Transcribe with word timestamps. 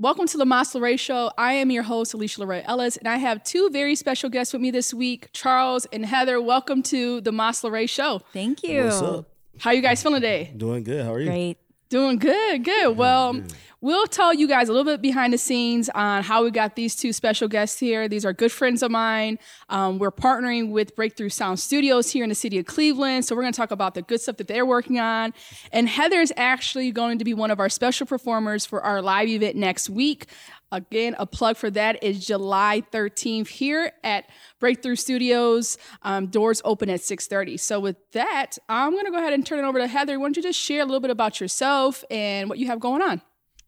Welcome 0.00 0.26
to 0.28 0.38
the 0.38 0.46
Mas 0.46 0.72
LeRae 0.72 0.98
Show. 0.98 1.30
I 1.36 1.52
am 1.52 1.70
your 1.70 1.82
host, 1.82 2.14
Alysha 2.14 2.38
LeRae 2.38 2.62
Ellis, 2.64 2.96
and 2.96 3.06
I 3.06 3.18
have 3.18 3.44
two 3.44 3.68
very 3.68 3.94
special 3.94 4.30
guests 4.30 4.54
with 4.54 4.62
me 4.62 4.70
this 4.70 4.94
week, 4.94 5.28
Charles 5.34 5.84
and 5.92 6.06
Heather. 6.06 6.40
Welcome 6.40 6.82
to 6.84 7.20
the 7.20 7.30
Mas 7.32 7.60
LeRae 7.60 7.86
Show. 7.86 8.22
Thank 8.32 8.62
you. 8.62 8.84
What's 8.84 9.02
up? 9.02 9.26
How 9.58 9.72
you 9.72 9.82
guys 9.82 10.02
feeling 10.02 10.22
today? 10.22 10.54
Doing 10.56 10.84
good. 10.84 11.04
How 11.04 11.12
are 11.12 11.20
you? 11.20 11.26
Great. 11.26 11.58
Doing 11.90 12.18
good, 12.18 12.62
good. 12.62 12.96
Well, 12.96 13.42
we'll 13.80 14.06
tell 14.06 14.32
you 14.32 14.46
guys 14.46 14.68
a 14.68 14.72
little 14.72 14.84
bit 14.92 15.02
behind 15.02 15.32
the 15.32 15.38
scenes 15.38 15.88
on 15.88 16.22
how 16.22 16.44
we 16.44 16.52
got 16.52 16.76
these 16.76 16.94
two 16.94 17.12
special 17.12 17.48
guests 17.48 17.80
here. 17.80 18.06
These 18.06 18.24
are 18.24 18.32
good 18.32 18.52
friends 18.52 18.84
of 18.84 18.92
mine. 18.92 19.40
Um, 19.68 19.98
we're 19.98 20.12
partnering 20.12 20.70
with 20.70 20.94
Breakthrough 20.94 21.30
Sound 21.30 21.58
Studios 21.58 22.12
here 22.12 22.22
in 22.22 22.28
the 22.28 22.36
city 22.36 22.60
of 22.60 22.66
Cleveland. 22.66 23.24
So 23.24 23.34
we're 23.34 23.42
going 23.42 23.52
to 23.52 23.56
talk 23.56 23.72
about 23.72 23.94
the 23.94 24.02
good 24.02 24.20
stuff 24.20 24.36
that 24.36 24.46
they're 24.46 24.64
working 24.64 25.00
on. 25.00 25.34
And 25.72 25.88
Heather 25.88 26.20
is 26.20 26.32
actually 26.36 26.92
going 26.92 27.18
to 27.18 27.24
be 27.24 27.34
one 27.34 27.50
of 27.50 27.58
our 27.58 27.68
special 27.68 28.06
performers 28.06 28.64
for 28.64 28.80
our 28.82 29.02
live 29.02 29.28
event 29.28 29.56
next 29.56 29.90
week. 29.90 30.26
Again, 30.72 31.16
a 31.18 31.26
plug 31.26 31.56
for 31.56 31.68
that 31.70 32.02
is 32.02 32.24
July 32.24 32.82
13th 32.92 33.48
here 33.48 33.92
at 34.04 34.26
Breakthrough 34.60 34.94
Studios. 34.94 35.78
Um, 36.02 36.28
doors 36.28 36.62
open 36.64 36.88
at 36.88 37.00
6:30. 37.00 37.58
So 37.58 37.80
with 37.80 37.96
that, 38.12 38.56
I'm 38.68 38.92
going 38.92 39.04
to 39.04 39.10
go 39.10 39.18
ahead 39.18 39.32
and 39.32 39.44
turn 39.44 39.58
it 39.58 39.66
over 39.66 39.78
to 39.78 39.88
Heather. 39.88 40.18
Why 40.18 40.26
don't 40.26 40.36
you 40.36 40.42
just 40.42 40.60
share 40.60 40.82
a 40.82 40.84
little 40.84 41.00
bit 41.00 41.10
about 41.10 41.40
yourself 41.40 42.04
and 42.10 42.48
what 42.48 42.58
you 42.58 42.66
have 42.68 42.78
going 42.78 43.02
on? 43.02 43.20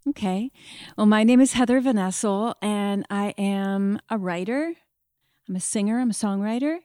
Okay. 0.08 0.50
Well, 0.96 1.06
my 1.06 1.24
name 1.24 1.40
is 1.40 1.52
Heather 1.54 1.80
Venesile, 1.80 2.54
and 2.62 3.04
I 3.10 3.34
am 3.38 4.00
a 4.08 4.18
writer. 4.18 4.74
I'm 5.48 5.56
a 5.56 5.60
singer. 5.60 6.00
I'm 6.00 6.10
a 6.10 6.14
songwriter, 6.14 6.78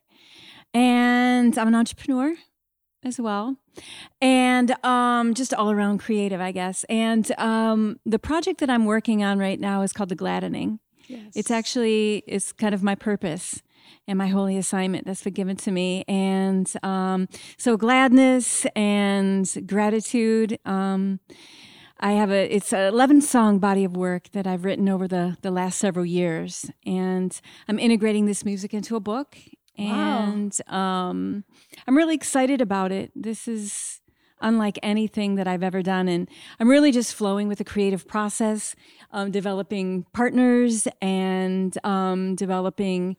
and 0.74 1.58
I'm 1.58 1.68
an 1.68 1.76
entrepreneur 1.76 2.36
as 3.08 3.20
well, 3.20 3.58
and 4.22 4.76
um, 4.86 5.34
just 5.34 5.54
all 5.54 5.72
around 5.72 6.00
creative, 6.00 6.40
I 6.42 6.52
guess. 6.52 6.84
And 6.90 7.32
um, 7.40 8.00
the 8.06 8.20
project 8.20 8.60
that 8.60 8.70
I'm 8.70 8.86
working 8.86 9.24
on 9.24 9.40
right 9.40 9.60
now 9.60 9.82
is 9.82 9.94
called 9.94 10.10
The 10.10 10.16
Gladdening. 10.16 10.80
Yes. 11.08 11.32
It's 11.36 11.52
actually 11.52 12.24
it's 12.28 12.52
kind 12.52 12.76
of 12.76 12.84
my 12.84 12.96
purpose 12.96 13.64
and 14.08 14.18
my 14.18 14.28
holy 14.28 14.58
assignment 14.58 15.06
that's 15.06 15.24
been 15.24 15.34
given 15.34 15.56
to 15.58 15.72
me. 15.72 16.04
And 16.08 16.72
um, 16.84 17.28
so 17.58 17.78
gladness 17.78 18.66
and 18.76 19.50
gratitude. 19.66 20.60
Um, 20.66 21.20
I 22.00 22.12
have 22.12 22.30
a 22.30 22.56
it's 22.56 22.74
an 22.74 22.82
11 22.82 23.22
song 23.22 23.58
body 23.58 23.84
of 23.84 23.98
work 23.98 24.30
that 24.34 24.46
I've 24.46 24.66
written 24.66 24.88
over 24.88 25.08
the 25.08 25.38
the 25.42 25.50
last 25.50 25.80
several 25.80 26.06
years, 26.06 26.70
and 26.86 27.40
I'm 27.68 27.80
integrating 27.80 28.28
this 28.28 28.46
music 28.46 28.74
into 28.74 28.96
a 28.96 29.00
book. 29.00 29.38
Wow. 29.78 30.24
And 30.24 30.62
um, 30.68 31.44
I'm 31.88 31.96
really 31.96 32.16
excited 32.16 32.62
about 32.62 32.92
it. 32.92 33.12
This 33.16 33.48
is 33.48 34.02
unlike 34.40 34.78
anything 34.84 35.36
that 35.36 35.48
I've 35.48 35.64
ever 35.64 35.82
done. 35.82 36.08
And 36.08 36.30
I'm 36.60 36.70
really 36.70 36.92
just 36.92 37.16
flowing 37.16 37.48
with 37.48 37.58
the 37.58 37.64
creative 37.64 38.08
process, 38.08 38.76
um, 39.12 39.32
developing 39.32 40.06
partners 40.14 40.88
and 41.02 41.76
um, 41.84 42.36
developing 42.36 43.18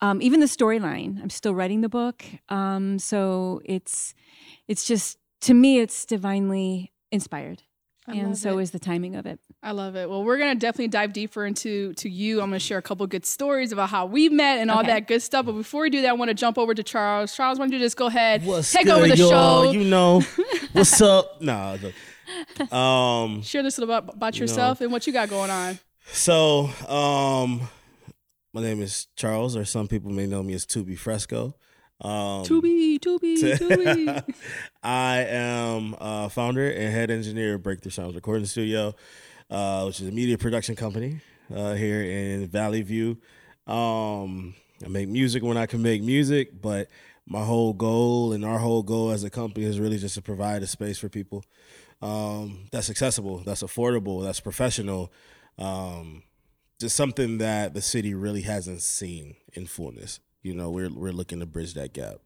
um, 0.00 0.20
even 0.20 0.40
the 0.40 0.46
storyline. 0.46 1.20
I'm 1.22 1.30
still 1.30 1.54
writing 1.54 1.80
the 1.80 1.88
book, 1.88 2.24
um, 2.48 2.98
so 2.98 3.60
it's 3.64 4.14
it's 4.68 4.84
just 4.84 5.18
to 5.42 5.54
me 5.54 5.78
it's 5.78 6.04
divinely 6.04 6.92
inspired, 7.10 7.62
I 8.06 8.14
and 8.16 8.36
so 8.36 8.58
it. 8.58 8.62
is 8.64 8.70
the 8.70 8.78
timing 8.78 9.16
of 9.16 9.24
it. 9.24 9.40
I 9.62 9.70
love 9.70 9.96
it. 9.96 10.10
Well, 10.10 10.22
we're 10.24 10.36
gonna 10.36 10.54
definitely 10.56 10.88
dive 10.88 11.12
deeper 11.14 11.46
into 11.46 11.94
to 11.94 12.08
you. 12.10 12.40
I'm 12.42 12.48
gonna 12.50 12.58
share 12.58 12.76
a 12.76 12.82
couple 12.82 13.06
good 13.06 13.24
stories 13.24 13.72
about 13.72 13.88
how 13.88 14.04
we 14.04 14.28
met 14.28 14.58
and 14.58 14.70
all 14.70 14.80
Okay. 14.80 14.88
that 14.88 15.06
good 15.06 15.22
stuff. 15.22 15.46
But 15.46 15.52
before 15.52 15.82
we 15.82 15.90
do 15.90 16.02
that, 16.02 16.10
I 16.10 16.12
want 16.12 16.28
to 16.28 16.34
jump 16.34 16.58
over 16.58 16.74
to 16.74 16.82
Charles. 16.82 17.34
Charles, 17.34 17.58
why 17.58 17.64
don't 17.64 17.72
you 17.72 17.78
just 17.78 17.96
go 17.96 18.06
ahead, 18.06 18.44
What's 18.44 18.72
take 18.72 18.84
good, 18.84 18.92
over 18.98 19.08
the 19.08 19.16
y'all? 19.16 19.64
show, 19.64 19.70
You 19.72 19.84
know 19.84 20.20
what's 20.72 21.00
up? 21.00 21.40
Nah. 21.40 21.76
look. 21.80 22.72
Um. 22.72 23.42
share 23.42 23.62
this 23.62 23.78
little 23.78 24.00
bit 24.02 24.14
about 24.14 24.38
yourself 24.38 24.80
and 24.82 24.92
what 24.92 25.06
you 25.06 25.12
got 25.12 25.28
going 25.30 25.50
on. 25.50 25.78
So, 26.12 26.66
um, 26.88 27.62
my 28.52 28.60
name 28.60 28.82
is 28.82 29.06
Charles, 29.16 29.56
or 29.56 29.64
some 29.64 29.88
people 29.88 30.10
may 30.10 30.26
know 30.26 30.42
me 30.42 30.52
as 30.52 30.66
Tubi 30.66 30.98
Fresco. 30.98 31.54
Um, 32.04 32.44
To 32.44 32.60
be, 32.60 32.98
to 32.98 33.18
be, 33.18 33.56
to 33.56 33.76
be. 33.76 34.34
I 34.82 35.24
am 35.26 35.96
uh, 35.98 36.28
founder 36.28 36.70
and 36.70 36.92
head 36.92 37.10
engineer 37.10 37.54
of 37.54 37.62
Breakthrough 37.62 37.92
Sounds 37.92 38.14
Recording 38.14 38.44
Studio, 38.44 38.94
uh, 39.50 39.84
which 39.84 40.00
is 40.00 40.08
a 40.08 40.12
media 40.12 40.36
production 40.36 40.76
company 40.76 41.20
uh, 41.54 41.72
here 41.72 42.02
in 42.02 42.46
Valley 42.48 42.82
View. 42.82 43.16
Um, 43.66 44.54
I 44.84 44.88
make 44.88 45.08
music 45.08 45.42
when 45.42 45.56
I 45.56 45.64
can 45.64 45.80
make 45.80 46.02
music, 46.02 46.60
but 46.60 46.88
my 47.26 47.42
whole 47.42 47.72
goal 47.72 48.34
and 48.34 48.44
our 48.44 48.58
whole 48.58 48.82
goal 48.82 49.10
as 49.10 49.24
a 49.24 49.30
company 49.30 49.64
is 49.64 49.80
really 49.80 49.96
just 49.96 50.14
to 50.16 50.22
provide 50.22 50.62
a 50.62 50.66
space 50.66 50.98
for 50.98 51.08
people 51.08 51.42
um, 52.02 52.66
that's 52.70 52.90
accessible, 52.90 53.38
that's 53.38 53.62
affordable, 53.62 54.22
that's 54.22 54.40
professional, 54.40 55.10
um, 55.58 56.22
just 56.78 56.96
something 56.96 57.38
that 57.38 57.72
the 57.72 57.80
city 57.80 58.12
really 58.12 58.42
hasn't 58.42 58.82
seen 58.82 59.36
in 59.54 59.64
fullness. 59.64 60.20
You 60.44 60.54
know, 60.54 60.70
we're 60.70 60.90
we're 60.90 61.10
looking 61.10 61.40
to 61.40 61.46
bridge 61.46 61.74
that 61.74 61.92
gap. 61.94 62.18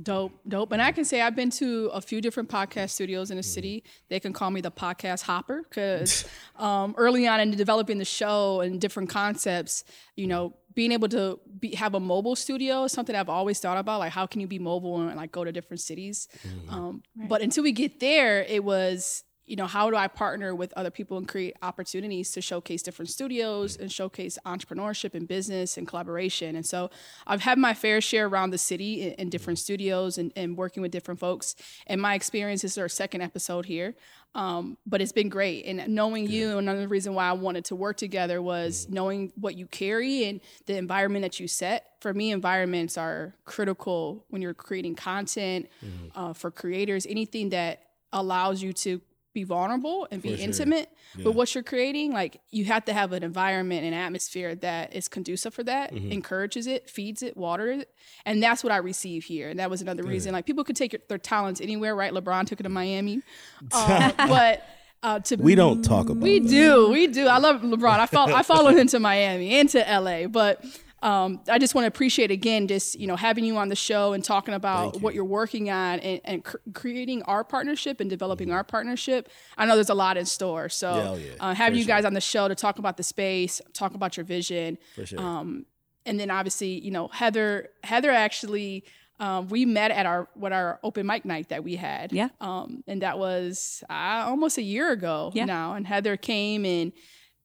Dope, 0.00 0.32
dope. 0.46 0.70
And 0.70 0.80
I 0.80 0.92
can 0.92 1.04
say 1.04 1.20
I've 1.20 1.34
been 1.34 1.50
to 1.50 1.90
a 1.92 2.00
few 2.00 2.20
different 2.20 2.48
podcast 2.48 2.90
studios 2.90 3.32
in 3.32 3.36
the 3.36 3.42
city. 3.42 3.82
They 4.08 4.20
can 4.20 4.32
call 4.32 4.50
me 4.50 4.60
the 4.60 4.70
podcast 4.70 5.22
hopper 5.22 5.64
because 5.68 6.24
um, 6.56 6.94
early 6.96 7.26
on 7.26 7.40
in 7.40 7.50
developing 7.50 7.98
the 7.98 8.04
show 8.04 8.60
and 8.60 8.80
different 8.80 9.10
concepts, 9.10 9.82
you 10.14 10.28
know, 10.28 10.54
being 10.74 10.92
able 10.92 11.08
to 11.08 11.40
be, 11.58 11.74
have 11.74 11.94
a 11.96 12.00
mobile 12.00 12.36
studio 12.36 12.84
is 12.84 12.92
something 12.92 13.16
I've 13.16 13.28
always 13.28 13.58
thought 13.58 13.76
about. 13.76 13.98
Like, 13.98 14.12
how 14.12 14.26
can 14.26 14.40
you 14.40 14.46
be 14.46 14.60
mobile 14.60 15.00
and 15.00 15.16
like 15.16 15.32
go 15.32 15.42
to 15.42 15.50
different 15.50 15.80
cities? 15.80 16.28
Um, 16.68 17.02
But 17.28 17.42
until 17.42 17.64
we 17.64 17.72
get 17.72 17.98
there, 17.98 18.44
it 18.44 18.62
was, 18.62 19.24
you 19.50 19.56
know, 19.56 19.66
how 19.66 19.90
do 19.90 19.96
I 19.96 20.06
partner 20.06 20.54
with 20.54 20.72
other 20.76 20.92
people 20.92 21.18
and 21.18 21.26
create 21.26 21.56
opportunities 21.60 22.30
to 22.32 22.40
showcase 22.40 22.82
different 22.82 23.10
studios 23.10 23.76
and 23.76 23.90
showcase 23.90 24.38
entrepreneurship 24.46 25.12
and 25.12 25.26
business 25.26 25.76
and 25.76 25.88
collaboration? 25.88 26.54
And 26.54 26.64
so 26.64 26.88
I've 27.26 27.40
had 27.40 27.58
my 27.58 27.74
fair 27.74 28.00
share 28.00 28.28
around 28.28 28.50
the 28.50 28.58
city 28.58 29.02
in, 29.02 29.12
in 29.14 29.28
different 29.28 29.58
studios 29.58 30.18
and, 30.18 30.32
and 30.36 30.56
working 30.56 30.82
with 30.82 30.92
different 30.92 31.18
folks. 31.18 31.56
And 31.88 32.00
my 32.00 32.14
experience 32.14 32.62
is 32.62 32.78
our 32.78 32.88
second 32.88 33.22
episode 33.22 33.66
here. 33.66 33.96
Um, 34.36 34.78
but 34.86 35.02
it's 35.02 35.10
been 35.10 35.28
great. 35.28 35.64
And 35.64 35.92
knowing 35.92 36.30
you, 36.30 36.58
another 36.58 36.86
reason 36.86 37.14
why 37.14 37.28
I 37.28 37.32
wanted 37.32 37.64
to 37.66 37.74
work 37.74 37.96
together 37.96 38.40
was 38.40 38.86
knowing 38.88 39.32
what 39.34 39.56
you 39.56 39.66
carry 39.66 40.26
and 40.28 40.40
the 40.66 40.76
environment 40.76 41.24
that 41.24 41.40
you 41.40 41.48
set. 41.48 41.94
For 42.00 42.14
me, 42.14 42.30
environments 42.30 42.96
are 42.96 43.34
critical 43.44 44.24
when 44.28 44.42
you're 44.42 44.54
creating 44.54 44.94
content 44.94 45.68
uh, 46.14 46.34
for 46.34 46.52
creators, 46.52 47.04
anything 47.06 47.48
that 47.48 47.82
allows 48.12 48.62
you 48.62 48.72
to 48.72 49.00
be 49.32 49.44
vulnerable 49.44 50.08
and 50.10 50.20
be 50.20 50.30
sure. 50.36 50.44
intimate 50.44 50.88
Yeah. 51.16 51.26
with 51.26 51.36
what 51.36 51.54
you're 51.54 51.62
creating. 51.64 52.12
Like 52.12 52.40
you 52.50 52.64
have 52.64 52.84
to 52.86 52.92
have 52.92 53.12
an 53.12 53.22
environment 53.22 53.84
and 53.84 53.94
atmosphere 53.94 54.54
that 54.56 54.94
is 54.94 55.06
conducive 55.08 55.54
for 55.54 55.62
that, 55.64 55.92
Mm-hmm. 55.94 56.12
encourages 56.12 56.66
it, 56.66 56.90
feeds 56.90 57.22
it, 57.22 57.36
waters 57.36 57.82
it. 57.82 57.90
And 58.26 58.42
that's 58.42 58.64
what 58.64 58.72
I 58.72 58.78
receive 58.78 59.24
here. 59.24 59.48
And 59.48 59.58
that 59.60 59.70
was 59.70 59.82
another 59.82 60.02
reason. 60.02 60.32
Like 60.32 60.46
people 60.46 60.64
could 60.64 60.76
take 60.76 60.92
your, 60.92 61.00
their 61.08 61.18
talents 61.18 61.60
anywhere, 61.60 61.94
right? 61.94 62.12
LeBron 62.12 62.46
took 62.46 62.60
it 62.60 62.64
to 62.64 62.68
Miami. 62.68 63.22
Um, 63.72 64.12
but 64.16 64.62
uh, 65.02 65.18
to 65.20 65.36
We 65.36 65.54
don't 65.54 65.82
talk 65.82 66.08
about 66.10 66.22
we 66.22 66.40
that. 66.40 66.48
do, 66.48 66.90
we 66.90 67.06
do. 67.06 67.26
I 67.26 67.38
love 67.38 67.62
LeBron. 67.62 67.98
I 68.00 68.06
follow, 68.06 68.34
I 68.34 68.42
followed 68.42 68.76
him 68.76 68.86
to 68.94 68.98
Miami 69.00 69.54
and 69.58 69.68
to 69.70 69.78
LA, 69.78 70.26
but 70.26 70.64
um, 71.02 71.40
I 71.48 71.58
just 71.58 71.74
want 71.74 71.84
to 71.84 71.88
appreciate 71.88 72.30
again, 72.30 72.66
just 72.68 72.98
you 72.98 73.06
know, 73.06 73.16
having 73.16 73.44
you 73.44 73.56
on 73.56 73.68
the 73.68 73.76
show 73.76 74.12
and 74.12 74.22
talking 74.22 74.52
about 74.54 74.92
Thank 74.92 75.02
what 75.04 75.14
you. 75.14 75.18
you're 75.18 75.24
working 75.24 75.70
on 75.70 75.98
and, 76.00 76.20
and 76.24 76.44
cr- 76.44 76.58
creating 76.74 77.22
our 77.22 77.42
partnership 77.42 78.00
and 78.00 78.10
developing 78.10 78.52
our 78.52 78.64
partnership. 78.64 79.28
I 79.56 79.64
know 79.66 79.74
there's 79.76 79.88
a 79.90 79.94
lot 79.94 80.16
in 80.16 80.26
store, 80.26 80.68
so 80.68 80.90
Mm-hmm. 80.92 80.98
Yeah, 81.00 81.10
oh 81.10 81.16
yeah, 81.36 81.50
uh, 81.50 81.54
having 81.54 81.76
for 81.76 81.80
you 81.80 81.86
guys 81.86 82.02
sure. 82.02 82.06
on 82.08 82.14
the 82.14 82.20
show 82.20 82.48
to 82.48 82.54
talk 82.54 82.78
about 82.78 82.96
the 82.96 83.02
space, 83.02 83.60
talk 83.72 83.94
about 83.94 84.16
your 84.16 84.24
vision, 84.24 84.76
For 84.94 85.06
sure. 85.06 85.20
um, 85.20 85.64
and 86.06 86.18
then 86.20 86.30
obviously, 86.30 86.78
you 86.80 86.90
know, 86.90 87.08
Heather, 87.08 87.70
Heather 87.82 88.10
actually. 88.10 88.84
Um, 89.18 89.48
we 89.48 89.66
met 89.66 89.90
at 89.90 90.06
our 90.06 90.30
what 90.32 90.50
our 90.54 90.80
open 90.82 91.06
mic 91.06 91.26
night 91.26 91.50
that 91.50 91.62
we 91.62 91.76
had. 91.76 92.10
Yeah. 92.10 92.30
Um, 92.40 92.82
and 92.86 93.02
that 93.02 93.18
was 93.18 93.84
uh, 93.90 94.24
almost 94.26 94.56
a 94.56 94.62
year 94.62 94.90
ago 94.92 95.30
Yeah. 95.34 95.44
now. 95.44 95.74
And 95.74 95.86
Heather 95.86 96.16
came 96.16 96.64
and 96.64 96.90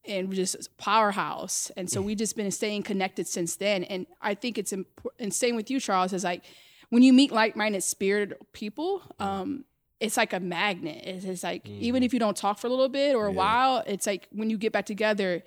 and 0.08 0.32
just 0.34 0.78
powerhouse. 0.78 1.72
And 1.78 1.90
so 1.90 2.02
we've 2.02 2.18
just 2.18 2.36
been 2.36 2.52
staying 2.52 2.84
connected 2.84 3.28
since 3.28 3.56
then. 3.56 3.84
And 3.84 4.06
I 4.22 4.34
think 4.36 4.58
it's 4.58 4.74
important. 4.74 5.22
And 5.22 5.34
same 5.34 5.56
with 5.56 5.70
you, 5.72 5.80
Charles. 5.80 6.14
Is 6.14 6.24
like 6.24 6.44
when 6.90 7.04
you 7.04 7.14
meet 7.14 7.32
like-minded, 7.32 7.84
spirited 7.84 8.38
people. 8.54 9.02
Um, 9.20 9.66
it's 10.02 10.18
like 10.18 10.34
a 10.34 10.40
magnet. 10.42 11.02
It's, 11.06 11.26
it's 11.26 11.44
like 11.44 11.68
even 11.68 12.04
if 12.04 12.14
you 12.14 12.20
don't 12.20 12.36
talk 12.36 12.60
for 12.60 12.68
a 12.68 12.70
little 12.70 12.90
bit 12.90 13.16
or 13.16 13.28
a 13.28 13.32
Yeah. 13.32 13.38
while, 13.38 13.84
it's 13.88 14.06
like 14.06 14.28
when 14.32 14.50
you 14.50 14.58
get 14.58 14.74
back 14.74 14.86
together, 14.86 15.42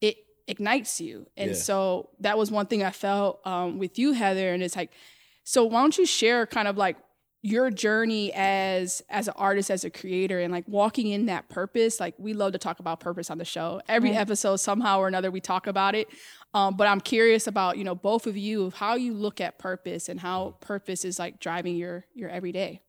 it 0.00 0.16
ignites 0.48 1.00
you. 1.00 1.26
And 1.36 1.50
Yeah. 1.50 1.56
so 1.56 2.10
that 2.20 2.36
was 2.36 2.50
one 2.50 2.66
thing 2.66 2.82
I 2.82 2.90
felt 2.90 3.40
um, 3.46 3.78
with 3.78 3.96
you, 3.98 4.12
Heather. 4.12 4.52
And 4.52 4.62
it's 4.64 4.74
like, 4.76 4.90
so 5.44 5.64
why 5.64 5.80
don't 5.80 5.96
you 5.96 6.06
share 6.06 6.44
kind 6.46 6.66
of 6.66 6.76
like 6.76 6.96
your 7.44 7.70
journey 7.70 8.32
as 8.34 9.02
as 9.10 9.28
an 9.28 9.34
artist, 9.36 9.70
as 9.70 9.84
a 9.84 9.90
creator, 9.90 10.40
and 10.40 10.50
like 10.52 10.64
walking 10.66 11.08
in 11.08 11.26
that 11.26 11.48
purpose? 11.50 12.00
Like 12.00 12.14
we 12.18 12.32
love 12.34 12.52
to 12.52 12.58
talk 12.58 12.80
about 12.80 13.00
purpose 13.00 13.30
on 13.30 13.38
the 13.38 13.44
show. 13.44 13.80
Every 13.88 14.10
Right. 14.10 14.18
episode, 14.18 14.56
somehow 14.56 14.98
or 14.98 15.08
another, 15.08 15.30
we 15.30 15.40
talk 15.40 15.66
about 15.66 15.94
it. 15.94 16.08
Um, 16.54 16.76
but 16.76 16.86
I'm 16.88 17.00
curious 17.00 17.46
about 17.46 17.76
you 17.78 17.84
know 17.84 17.94
both 17.94 18.26
of 18.26 18.36
you 18.36 18.64
of 18.64 18.74
how 18.74 18.94
you 18.96 19.12
look 19.12 19.40
at 19.40 19.58
purpose 19.58 20.08
and 20.08 20.20
how 20.20 20.56
purpose 20.60 21.04
is 21.04 21.18
like 21.18 21.38
driving 21.38 21.76
your 21.76 22.06
your 22.14 22.30
everyday. 22.30 22.80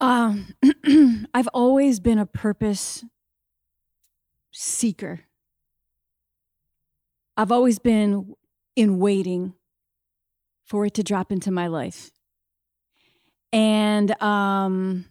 Um, 0.00 0.54
I've 1.34 1.48
always 1.52 1.98
been 2.00 2.18
a 2.18 2.26
purpose 2.26 3.04
seeker. 4.52 5.20
I've 7.36 7.52
always 7.52 7.78
been 7.78 8.34
in 8.76 8.98
waiting 8.98 9.54
for 10.64 10.86
it 10.86 10.94
to 10.94 11.02
drop 11.02 11.32
into 11.32 11.50
my 11.50 11.66
life. 11.66 12.10
And, 13.52 14.20
um, 14.22 15.06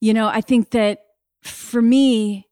you 0.00 0.14
know, 0.14 0.28
I 0.28 0.40
think 0.40 0.70
that 0.70 1.00
for 1.42 1.82
me, 1.82 2.46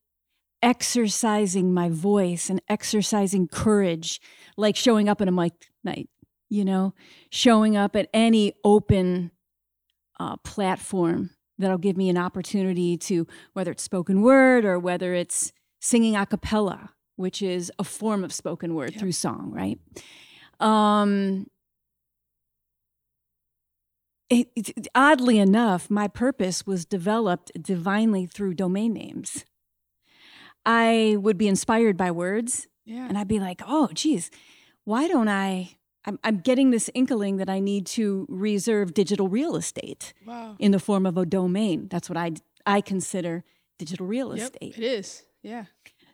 exercising 0.62 1.72
my 1.72 1.88
voice 1.88 2.50
and 2.50 2.60
exercising 2.68 3.46
courage, 3.46 4.20
like 4.56 4.74
showing 4.74 5.08
up 5.08 5.20
at 5.20 5.28
a 5.28 5.30
mic 5.32 5.52
night, 5.84 6.08
you 6.48 6.64
know, 6.64 6.92
showing 7.30 7.76
up 7.76 7.94
at 7.94 8.08
any 8.12 8.52
open 8.64 9.30
uh, 10.18 10.36
platform 10.38 11.30
that'll 11.58 11.78
give 11.78 11.96
me 11.96 12.08
an 12.08 12.18
opportunity 12.18 12.96
to, 12.96 13.26
whether 13.52 13.70
it's 13.70 13.82
spoken 13.82 14.22
word 14.22 14.64
or 14.64 14.78
whether 14.78 15.14
it's 15.14 15.52
singing 15.80 16.16
a 16.16 16.26
cappella, 16.26 16.90
which 17.16 17.42
is 17.42 17.70
a 17.78 17.84
form 17.84 18.24
of 18.24 18.32
spoken 18.32 18.74
word 18.74 18.92
Yep. 18.92 19.00
through 19.00 19.12
song, 19.12 19.52
right? 19.52 19.78
Um, 20.58 21.46
it, 24.28 24.48
it- 24.56 24.88
oddly 24.94 25.38
enough, 25.38 25.88
my 25.90 26.08
purpose 26.08 26.66
was 26.66 26.84
developed 26.84 27.50
divinely 27.60 28.26
through 28.26 28.54
domain 28.54 28.92
names. 28.92 29.44
I 30.64 31.16
would 31.20 31.38
be 31.38 31.48
inspired 31.48 31.96
by 31.96 32.10
words 32.10 32.66
Yeah. 32.84 33.06
and 33.08 33.16
I'd 33.16 33.28
be 33.28 33.38
like, 33.40 33.62
oh, 33.66 33.88
geez, 33.94 34.30
why 34.84 35.08
don't 35.08 35.28
I? 35.28 35.76
I'm, 36.04 36.18
I'm 36.22 36.38
getting 36.38 36.70
this 36.70 36.88
inkling 36.94 37.36
that 37.38 37.48
I 37.48 37.58
need 37.58 37.86
to 37.86 38.26
reserve 38.28 38.94
digital 38.94 39.28
real 39.28 39.56
estate 39.56 40.12
wow. 40.24 40.54
in 40.58 40.70
the 40.70 40.78
form 40.78 41.04
of 41.04 41.16
a 41.16 41.26
domain. 41.26 41.88
That's 41.88 42.08
what 42.08 42.16
I, 42.16 42.32
I 42.64 42.80
consider 42.80 43.42
digital 43.78 44.06
real 44.06 44.36
Yep. 44.36 44.44
estate. 44.54 44.78
It 44.78 44.84
is. 44.84 45.24
Yeah. 45.42 45.64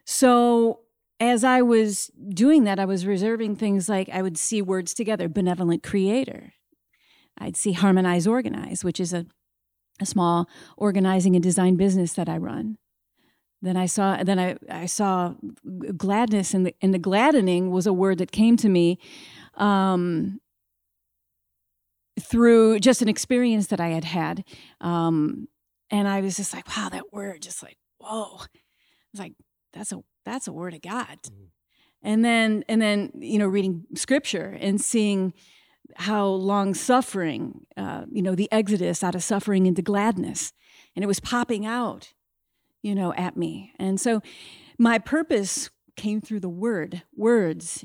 So 0.06 0.80
as 1.20 1.44
I 1.44 1.60
was 1.62 2.10
doing 2.30 2.64
that, 2.64 2.78
I 2.80 2.84
was 2.86 3.04
reserving 3.06 3.56
things 3.56 3.88
like 3.88 4.08
I 4.08 4.22
would 4.22 4.36
see 4.38 4.60
words 4.62 4.94
together, 4.94 5.28
benevolent 5.28 5.82
creator. 5.82 6.54
I'd 7.38 7.56
see 7.56 7.72
harmonize, 7.72 8.26
organize, 8.26 8.84
which 8.84 9.00
is 9.00 9.12
a, 9.12 9.26
a 10.00 10.06
small 10.06 10.48
organizing 10.76 11.34
and 11.34 11.42
design 11.42 11.76
business 11.76 12.12
that 12.14 12.28
I 12.28 12.36
run. 12.36 12.78
Then 13.60 13.76
I 13.76 13.86
saw, 13.86 14.22
then 14.22 14.38
I, 14.38 14.56
I 14.68 14.86
saw 14.86 15.34
gladness, 15.96 16.52
and 16.52 16.66
the, 16.66 16.74
and 16.82 16.92
the 16.92 16.98
gladdening 16.98 17.70
was 17.70 17.86
a 17.86 17.92
word 17.92 18.18
that 18.18 18.32
came 18.32 18.56
to 18.56 18.68
me 18.68 18.98
um, 19.54 20.40
through 22.20 22.80
just 22.80 23.02
an 23.02 23.08
experience 23.08 23.68
that 23.68 23.80
I 23.80 23.88
had 23.88 24.04
had. 24.04 24.44
Um, 24.80 25.48
and 25.90 26.08
I 26.08 26.20
was 26.22 26.36
just 26.36 26.52
like, 26.52 26.66
wow, 26.76 26.88
that 26.90 27.12
word, 27.12 27.42
just 27.42 27.62
like, 27.62 27.76
whoa. 27.98 28.40
It's 29.12 29.20
like, 29.20 29.34
that's 29.72 29.92
a 29.92 30.02
that's 30.24 30.48
a 30.48 30.52
word 30.52 30.74
of 30.74 30.82
God. 30.82 31.18
Mhm. 31.24 31.48
And 32.02 32.24
then 32.24 32.64
and 32.68 32.80
then 32.80 33.12
you 33.14 33.38
know 33.38 33.46
reading 33.46 33.84
scripture 33.94 34.56
and 34.60 34.80
seeing 34.80 35.32
how 35.96 36.26
long 36.26 36.74
suffering, 36.74 37.66
uh, 37.76 38.04
you 38.10 38.22
know, 38.22 38.34
the 38.34 38.50
exodus 38.52 39.02
out 39.04 39.14
of 39.14 39.22
suffering 39.22 39.66
into 39.66 39.82
gladness, 39.82 40.52
and 40.94 41.02
it 41.02 41.08
was 41.08 41.20
popping 41.20 41.64
out, 41.66 42.12
you 42.82 42.94
know, 42.94 43.12
at 43.14 43.36
me. 43.36 43.72
And 43.78 44.00
so 44.00 44.20
my 44.78 44.98
purpose 44.98 45.70
came 45.96 46.20
through 46.20 46.40
the 46.40 46.48
word, 46.48 47.02
words, 47.16 47.84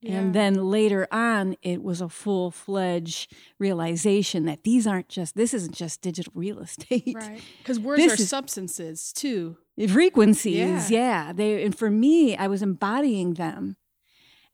Yeah. 0.00 0.18
and 0.20 0.34
then 0.34 0.54
later 0.54 1.06
on, 1.12 1.56
it 1.62 1.82
was 1.82 2.00
a 2.00 2.08
full 2.08 2.50
fledged 2.50 3.32
realization 3.58 4.44
that 4.46 4.64
these 4.64 4.86
aren't 4.86 5.08
just, 5.08 5.34
this 5.34 5.54
isn't 5.54 5.74
just 5.74 6.00
digital 6.02 6.32
real 6.34 6.58
estate. 6.60 7.14
Right. 7.14 7.40
Because 7.58 7.78
words 7.80 8.02
This 8.02 8.12
are 8.20 8.22
is- 8.22 8.28
substances 8.28 9.12
too. 9.12 9.56
Frequencies, 9.88 10.90
Yeah. 10.90 11.26
yeah. 11.28 11.32
They 11.32 11.64
and 11.64 11.76
for 11.76 11.90
me, 11.90 12.36
I 12.36 12.46
was 12.46 12.62
embodying 12.62 13.34
them, 13.34 13.76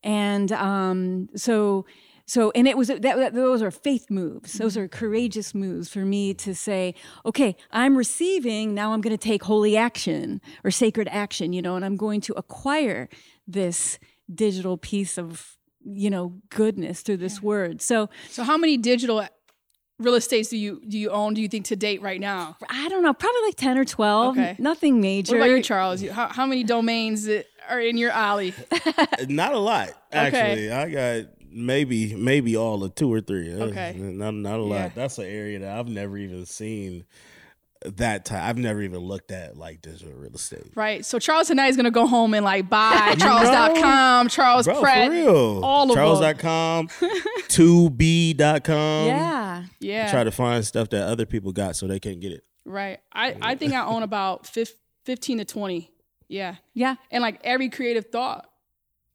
and 0.03 0.51
um, 0.53 1.29
so 1.37 1.85
so 2.31 2.53
and 2.55 2.69
it 2.69 2.77
was 2.77 2.87
that, 2.89 3.03
that 3.03 3.35
those 3.35 3.61
are 3.61 3.73
faith 3.73 4.07
moves. 4.09 4.53
Those 4.63 4.77
are 4.77 4.87
courageous 4.87 5.53
moves 5.53 5.89
for 5.89 6.05
me 6.15 6.33
to 6.35 6.55
say, 6.55 6.95
okay, 7.27 7.57
I'm 7.73 7.97
receiving. 7.97 8.73
Now 8.73 8.93
I'm 8.93 9.01
going 9.01 9.17
to 9.21 9.25
take 9.33 9.43
holy 9.43 9.77
action 9.77 10.41
or 10.63 10.71
sacred 10.71 11.09
action, 11.11 11.53
you 11.53 11.61
know, 11.61 11.75
and 11.75 11.85
I'm 11.85 11.97
going 11.97 12.21
to 12.29 12.33
acquire 12.37 13.09
this 13.49 13.99
digital 14.33 14.77
piece 14.77 15.19
of 15.19 15.57
you 15.83 16.09
know 16.11 16.35
goodness 16.51 17.01
through 17.03 17.17
this 17.17 17.43
word. 17.43 17.83
So 17.83 18.09
So 18.29 18.45
how 18.45 18.57
many 18.57 18.77
digital 18.77 19.27
real 19.99 20.15
estates 20.15 20.51
do 20.51 20.57
you 20.57 20.81
do 20.87 20.97
you 20.99 21.11
own? 21.11 21.35
Do 21.35 21.41
you 21.43 21.49
think 21.49 21.65
to 21.67 21.77
date 21.77 22.01
right 22.01 22.21
now? 22.21 22.57
I 22.69 22.89
don't 22.91 23.03
know, 23.03 23.13
probably 23.13 23.43
like 23.49 23.57
ten 23.57 23.77
or 23.77 23.85
twelve. 23.85 24.39
Okay. 24.39 24.55
Nothing 24.59 25.01
major. 25.01 25.37
What 25.37 25.47
about 25.47 25.57
you, 25.57 25.63
Charles? 25.63 26.01
You- 26.01 26.13
How, 26.13 26.29
how 26.29 26.47
many 26.47 26.63
domains 26.63 27.25
that 27.25 27.47
are 27.69 27.81
in 27.81 27.97
your 27.97 28.13
alley? 28.13 28.55
Not 29.29 29.53
a 29.53 29.59
lot, 29.59 29.89
actually. 30.13 30.71
I 30.71 30.91
got 30.91 31.40
maybe 31.53 32.15
maybe 32.15 32.57
all 32.57 32.83
of 32.85 32.95
two 32.95 33.13
or 33.13 33.21
three. 33.21 33.53
Okay. 33.53 33.95
Not 33.99 34.35
not 34.35 34.59
a 34.61 34.63
lot. 34.63 34.75
Yeah. 34.77 34.89
That's 34.95 35.19
an 35.19 35.27
area 35.27 35.59
that 35.61 35.79
I've 35.79 35.89
never 35.89 36.17
even 36.19 36.47
seen 36.47 37.05
that 37.85 38.27
type. 38.27 38.43
I've 38.43 38.59
never 38.59 38.83
even 38.83 38.99
looked 38.99 39.31
at 39.31 39.57
like 39.57 39.81
digital 39.81 40.13
real 40.13 40.35
estate. 40.35 40.73
Right. 40.75 41.05
So 41.05 41.19
Charles 41.19 41.49
tonight 41.49 41.69
is 41.69 41.77
gonna 41.77 41.91
go 41.91 42.07
home 42.07 42.35
and 42.35 42.45
like 42.45 42.69
buy 42.69 43.15
Charles.com, 43.19 44.29
Charles 44.29 44.67
Bro, 44.67 44.81
Pratt, 44.83 45.07
for 45.09 45.13
real. 45.13 45.65
all 45.65 45.85
of 45.85 45.89
them. 45.89 45.97
Charles.com, 45.97 46.89
2b.com. 47.49 49.07
yeah. 49.07 49.65
Yeah. 49.81 50.11
Try 50.11 50.25
to 50.25 50.31
find 50.31 50.65
stuff 50.65 50.91
that 50.91 51.07
other 51.09 51.27
people 51.27 51.53
got 51.53 51.77
so 51.77 51.87
they 51.87 51.99
can't 52.01 52.21
get 52.21 52.33
it. 52.33 52.45
right. 52.65 52.99
I, 53.13 53.37
I 53.41 53.55
think 53.55 53.73
I 53.73 53.85
own 53.85 54.03
about 54.11 54.47
15 54.47 55.39
to 55.39 55.45
20. 55.45 55.91
Yeah. 56.29 56.57
Yeah. 56.75 56.97
And 57.11 57.23
like 57.23 57.41
every 57.45 57.69
creative 57.71 58.07
thought 58.13 58.50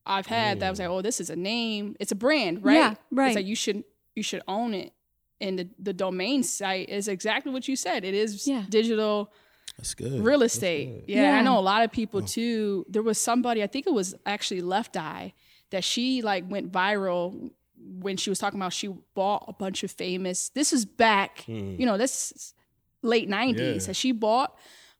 I've 0.06 0.28
had 0.28 0.60
that 0.60 0.69
was 0.69 0.80
like, 0.80 0.90
oh, 0.90 1.02
this 1.02 1.19
is 1.19 1.30
a 1.30 1.36
name. 1.36 1.96
It's 2.00 2.12
a 2.12 2.16
brand, 2.16 2.63
right? 2.63 2.75
Yeah, 2.75 2.94
right. 3.12 3.28
It's 3.30 3.36
like 3.36 3.46
you 3.46 3.56
should 3.56 3.84
you 4.16 4.24
should 4.24 4.42
own 4.48 4.74
it. 4.74 4.94
And 5.42 5.60
the, 5.60 5.69
the 5.80 5.94
domain 5.94 6.44
site 6.44 6.88
is 6.90 7.07
exactly 7.07 7.52
what 7.52 7.68
you 7.68 7.75
said. 7.75 8.06
It 8.06 8.13
is 8.13 8.48
Yeah. 8.48 8.63
digital 8.69 9.34
That's 9.78 9.94
good. 9.94 10.24
real 10.24 10.40
That's 10.40 10.54
estate. 10.56 11.06
good. 11.07 11.13
Yeah, 11.16 11.38
I 11.38 11.42
know 11.42 11.57
a 11.57 11.62
lot 11.62 11.84
of 11.84 11.92
people 11.92 12.22
too. 12.22 12.86
There 12.88 13.02
was 13.04 13.18
somebody, 13.19 13.62
I 13.62 13.68
think 13.68 13.86
it 13.88 13.94
was 13.94 14.16
actually 14.25 14.62
Left 14.62 14.96
Eye, 14.96 15.34
that 15.72 15.84
she 15.84 16.22
like 16.22 16.46
went 16.50 16.72
viral 16.72 17.51
when 18.00 18.16
she 18.16 18.30
was 18.30 18.40
talking 18.40 18.60
about 18.60 18.72
she 18.74 18.88
bought 19.13 19.44
a 19.48 19.54
bunch 19.54 19.84
of 19.84 19.92
famous. 19.92 20.50
This 20.50 20.72
is 20.72 20.86
back, 20.86 21.44
Hmm. 21.46 21.75
you 21.78 21.86
know, 21.86 21.98
this 21.98 22.54
late 23.01 23.28
'90s. 23.30 23.81
Yeah. 23.81 23.88
That 23.88 23.96
she 23.96 24.12
bought 24.13 24.56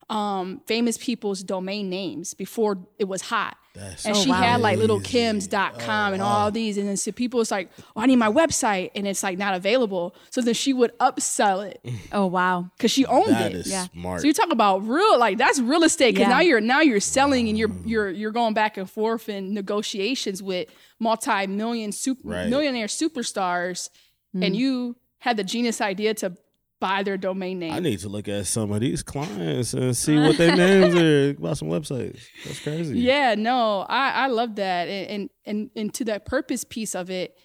um, 0.10 0.62
famous 0.68 0.98
people's 0.98 1.42
domain 1.44 1.90
names 1.90 2.34
before 2.36 2.78
it 3.00 3.06
was 3.08 3.24
hot. 3.24 3.58
That's 3.74 4.06
And 4.06 4.16
Oh, 4.16 4.20
she 4.24 4.30
wow. 4.30 4.36
had 4.36 4.62
like 4.62 4.78
little 4.78 5.00
crazy. 5.02 5.18
kims.com 5.50 6.12
Oh, 6.12 6.14
and 6.14 6.22
wow. 6.22 6.28
all 6.30 6.52
these. 6.52 6.78
And 6.78 6.88
then 6.88 6.96
so 6.96 7.12
people 7.12 7.40
was 7.40 7.50
like, 7.52 7.72
oh, 7.96 8.02
I 8.02 8.06
need 8.06 8.16
my 8.18 8.30
website. 8.32 8.92
And 8.96 9.06
it's 9.08 9.24
like 9.24 9.38
not 9.38 9.54
available. 9.56 10.16
So 10.30 10.42
then 10.42 10.54
she 10.54 10.72
would 10.74 10.96
upsell 11.00 11.68
it 11.68 11.82
Oh 12.14 12.28
wow. 12.28 12.70
because 12.78 12.92
she 12.92 13.06
owned 13.08 13.32
That 13.34 13.52
it. 13.52 13.58
is 13.58 13.68
Yeah. 13.72 13.88
smart. 13.94 14.22
So 14.22 14.28
you 14.28 14.34
talk 14.34 14.52
about 14.52 14.88
real, 14.88 15.18
like 15.20 15.38
that's 15.40 15.60
real 15.60 15.84
estate 15.84 16.14
because 16.14 16.28
Yeah. 16.30 16.36
now 16.36 16.40
you're 16.42 16.62
now 16.62 16.82
you're 16.82 17.00
selling 17.02 17.50
and 17.50 17.58
you're 17.58 17.72
you're 17.84 18.10
you're 18.12 18.32
going 18.32 18.54
back 18.54 18.78
and 18.78 18.88
forth 18.90 19.28
in 19.28 19.54
negotiations 19.56 20.42
with 20.44 20.68
multi-million 21.00 21.92
super 21.92 22.28
Right. 22.30 22.48
millionaire 22.50 22.88
superstars, 22.88 23.90
Mm. 24.36 24.46
and 24.46 24.56
you 24.56 24.96
had 25.20 25.38
the 25.38 25.44
genius 25.44 25.82
idea 25.82 26.14
to 26.14 26.38
buy 26.80 27.04
their 27.04 27.18
domain 27.18 27.60
name. 27.60 27.74
I 27.74 27.80
need 27.80 28.00
to 28.00 28.10
look 28.10 28.28
at 28.28 28.46
some 28.48 28.72
of 28.72 28.80
these 28.82 29.02
clients 29.04 29.74
and 29.74 29.96
see 29.96 30.18
what 30.18 30.38
their 30.38 30.56
names 30.56 30.96
are 31.02 31.30
about 31.32 31.58
some 31.58 31.70
websites. 31.70 32.22
That's 32.46 32.60
crazy. 32.60 33.00
Yeah, 33.00 33.36
no, 33.36 33.82
I 33.90 34.12
I 34.12 34.28
love 34.28 34.56
that, 34.56 34.88
and 34.88 35.10
and 35.10 35.30
and, 35.46 35.70
and 35.76 35.94
to 35.96 36.06
that 36.06 36.26
purpose 36.26 36.64
piece 36.64 36.96
of 36.96 37.10
it, 37.10 37.38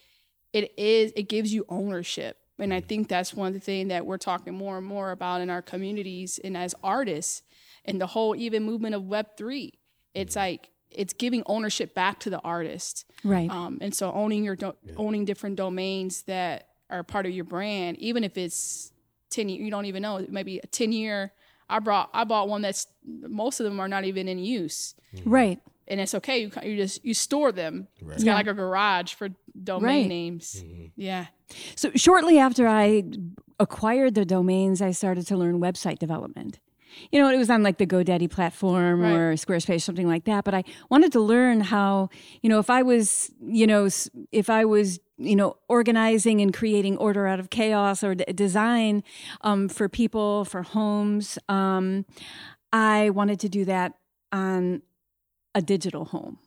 it 0.53 0.73
is 0.79 1.13
it 1.17 1.29
gives 1.29 1.53
you 1.55 1.65
ownership, 1.69 2.37
and 2.59 2.75
I 2.75 2.81
think 2.81 3.09
that's 3.09 3.33
one 3.35 3.49
of 3.49 3.55
the 3.55 3.61
things 3.61 3.89
that 3.89 4.05
we're 4.07 4.19
talking 4.19 4.55
more 4.55 4.79
and 4.79 4.87
more 4.87 5.11
about 5.13 5.41
in 5.41 5.51
our 5.51 5.63
communities 5.63 6.39
and 6.43 6.57
as 6.57 6.75
artists, 6.83 7.43
and 7.85 8.01
the 8.01 8.09
whole 8.09 8.35
even 8.37 8.65
movement 8.65 8.95
of 8.95 9.05
Web 9.05 9.37
three. 9.37 9.75
It's 10.15 10.35
like 10.37 10.71
it's 10.91 11.13
giving 11.13 11.45
ownership 11.47 11.95
back 11.95 12.19
to 12.19 12.31
the 12.31 12.41
artist, 12.41 13.05
Right. 13.23 13.49
um, 13.49 13.79
and 13.81 13.95
so 13.95 14.11
owning 14.13 14.43
your 14.45 14.57
do- 14.57 14.75
owning 14.97 15.25
different 15.25 15.55
domains 15.55 16.23
that 16.23 16.67
are 16.91 17.05
part 17.05 17.27
of 17.27 17.31
your 17.33 17.45
brand, 17.45 17.97
even 18.01 18.25
if 18.25 18.37
it's 18.37 18.91
ten, 19.31 19.49
year, 19.49 19.63
you 19.63 19.71
don't 19.71 19.87
even 19.87 20.03
know, 20.03 20.25
maybe 20.29 20.59
a 20.59 20.67
ten 20.67 20.93
year. 20.93 21.33
I 21.69 21.79
brought 21.79 22.11
I 22.13 22.25
bought 22.25 22.49
one 22.49 22.63
that's 22.63 22.87
most 23.07 23.61
of 23.61 23.65
them 23.65 23.79
are 23.81 23.87
not 23.89 24.05
even 24.05 24.27
in 24.27 24.39
use 24.41 24.95
right. 25.25 25.61
and 25.87 26.01
it's 26.01 26.15
okay. 26.17 26.39
You 26.43 26.51
you 26.65 26.77
just 26.77 27.05
you 27.05 27.15
store 27.15 27.53
them. 27.53 27.87
Right. 28.03 28.15
It's 28.17 28.25
Yeah. 28.25 28.33
kind 28.35 28.41
of 28.41 28.47
like 28.49 28.53
a 28.55 28.57
garage 28.67 29.15
for 29.15 29.29
domain 29.63 29.85
Right. 29.85 30.07
names. 30.09 30.65
Mm-hmm. 30.65 30.87
Yeah. 30.97 31.27
So 31.77 31.93
shortly 31.95 32.39
after 32.39 32.67
I 32.67 33.05
acquired 33.61 34.15
the 34.17 34.25
domains, 34.25 34.83
I 34.83 34.91
started 34.91 35.27
to 35.29 35.37
learn 35.37 35.61
website 35.61 35.99
development. 36.01 36.59
You 37.11 37.21
know, 37.21 37.29
it 37.31 37.37
was 37.39 37.51
on 37.51 37.63
like 37.63 37.79
the 37.79 37.87
GoDaddy 37.87 38.31
platform 38.31 39.01
Right. 39.01 39.13
or 39.13 39.33
Squarespace, 39.35 39.83
something 39.83 40.09
like 40.09 40.25
that. 40.25 40.45
But 40.45 40.55
I 40.55 40.65
wanted 40.91 41.13
to 41.13 41.21
learn 41.21 41.61
how, 41.61 42.11
you 42.43 42.49
know, 42.49 42.59
if 42.59 42.71
I 42.71 42.83
was, 42.83 43.31
you 43.43 43.67
know, 43.67 43.89
if 44.33 44.51
I 44.51 44.65
was, 44.65 45.01
you 45.17 45.37
know, 45.37 45.57
organizing 45.69 46.41
and 46.41 46.53
creating 46.53 46.97
order 46.97 47.27
out 47.27 47.41
of 47.41 47.51
chaos 47.51 48.03
or 48.03 48.15
d- 48.15 48.25
design 48.35 49.03
um, 49.43 49.69
for 49.69 49.89
people, 49.89 50.45
for 50.45 50.63
homes, 50.63 51.39
um, 51.49 52.07
I 52.73 53.11
wanted 53.11 53.41
to 53.41 53.49
do 53.49 53.65
that 53.65 53.95
on 54.33 54.83
a 55.55 55.61
digital 55.61 56.07
home. 56.07 56.39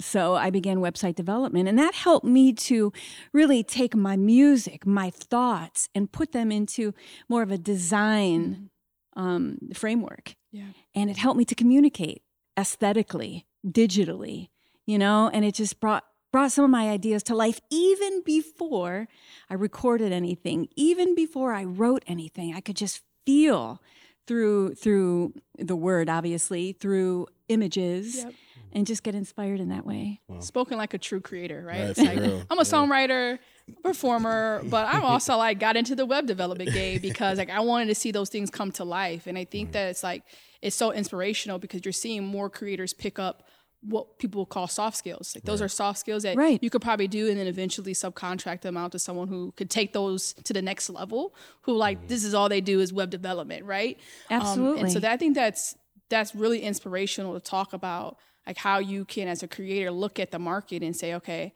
So 0.00 0.36
I 0.36 0.50
began 0.50 0.78
website 0.78 1.16
development, 1.16 1.68
and 1.68 1.76
that 1.76 1.92
helped 1.92 2.24
me 2.24 2.52
to 2.52 2.92
really 3.32 3.64
take 3.64 3.96
my 3.96 4.16
music, 4.16 4.86
my 4.86 5.10
thoughts, 5.10 5.88
and 5.92 6.10
put 6.10 6.30
them 6.30 6.52
into 6.52 6.94
more 7.28 7.42
of 7.42 7.50
a 7.50 7.58
design 7.58 8.70
um, 9.18 9.58
framework. 9.74 10.36
Yeah. 10.50 10.68
And 10.94 11.10
it 11.10 11.18
helped 11.18 11.36
me 11.36 11.44
to 11.44 11.54
communicate 11.54 12.22
aesthetically, 12.56 13.46
digitally, 13.66 14.48
you 14.86 14.96
know, 14.96 15.28
and 15.30 15.44
it 15.44 15.54
just 15.54 15.80
brought 15.80 16.04
brought 16.30 16.52
some 16.52 16.64
of 16.64 16.70
my 16.70 16.88
ideas 16.90 17.22
to 17.24 17.34
life 17.34 17.58
even 17.70 18.22
before 18.22 19.08
I 19.50 19.54
recorded 19.54 20.12
anything, 20.12 20.68
even 20.76 21.14
before 21.14 21.52
I 21.52 21.64
wrote 21.64 22.04
anything. 22.06 22.54
I 22.54 22.60
could 22.60 22.76
just 22.76 23.02
feel 23.26 23.82
through 24.26 24.74
through 24.76 25.34
the 25.58 25.76
word 25.76 26.08
obviously, 26.08 26.72
through 26.72 27.26
images. 27.48 28.18
Yep. 28.18 28.32
And 28.70 28.86
just 28.86 29.02
get 29.02 29.14
inspired 29.14 29.60
in 29.60 29.70
that 29.70 29.86
way. 29.86 30.20
Spoken 30.40 30.76
like 30.76 30.92
a 30.92 30.98
true 30.98 31.22
creator, 31.22 31.64
right? 31.66 31.96
Right, 31.96 32.18
like. 32.18 32.44
I'm 32.50 32.58
a 32.58 32.64
songwriter, 32.64 33.38
performer, 33.82 34.62
but 34.70 34.86
I'm 34.92 35.04
also 35.04 35.36
like 35.36 35.58
got 35.58 35.76
into 35.76 35.94
the 35.94 36.06
web 36.06 36.26
development 36.26 36.72
game 36.72 37.00
because 37.00 37.38
like 37.38 37.50
I 37.50 37.60
wanted 37.60 37.86
to 37.86 37.94
see 37.94 38.10
those 38.10 38.28
things 38.28 38.50
come 38.50 38.72
to 38.72 38.84
life. 38.84 39.26
And 39.26 39.36
I 39.38 39.44
think 39.44 39.72
that 39.72 39.88
it's 39.90 40.02
like 40.02 40.22
it's 40.62 40.76
so 40.76 40.92
inspirational 40.92 41.58
because 41.58 41.84
you're 41.84 41.92
seeing 41.92 42.24
more 42.24 42.50
creators 42.50 42.92
pick 42.92 43.18
up 43.18 43.44
what 43.80 44.18
people 44.18 44.44
call 44.44 44.66
soft 44.66 44.96
skills. 44.96 45.34
Like 45.36 45.44
those 45.44 45.62
are 45.62 45.68
soft 45.68 46.00
skills 46.00 46.24
that 46.24 46.36
Right. 46.36 46.60
you 46.60 46.68
could 46.68 46.82
probably 46.82 47.06
do 47.06 47.28
and 47.28 47.38
then 47.38 47.46
eventually 47.46 47.94
subcontract 47.94 48.62
them 48.62 48.76
out 48.76 48.90
to 48.92 48.98
someone 48.98 49.28
who 49.28 49.52
could 49.52 49.70
take 49.70 49.92
those 49.92 50.32
to 50.44 50.52
the 50.52 50.60
next 50.62 50.90
level, 50.90 51.32
who 51.62 51.76
like 51.76 52.08
this 52.08 52.24
is 52.24 52.34
all 52.34 52.48
they 52.48 52.60
do 52.60 52.80
is 52.80 52.92
web 52.92 53.08
development, 53.10 53.64
right? 53.64 53.96
Um, 54.30 54.76
and 54.78 54.90
so 54.90 54.98
that, 54.98 55.12
I 55.12 55.16
think 55.16 55.36
that's 55.36 55.76
that's 56.08 56.34
really 56.34 56.60
inspirational 56.60 57.34
to 57.34 57.40
talk 57.40 57.72
about 57.72 58.16
like 58.48 58.56
how 58.56 58.78
you 58.78 59.04
can 59.04 59.28
as 59.28 59.42
a 59.44 59.48
creator 59.48 59.90
look 59.92 60.18
at 60.18 60.32
the 60.32 60.38
market 60.38 60.82
and 60.82 60.96
say, 60.96 61.14
okay, 61.14 61.52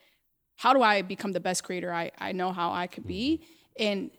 how 0.57 0.73
do 0.73 0.83
I 0.83 1.03
become 1.03 1.33
the 1.33 1.41
best 1.41 1.65
creator 1.65 1.93
I, 1.93 2.11
I 2.19 2.33
know 2.33 2.53
how 2.53 2.73
I 2.73 2.87
could 2.87 3.07
be? 3.07 3.43
And 3.79 4.11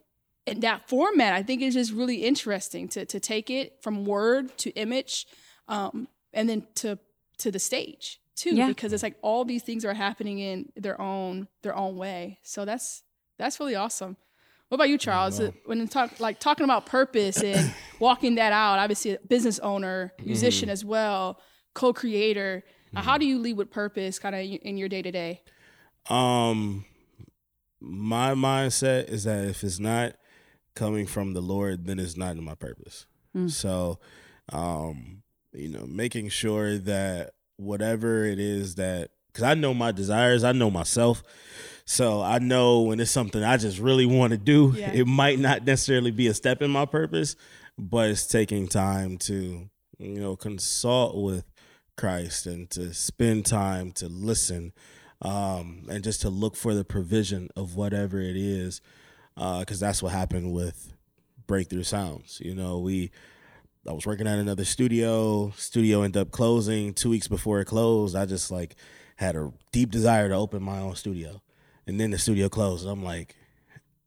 and 0.46 0.62
that 0.62 0.90
format 0.90 1.34
I 1.34 1.42
think 1.44 1.62
is 1.62 1.74
just 1.74 1.92
really 1.94 2.24
interesting 2.26 2.88
to 2.90 3.06
to 3.06 3.20
take 3.20 3.50
it 3.50 3.82
from 3.82 4.06
word 4.06 4.58
to 4.60 4.72
image, 4.72 5.26
um, 5.68 6.08
and 6.34 6.50
then 6.50 6.68
to 6.76 7.00
to 7.40 7.52
the 7.52 7.60
stage 7.60 8.20
too, 8.36 8.56
Yeah. 8.56 8.68
because 8.68 8.94
it's 8.94 9.04
like 9.04 9.16
all 9.22 9.46
these 9.46 9.64
things 9.64 9.86
are 9.86 9.94
happening 9.94 10.40
in 10.40 10.72
their 10.76 11.00
own 11.00 11.48
their 11.62 11.76
own 11.76 11.96
way. 11.98 12.40
So 12.44 12.66
that's 12.66 13.04
that's 13.38 13.60
really 13.60 13.76
awesome. 13.76 14.18
What 14.70 14.76
about 14.76 14.90
you, 14.90 14.98
Charles? 14.98 15.40
When 15.66 15.78
you 15.80 15.88
talk 15.88 16.20
like 16.20 16.40
talking 16.40 16.64
about 16.64 16.88
purpose 16.88 17.42
and 17.44 17.74
walking 18.00 18.36
that 18.36 18.52
out, 18.54 18.80
obviously 18.80 19.12
a 19.12 19.20
business 19.20 19.60
owner, 19.60 20.14
musician 20.26 20.68
as 20.70 20.84
well, 20.84 21.40
co-creator. 21.76 22.64
Uh, 22.96 23.02
how 23.02 23.18
do 23.18 23.26
you 23.26 23.40
lead 23.40 23.58
with 23.58 23.70
purpose, 23.72 24.20
kind 24.20 24.36
of 24.36 24.42
in 24.42 24.78
your 24.78 24.90
day 24.90 25.02
to 25.02 25.12
day? 25.12 25.42
Um, 26.10 26.86
my 27.80 28.34
mindset 28.34 29.10
is 29.10 29.24
that 29.26 29.46
if 29.46 29.64
it's 29.64 29.80
not 29.80 30.16
coming 30.76 31.06
from 31.06 31.34
the 31.34 31.42
Lord, 31.42 31.86
then 31.86 32.00
it's 32.00 32.18
not 32.18 32.36
in 32.36 32.44
my 32.44 32.56
purpose. 32.56 33.06
So, 33.48 33.98
um, 34.52 35.24
you 35.54 35.68
know, 35.70 35.86
making 35.88 36.30
sure 36.30 36.78
that 36.78 37.32
whatever 37.58 38.26
it 38.26 38.40
is 38.40 38.76
that, 38.76 39.10
because 39.28 39.44
I 39.44 39.56
know 39.56 39.74
my 39.74 39.92
desires, 39.92 40.44
I 40.44 40.52
know 40.52 40.70
myself. 40.70 41.24
So 41.86 42.22
I 42.22 42.38
know 42.38 42.82
when 42.82 43.00
it's 43.00 43.10
something 43.10 43.44
I 43.44 43.58
just 43.58 43.80
really 43.80 44.06
want 44.06 44.32
to 44.32 44.38
do, 44.38 44.74
Yeah. 44.78 44.92
it 44.94 45.08
might 45.08 45.40
not 45.40 45.66
necessarily 45.66 46.12
be 46.12 46.28
a 46.28 46.34
step 46.36 46.62
in 46.62 46.70
my 46.70 46.86
purpose, 46.86 47.36
but 47.78 48.10
it's 48.12 48.28
taking 48.28 48.68
time 48.68 49.18
to, 49.20 49.68
you 49.98 50.20
know, 50.20 50.36
consult 50.36 51.16
with 51.22 51.46
Christ 51.98 52.46
and 52.46 52.70
to 52.72 52.94
spend 52.94 53.48
time 53.48 53.92
to 53.94 54.08
listen 54.08 54.74
um, 55.24 55.86
and 55.90 56.04
just 56.04 56.22
to 56.22 56.30
look 56.30 56.56
for 56.56 56.74
the 56.74 56.84
provision 56.84 57.50
of 57.56 57.76
whatever 57.76 58.20
it 58.20 58.36
is, 58.36 58.82
because 59.36 59.80
that's 59.80 60.04
what 60.04 60.12
happened 60.12 60.54
with 60.54 60.94
Breakthrough 61.48 61.84
Sounds. 61.84 62.42
You 62.44 62.54
know, 62.56 62.80
we 62.80 63.12
I 63.88 63.92
was 63.92 64.06
working 64.06 64.28
at 64.28 64.40
another 64.40 64.66
studio. 64.66 65.52
Studio 65.58 66.04
ended 66.04 66.22
up 66.22 66.32
closing 66.32 66.94
two 66.94 67.10
weeks 67.10 67.28
before 67.28 67.60
it 67.60 67.66
closed. 67.66 68.16
I 68.16 68.26
just 68.26 68.52
like 68.52 68.76
had 69.18 69.36
a 69.36 69.52
deep 69.72 69.92
desire 69.92 70.30
to 70.30 70.36
open 70.36 70.64
my 70.64 70.80
own 70.80 70.96
studio, 70.96 71.42
and 71.86 72.00
then 72.00 72.12
the 72.12 72.18
studio 72.18 72.50
closed. 72.50 72.88
I'm 72.88 73.04
like, 73.04 73.36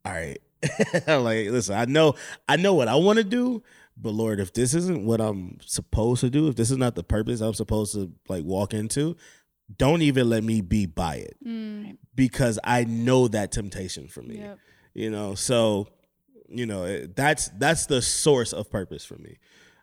all 0.05 0.13
right, 0.13 0.39
like 1.07 1.49
listen, 1.49 1.77
I 1.77 1.85
know 1.85 2.15
I 2.49 2.57
know 2.57 2.75
what 2.75 2.89
I 2.89 2.95
want 2.95 3.19
to 3.19 3.25
do, 3.25 3.63
but 3.97 4.11
Lord, 4.11 4.41
if 4.41 4.53
this 4.53 4.75
isn't 4.75 5.05
what 5.05 5.21
I'm 5.21 5.59
supposed 5.65 6.21
to 6.23 6.31
do, 6.31 6.49
if 6.49 6.57
this 6.57 6.71
is 6.71 6.79
not 6.79 6.95
the 6.95 7.05
purpose 7.05 7.41
I'm 7.41 7.55
supposed 7.55 7.95
to 7.95 8.13
like 8.29 8.45
walk 8.45 8.73
into, 8.73 9.17
don't 9.75 10.03
even 10.03 10.29
let 10.29 10.45
me 10.45 10.61
be 10.61 10.87
by 10.87 11.17
it 11.17 11.37
because 12.15 12.59
I 12.63 12.85
know 12.85 13.29
that 13.29 13.53
temptation 13.53 14.09
for 14.09 14.23
me. 14.23 14.39
Yep. 14.39 14.59
You 14.95 15.11
know, 15.11 15.35
so 15.35 15.89
you 16.49 16.67
know 16.67 16.85
it, 16.85 17.17
that's 17.17 17.49
that's 17.59 17.87
the 17.87 18.01
source 18.01 18.53
of 18.53 18.71
purpose 18.71 19.05
for 19.05 19.17
me. 19.17 19.39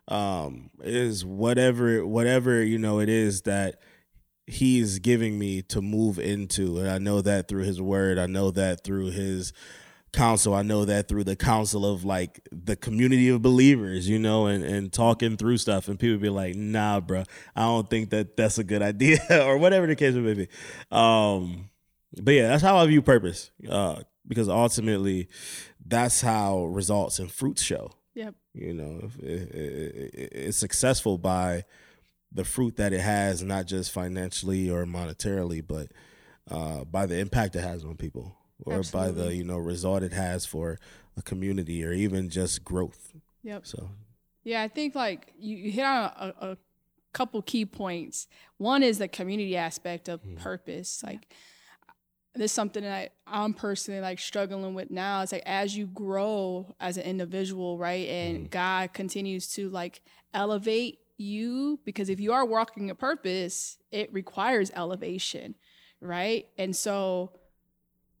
Um, 0.08 0.70
is 0.82 1.24
whatever 1.24 2.06
whatever 2.06 2.62
you 2.62 2.78
know 2.78 3.00
it 3.00 3.08
is 3.08 3.42
that 3.42 3.80
he's 4.46 4.98
giving 4.98 5.38
me 5.38 5.62
to 5.62 5.80
move 5.80 6.18
into, 6.18 6.78
and 6.78 6.90
I 6.90 6.98
know 6.98 7.20
that 7.20 7.48
through 7.48 7.64
his 7.64 7.80
word. 7.80 8.18
I 8.18 8.26
know 8.26 8.50
that 8.50 8.84
through 8.84 9.10
his 9.10 9.52
counsel. 10.14 10.54
I 10.54 10.62
know 10.62 10.84
that 10.84 11.08
through 11.08 11.24
the 11.24 11.36
counsel 11.36 11.84
of 11.84 12.04
like 12.04 12.40
the 12.50 12.76
community 12.76 13.28
of 13.28 13.42
believers, 13.42 14.08
you 14.08 14.18
know, 14.18 14.46
and, 14.46 14.64
and 14.64 14.92
talking 14.92 15.36
through 15.36 15.58
stuff. 15.58 15.88
And 15.88 15.98
people 15.98 16.18
be 16.18 16.28
like, 16.28 16.54
nah, 16.54 17.00
bro, 17.00 17.24
I 17.54 17.62
don't 17.62 17.88
think 17.90 18.10
that 18.10 18.36
that's 18.36 18.58
a 18.58 18.64
good 18.64 18.82
idea 18.82 19.18
or 19.46 19.58
whatever 19.58 19.86
the 19.86 19.96
case 19.96 20.14
may 20.14 20.34
be. 20.34 20.48
Um, 20.90 21.70
but 22.22 22.32
yeah, 22.32 22.48
that's 22.48 22.62
how 22.62 22.76
I 22.76 22.86
view 22.86 23.02
purpose. 23.02 23.50
Uh, 23.68 24.02
because 24.26 24.48
ultimately 24.48 25.28
that's 25.84 26.22
how 26.22 26.64
results 26.64 27.18
and 27.18 27.30
fruits 27.30 27.62
show. 27.62 27.90
Yep. 28.14 28.34
You 28.54 28.74
know, 28.74 29.10
it, 29.18 29.50
it, 29.50 30.14
it, 30.14 30.28
it's 30.32 30.56
successful 30.56 31.18
by 31.18 31.64
the 32.32 32.44
fruit 32.44 32.76
that 32.76 32.92
it 32.92 33.00
has, 33.00 33.42
not 33.42 33.66
just 33.66 33.92
financially 33.92 34.70
or 34.70 34.84
monetarily, 34.86 35.64
but 35.66 35.88
uh, 36.50 36.84
by 36.84 37.06
the 37.06 37.18
impact 37.18 37.56
it 37.56 37.62
has 37.62 37.84
on 37.84 37.96
people, 37.96 38.36
or 38.64 38.82
by 38.92 39.10
the 39.10 39.34
you 39.34 39.44
know 39.44 39.58
result 39.58 40.02
it 40.02 40.12
has 40.12 40.46
for 40.46 40.78
a 41.16 41.22
community, 41.22 41.84
or 41.84 41.92
even 41.92 42.28
just 42.28 42.64
growth. 42.64 43.12
Yep. 43.42 43.66
So 43.66 43.90
Yeah, 44.42 44.62
I 44.62 44.68
think 44.68 44.94
like 44.94 45.32
you, 45.38 45.56
you 45.56 45.72
hit 45.72 45.84
on 45.84 46.10
a, 46.16 46.34
a 46.40 46.56
couple 47.12 47.40
key 47.42 47.64
points. 47.64 48.26
One 48.58 48.82
is 48.82 48.98
the 48.98 49.08
community 49.08 49.56
aspect 49.56 50.08
of 50.08 50.22
mm-hmm. 50.22 50.36
purpose. 50.36 51.02
Like 51.04 51.32
this 52.34 52.50
is 52.50 52.52
something 52.52 52.82
that 52.82 53.12
I'm 53.26 53.54
personally 53.54 54.00
like 54.00 54.18
struggling 54.18 54.74
with 54.74 54.90
now. 54.90 55.22
It's 55.22 55.32
like 55.32 55.44
as 55.46 55.76
you 55.76 55.86
grow 55.86 56.74
as 56.80 56.96
an 56.96 57.04
individual, 57.04 57.78
right? 57.78 58.08
And 58.08 58.36
mm-hmm. 58.38 58.46
God 58.48 58.92
continues 58.92 59.52
to 59.52 59.70
like 59.70 60.02
elevate 60.32 60.98
you 61.16 61.78
because 61.84 62.08
if 62.08 62.18
you 62.18 62.32
are 62.32 62.44
walking 62.44 62.90
a 62.90 62.94
purpose, 62.94 63.78
it 63.92 64.12
requires 64.12 64.72
elevation, 64.74 65.54
right? 66.00 66.46
And 66.58 66.74
so 66.74 67.32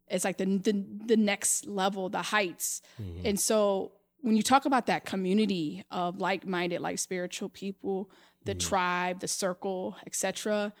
it's 0.08 0.24
like 0.24 0.38
the 0.38 0.46
the, 0.46 0.84
the 1.06 1.16
next 1.16 1.66
level, 1.66 2.08
the 2.08 2.22
heights. 2.22 2.82
And 3.24 3.38
so 3.38 3.92
when 4.20 4.36
you 4.36 4.42
talk 4.42 4.64
about 4.64 4.86
that 4.86 5.04
community 5.04 5.84
of 5.90 6.18
like-minded, 6.18 6.80
like 6.80 6.98
spiritual 6.98 7.48
people, 7.50 8.10
the 8.44 8.54
tribe, 8.54 9.20
the 9.20 9.28
circle, 9.28 9.96
etc., 10.06 10.72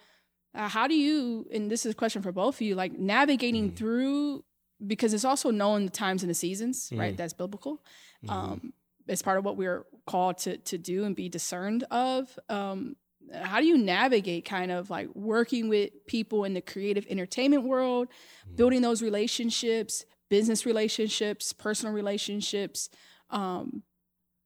uh, 0.54 0.68
how 0.68 0.86
do 0.86 0.94
you? 0.94 1.46
And 1.52 1.70
this 1.70 1.84
is 1.84 1.92
a 1.92 1.94
question 1.96 2.22
for 2.22 2.32
both 2.32 2.56
of 2.56 2.60
you, 2.62 2.74
like 2.74 2.92
navigating 2.98 3.72
through 3.72 4.44
because 4.86 5.12
it's 5.14 5.24
also 5.24 5.50
knowing 5.50 5.84
the 5.84 5.90
times 5.90 6.22
and 6.22 6.30
the 6.30 6.34
seasons, 6.34 6.90
right? 6.92 7.16
That's 7.16 7.32
biblical. 7.32 7.82
Um, 8.28 8.72
it's 9.06 9.22
part 9.22 9.38
of 9.38 9.44
what 9.44 9.56
we're 9.56 9.84
called 10.06 10.38
to 10.38 10.56
to 10.58 10.78
do 10.78 11.04
and 11.04 11.14
be 11.16 11.28
discerned 11.28 11.84
of. 11.90 12.38
Um, 12.48 12.96
how 13.32 13.60
do 13.60 13.66
you 13.66 13.78
navigate 13.78 14.44
kind 14.44 14.70
of 14.70 14.90
like 14.90 15.08
working 15.14 15.68
with 15.68 15.90
people 16.06 16.44
in 16.44 16.54
the 16.54 16.60
creative 16.60 17.06
entertainment 17.08 17.64
world, 17.64 18.08
building 18.54 18.82
those 18.82 19.02
relationships, 19.02 20.04
business 20.28 20.66
relationships, 20.66 21.52
personal 21.52 21.94
relationships, 21.94 22.88
um, 23.30 23.82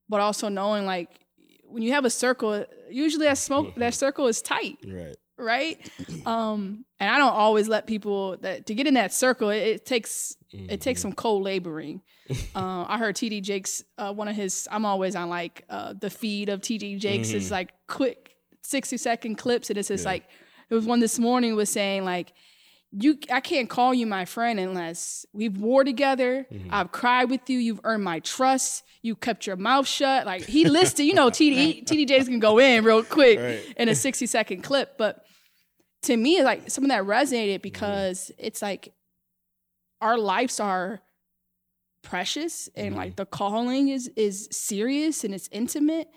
but 0.08 0.20
also 0.20 0.48
knowing 0.48 0.86
like 0.86 1.08
when 1.64 1.82
you 1.82 1.92
have 1.92 2.04
a 2.04 2.10
circle, 2.10 2.64
usually 2.90 3.26
that 3.26 3.38
smoke 3.38 3.74
that 3.76 3.94
circle 3.94 4.26
is 4.26 4.40
tight, 4.42 4.78
right, 4.86 5.16
right? 5.36 5.90
Um, 6.26 6.84
and 7.00 7.08
I 7.08 7.16
don't 7.16 7.32
always 7.32 7.68
let 7.68 7.86
people 7.86 8.36
that 8.38 8.66
to 8.66 8.74
get 8.74 8.86
in 8.86 8.94
that 8.94 9.12
circle. 9.12 9.50
It, 9.50 9.58
it 9.58 9.86
takes 9.86 10.36
it 10.50 10.80
takes 10.80 11.00
some 11.00 11.12
co 11.12 11.38
laboring. 11.38 12.02
uh, 12.54 12.84
I 12.86 12.98
heard 12.98 13.16
TD 13.16 13.42
Jakes 13.42 13.82
uh, 13.96 14.12
one 14.12 14.28
of 14.28 14.36
his. 14.36 14.68
I'm 14.70 14.84
always 14.84 15.14
on 15.16 15.28
like 15.28 15.64
uh, 15.70 15.94
the 15.98 16.10
feed 16.10 16.48
of 16.48 16.60
TD 16.60 16.98
Jakes. 16.98 17.30
It's 17.30 17.50
like 17.50 17.72
quick 17.86 18.34
sixty 18.68 18.96
second 18.96 19.36
clips, 19.36 19.70
and 19.70 19.78
it's 19.78 19.88
just 19.88 20.04
like 20.04 20.24
it 20.70 20.74
was 20.74 20.86
one 20.86 21.00
this 21.00 21.18
morning 21.18 21.56
was 21.56 21.70
saying 21.70 22.04
like 22.04 22.32
you 22.92 23.18
I 23.30 23.40
can't 23.40 23.68
call 23.68 23.92
you 23.92 24.06
my 24.06 24.24
friend 24.24 24.58
unless 24.58 25.26
we've 25.32 25.56
war 25.56 25.84
together. 25.84 26.46
Mm-hmm. 26.50 26.68
I've 26.72 26.90
cried 26.90 27.30
with 27.30 27.48
you. 27.50 27.58
You've 27.58 27.80
earned 27.84 28.04
my 28.04 28.20
trust. 28.20 28.84
You 29.02 29.14
kept 29.14 29.46
your 29.46 29.56
mouth 29.56 29.86
shut. 29.86 30.24
Like 30.24 30.44
he 30.44 30.64
listed, 30.68 31.04
you 31.04 31.14
know, 31.14 31.28
TD 31.28 31.84
TD 31.86 32.08
Jakes 32.08 32.28
can 32.28 32.40
go 32.40 32.58
in 32.58 32.84
real 32.84 33.02
quick 33.02 33.38
Right. 33.38 33.74
in 33.76 33.88
a 33.88 33.94
60 33.94 34.26
second 34.26 34.62
clip. 34.62 34.96
But 34.96 35.22
to 36.02 36.16
me, 36.16 36.36
it's 36.36 36.44
like 36.44 36.70
some 36.70 36.84
of 36.84 36.88
that 36.88 37.04
resonated 37.04 37.60
because 37.60 38.30
mm-hmm. 38.32 38.46
it's 38.46 38.62
like 38.62 38.92
our 40.00 40.16
lives 40.16 40.60
are 40.60 41.02
precious 42.02 42.70
and 42.74 42.96
like 42.96 43.10
mm-hmm. 43.10 43.16
the 43.16 43.26
calling 43.26 43.88
is 43.88 44.08
is 44.16 44.48
serious 44.50 45.24
and 45.24 45.34
it's 45.34 45.48
intimate. 45.52 46.08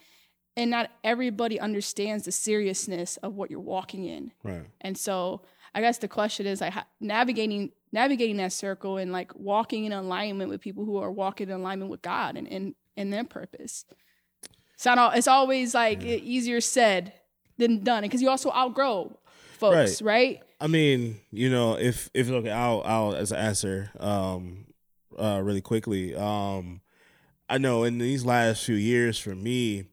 And 0.57 0.69
not 0.69 0.89
everybody 1.03 1.59
understands 1.59 2.25
the 2.25 2.31
seriousness 2.31 3.17
of 3.17 3.35
what 3.35 3.49
you're 3.49 3.59
walking 3.59 4.05
in. 4.05 4.31
Right. 4.43 4.65
And 4.81 4.97
so 4.97 5.41
I 5.73 5.81
guess 5.81 5.99
the 5.99 6.07
question 6.07 6.45
is 6.45 6.61
like 6.61 6.73
navigating 6.99 7.71
navigating 7.93 8.37
that 8.37 8.53
circle 8.53 8.97
and 8.97 9.11
like 9.11 9.33
walking 9.35 9.85
in 9.85 9.91
alignment 9.91 10.49
with 10.49 10.61
people 10.61 10.85
who 10.85 10.97
are 10.97 11.11
walking 11.11 11.49
in 11.49 11.55
alignment 11.55 11.89
with 11.89 12.01
God 12.01 12.35
and 12.35 12.47
and, 12.47 12.75
and 12.97 13.13
their 13.13 13.23
purpose. 13.23 13.85
It's 14.75 14.85
not 14.85 14.97
all, 14.97 15.11
it's 15.11 15.27
always 15.27 15.73
like 15.73 16.03
easier 16.03 16.59
said 16.59 17.13
than 17.57 17.83
done 17.83 18.01
because 18.01 18.21
you 18.21 18.29
also 18.29 18.51
outgrow 18.51 19.17
folks, 19.59 20.01
right? 20.01 20.41
I 20.59 20.67
mean, 20.67 21.19
you 21.31 21.49
know, 21.49 21.77
if 21.77 22.09
if 22.13 22.29
okay, 22.29 22.51
I'll 22.51 22.81
I'll 22.85 23.15
as 23.15 23.31
an 23.31 23.37
answer, 23.37 23.91
um, 23.99 24.65
uh, 25.17 25.41
really 25.43 25.61
quickly. 25.61 26.15
Um, 26.15 26.81
I 27.47 27.57
know 27.57 27.83
in 27.83 27.97
these 27.97 28.25
last 28.25 28.63
few 28.65 28.75
years 28.75 29.19
for 29.19 29.35
me, 29.35 29.85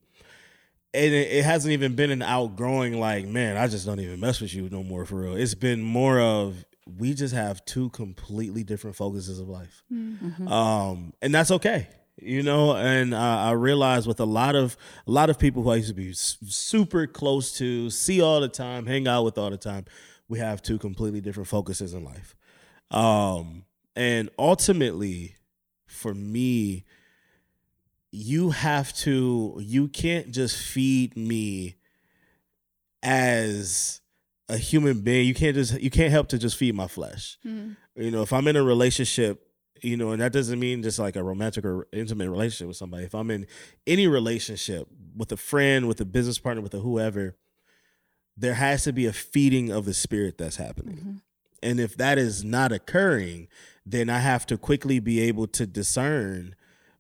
and 1.04 1.14
it, 1.14 1.32
it 1.32 1.44
hasn't 1.44 1.72
even 1.72 1.94
been 1.94 2.10
an 2.10 2.22
outgrowing 2.22 2.98
like, 3.00 3.26
man, 3.26 3.56
I 3.56 3.66
just 3.68 3.86
don't 3.86 4.00
even 4.00 4.20
mess 4.20 4.40
with 4.40 4.52
you 4.54 4.68
no 4.70 4.82
more 4.82 5.04
for 5.06 5.16
real. 5.16 5.36
It's 5.36 5.54
been 5.54 5.80
more 5.82 6.20
of 6.20 6.64
we 6.98 7.12
just 7.14 7.34
have 7.34 7.64
two 7.64 7.90
completely 7.90 8.64
different 8.64 8.96
focuses 8.96 9.38
of 9.38 9.48
life, 9.48 9.84
um, 10.46 11.12
and 11.22 11.34
that's 11.34 11.50
okay. 11.50 11.88
You 12.20 12.42
know, 12.42 12.74
and 12.74 13.14
uh, 13.14 13.18
I 13.18 13.52
realize 13.52 14.06
with 14.08 14.18
a 14.18 14.24
lot 14.24 14.56
of 14.56 14.76
a 15.06 15.10
lot 15.10 15.30
of 15.30 15.38
people 15.38 15.62
who 15.62 15.70
I 15.70 15.76
used 15.76 15.88
to 15.88 15.94
be 15.94 16.10
s- 16.10 16.36
super 16.48 17.06
close 17.06 17.56
to, 17.58 17.90
see 17.90 18.20
all 18.20 18.40
the 18.40 18.48
time, 18.48 18.86
hang 18.86 19.06
out 19.06 19.24
with 19.24 19.38
all 19.38 19.50
the 19.50 19.56
time, 19.56 19.84
we 20.28 20.38
have 20.40 20.60
two 20.60 20.78
completely 20.78 21.20
different 21.20 21.46
focuses 21.48 21.94
in 21.94 22.02
life. 22.04 22.34
Um, 22.90 23.64
and 23.94 24.30
ultimately, 24.38 25.36
for 25.86 26.12
me, 26.14 26.84
you 28.10 28.50
have 28.50 28.92
to, 28.94 29.58
you 29.62 29.88
can't 29.88 30.30
just 30.30 30.56
feed 30.56 31.16
me 31.16 31.76
as 33.02 34.00
a 34.48 34.56
human 34.56 35.00
being. 35.00 35.26
You 35.26 35.34
can't 35.34 35.54
just, 35.54 35.80
you 35.80 35.90
can't 35.90 36.10
help 36.10 36.28
to 36.28 36.38
just 36.38 36.56
feed 36.56 36.74
my 36.74 36.88
flesh. 36.88 37.38
Mm-hmm. 37.46 38.02
You 38.02 38.10
know, 38.10 38.22
if 38.22 38.32
I'm 38.32 38.48
in 38.48 38.56
a 38.56 38.62
relationship, 38.62 39.44
you 39.82 39.96
know, 39.96 40.10
and 40.10 40.20
that 40.20 40.32
doesn't 40.32 40.58
mean 40.58 40.82
just 40.82 40.98
like 40.98 41.16
a 41.16 41.22
romantic 41.22 41.64
or 41.64 41.86
intimate 41.92 42.30
relationship 42.30 42.68
with 42.68 42.76
somebody. 42.76 43.04
If 43.04 43.14
I'm 43.14 43.30
in 43.30 43.46
any 43.86 44.06
relationship 44.06 44.88
with 45.16 45.30
a 45.32 45.36
friend, 45.36 45.86
with 45.86 46.00
a 46.00 46.04
business 46.04 46.38
partner, 46.38 46.62
with 46.62 46.74
a 46.74 46.80
whoever, 46.80 47.36
there 48.36 48.54
has 48.54 48.84
to 48.84 48.92
be 48.92 49.06
a 49.06 49.12
feeding 49.12 49.70
of 49.70 49.84
the 49.84 49.94
spirit 49.94 50.38
that's 50.38 50.56
happening. 50.56 50.96
Mm-hmm. 50.96 51.12
And 51.62 51.80
if 51.80 51.96
that 51.96 52.18
is 52.18 52.44
not 52.44 52.72
occurring, 52.72 53.48
then 53.84 54.08
I 54.08 54.18
have 54.20 54.46
to 54.46 54.56
quickly 54.56 55.00
be 55.00 55.20
able 55.20 55.46
to 55.48 55.66
discern 55.66 56.54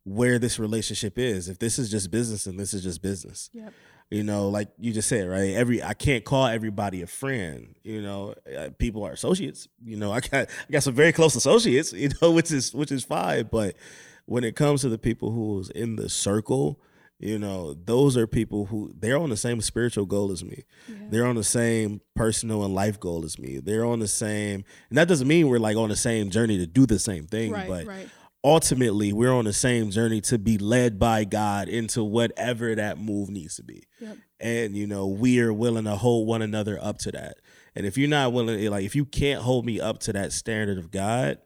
where 0.08 0.38
this 0.38 0.58
relationship 0.58 1.18
is. 1.18 1.48
If 1.48 1.58
this 1.58 1.78
is 1.78 1.90
just 1.90 2.10
business 2.10 2.46
and 2.46 2.58
this 2.58 2.74
is 2.74 2.82
just 2.82 3.02
business. 3.02 3.50
Yep. 3.52 3.72
You 4.10 4.22
know, 4.22 4.48
like 4.48 4.68
you 4.78 4.92
just 4.92 5.08
said, 5.08 5.28
right? 5.28 5.54
Every 5.54 5.82
I 5.82 5.92
can't 5.92 6.24
call 6.24 6.46
everybody 6.46 7.02
a 7.02 7.06
friend. 7.06 7.74
You 7.84 8.00
know, 8.00 8.34
Uh, 8.56 8.70
people 8.78 9.04
are 9.04 9.12
associates. 9.12 9.68
You 9.84 9.96
know, 9.98 10.12
I 10.18 10.20
got 10.20 10.48
I 10.48 10.72
got 10.72 10.82
some 10.82 10.94
very 10.94 11.12
close 11.12 11.36
associates. 11.36 11.92
You 11.92 12.10
know, 12.22 12.30
which 12.38 12.50
is 12.50 12.72
which 12.74 12.90
is 12.90 13.04
fine. 13.04 13.48
But 13.50 13.76
when 14.24 14.44
it 14.44 14.56
comes 14.56 14.80
to 14.82 14.88
the 14.88 14.98
people 14.98 15.30
who's 15.32 15.68
in 15.70 15.96
the 15.96 16.08
circle, 16.08 16.80
you 17.18 17.38
know, 17.38 17.74
those 17.74 18.16
are 18.16 18.26
people 18.26 18.66
who 18.66 18.92
they're 18.98 19.18
on 19.18 19.28
the 19.28 19.36
same 19.36 19.60
spiritual 19.60 20.06
goal 20.06 20.30
as 20.30 20.42
me. 20.44 20.64
They're 21.10 21.26
on 21.26 21.34
the 21.36 21.44
same 21.44 22.00
personal 22.14 22.64
and 22.64 22.74
life 22.74 22.98
goal 23.00 23.24
as 23.24 23.38
me. 23.38 23.58
They're 23.58 23.84
on 23.84 23.98
the 23.98 24.08
same, 24.08 24.64
and 24.88 24.96
that 24.96 25.08
doesn't 25.08 25.26
mean 25.28 25.48
we're 25.48 25.58
like 25.58 25.76
on 25.76 25.88
the 25.88 25.96
same 25.96 26.30
journey 26.30 26.58
to 26.58 26.66
do 26.66 26.86
the 26.86 26.98
same 26.98 27.26
thing. 27.26 27.50
Right, 27.52 27.68
but 27.68 27.86
right. 27.86 28.08
Ultimately 28.44 29.12
we're 29.12 29.32
on 29.32 29.44
the 29.44 29.52
same 29.52 29.90
journey 29.90 30.20
to 30.22 30.38
be 30.38 30.58
led 30.58 30.98
by 30.98 31.24
God 31.24 31.68
into 31.68 32.04
whatever 32.04 32.74
that 32.74 32.98
move 32.98 33.28
needs 33.30 33.56
to 33.56 33.62
be. 33.62 33.84
Yep. 34.00 34.16
And 34.40 34.76
you 34.76 34.86
know, 34.86 35.06
we 35.06 35.40
are 35.40 35.52
willing 35.52 35.84
to 35.84 35.96
hold 35.96 36.28
one 36.28 36.42
another 36.42 36.78
up 36.80 36.98
to 36.98 37.12
that. 37.12 37.38
And 37.74 37.86
if 37.86 37.98
you're 37.98 38.08
not 38.08 38.32
willing 38.32 38.64
like 38.70 38.84
if 38.84 38.94
you 38.94 39.04
can't 39.04 39.42
hold 39.42 39.66
me 39.66 39.80
up 39.80 39.98
to 40.00 40.12
that 40.12 40.32
standard 40.32 40.78
of 40.78 40.90
God, 40.90 41.38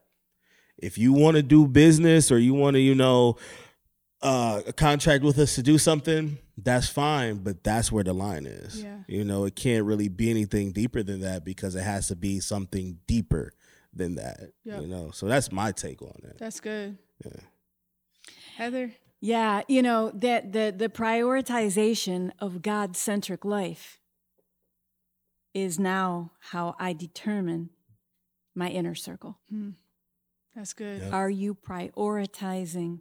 if 0.79 0.99
you 0.99 1.13
want 1.13 1.37
to 1.37 1.43
do 1.43 1.67
business 1.67 2.31
or 2.31 2.39
you 2.39 2.55
want 2.55 2.75
to, 2.75 2.81
you 2.81 2.95
know, 2.95 3.37
uh 4.21 4.63
contract 4.77 5.25
with 5.25 5.39
us 5.39 5.55
to 5.57 5.63
do 5.63 5.79
something, 5.79 6.39
that's 6.57 6.89
fine, 6.89 7.39
but 7.39 7.65
that's 7.65 7.91
where 7.91 8.05
the 8.05 8.13
line 8.13 8.47
is. 8.47 8.83
Yeah. 8.83 8.99
You 9.09 9.25
know, 9.25 9.45
it 9.47 9.57
can't 9.57 9.85
really 9.85 10.09
be 10.09 10.31
anything 10.31 10.73
deeper 10.73 11.03
than 11.03 11.21
that 11.21 11.45
because 11.45 11.75
it 11.75 11.83
has 11.83 12.09
to 12.09 12.17
be 12.17 12.41
something 12.41 12.99
deeper 13.07 13.53
than 13.93 14.17
that. 14.17 14.53
Yep. 14.65 14.83
You 14.83 14.87
know. 14.89 15.11
So 15.11 15.27
that's 15.27 15.53
my 15.53 15.73
take 15.73 16.03
on 16.03 16.15
that. 16.23 16.39
That's 16.39 16.61
good. 16.61 16.99
Yeah. 17.25 17.41
Heather. 18.57 18.93
Yeah, 19.21 19.63
you 19.69 19.83
know 19.83 20.11
that 20.15 20.53
the 20.53 20.75
the 20.77 20.89
prioritization 20.89 22.33
of 22.41 22.61
God 22.61 22.97
centric 22.97 23.45
life 23.45 24.01
is 25.55 25.79
now 25.79 26.33
how 26.51 26.75
I 26.79 26.93
determine 26.93 27.71
my 28.55 28.69
inner 28.69 28.97
circle. 28.97 29.39
That's 30.57 30.73
good. 30.73 31.03
Yeah. 31.03 31.11
Are 31.11 31.31
you 31.31 31.55
prioritizing? 31.55 33.01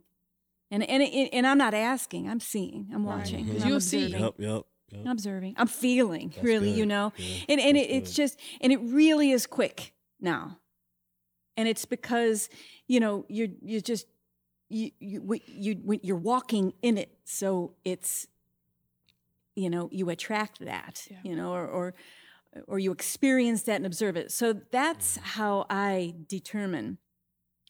And 0.69 0.83
and 0.83 1.03
and 1.33 1.47
I'm 1.47 1.57
not 1.57 1.73
asking. 1.73 2.29
I'm 2.29 2.39
seeing. 2.39 2.89
I'm 2.93 3.03
watching. 3.03 3.45
Mhm. 3.45 3.65
You'll 3.67 3.81
see. 3.81 4.05
observing. 4.05 4.23
Yep, 4.23 4.33
yep. 4.37 4.65
yep. 4.91 5.01
I'm 5.05 5.11
observing. 5.11 5.55
I'm 5.57 5.67
feeling. 5.67 6.33
really, 6.41 6.69
you 6.71 6.85
know. 6.85 7.13
Yeah, 7.17 7.45
and 7.49 7.59
and 7.59 7.77
it, 7.77 7.89
it's 7.89 8.11
good. 8.11 8.15
just 8.15 8.39
and 8.61 8.71
it 8.71 8.77
really 8.77 9.31
is 9.31 9.47
quick 9.47 9.93
now. 10.19 10.59
And 11.57 11.67
it's 11.67 11.85
because 11.85 12.49
you 12.87 12.99
know 12.99 13.25
you're 13.29 13.49
you're 13.61 13.81
just 13.81 14.07
you 14.69 14.91
you 14.99 15.39
you 15.47 15.99
you're 16.01 16.15
walking 16.15 16.73
in 16.81 16.97
it, 16.97 17.11
so 17.25 17.73
it's 17.83 18.27
you 19.55 19.69
know 19.69 19.89
you 19.91 20.09
attract 20.09 20.59
that 20.65 21.07
Yeah. 21.09 21.17
you 21.23 21.35
know 21.35 21.51
or 21.53 21.67
or 21.67 21.93
or 22.67 22.79
you 22.79 22.91
experience 22.91 23.63
that 23.63 23.75
and 23.75 23.85
observe 23.85 24.15
it. 24.17 24.31
So 24.31 24.53
that's 24.71 25.17
Mm-hmm. 25.17 25.25
how 25.39 25.65
I 25.69 26.15
determine 26.27 26.97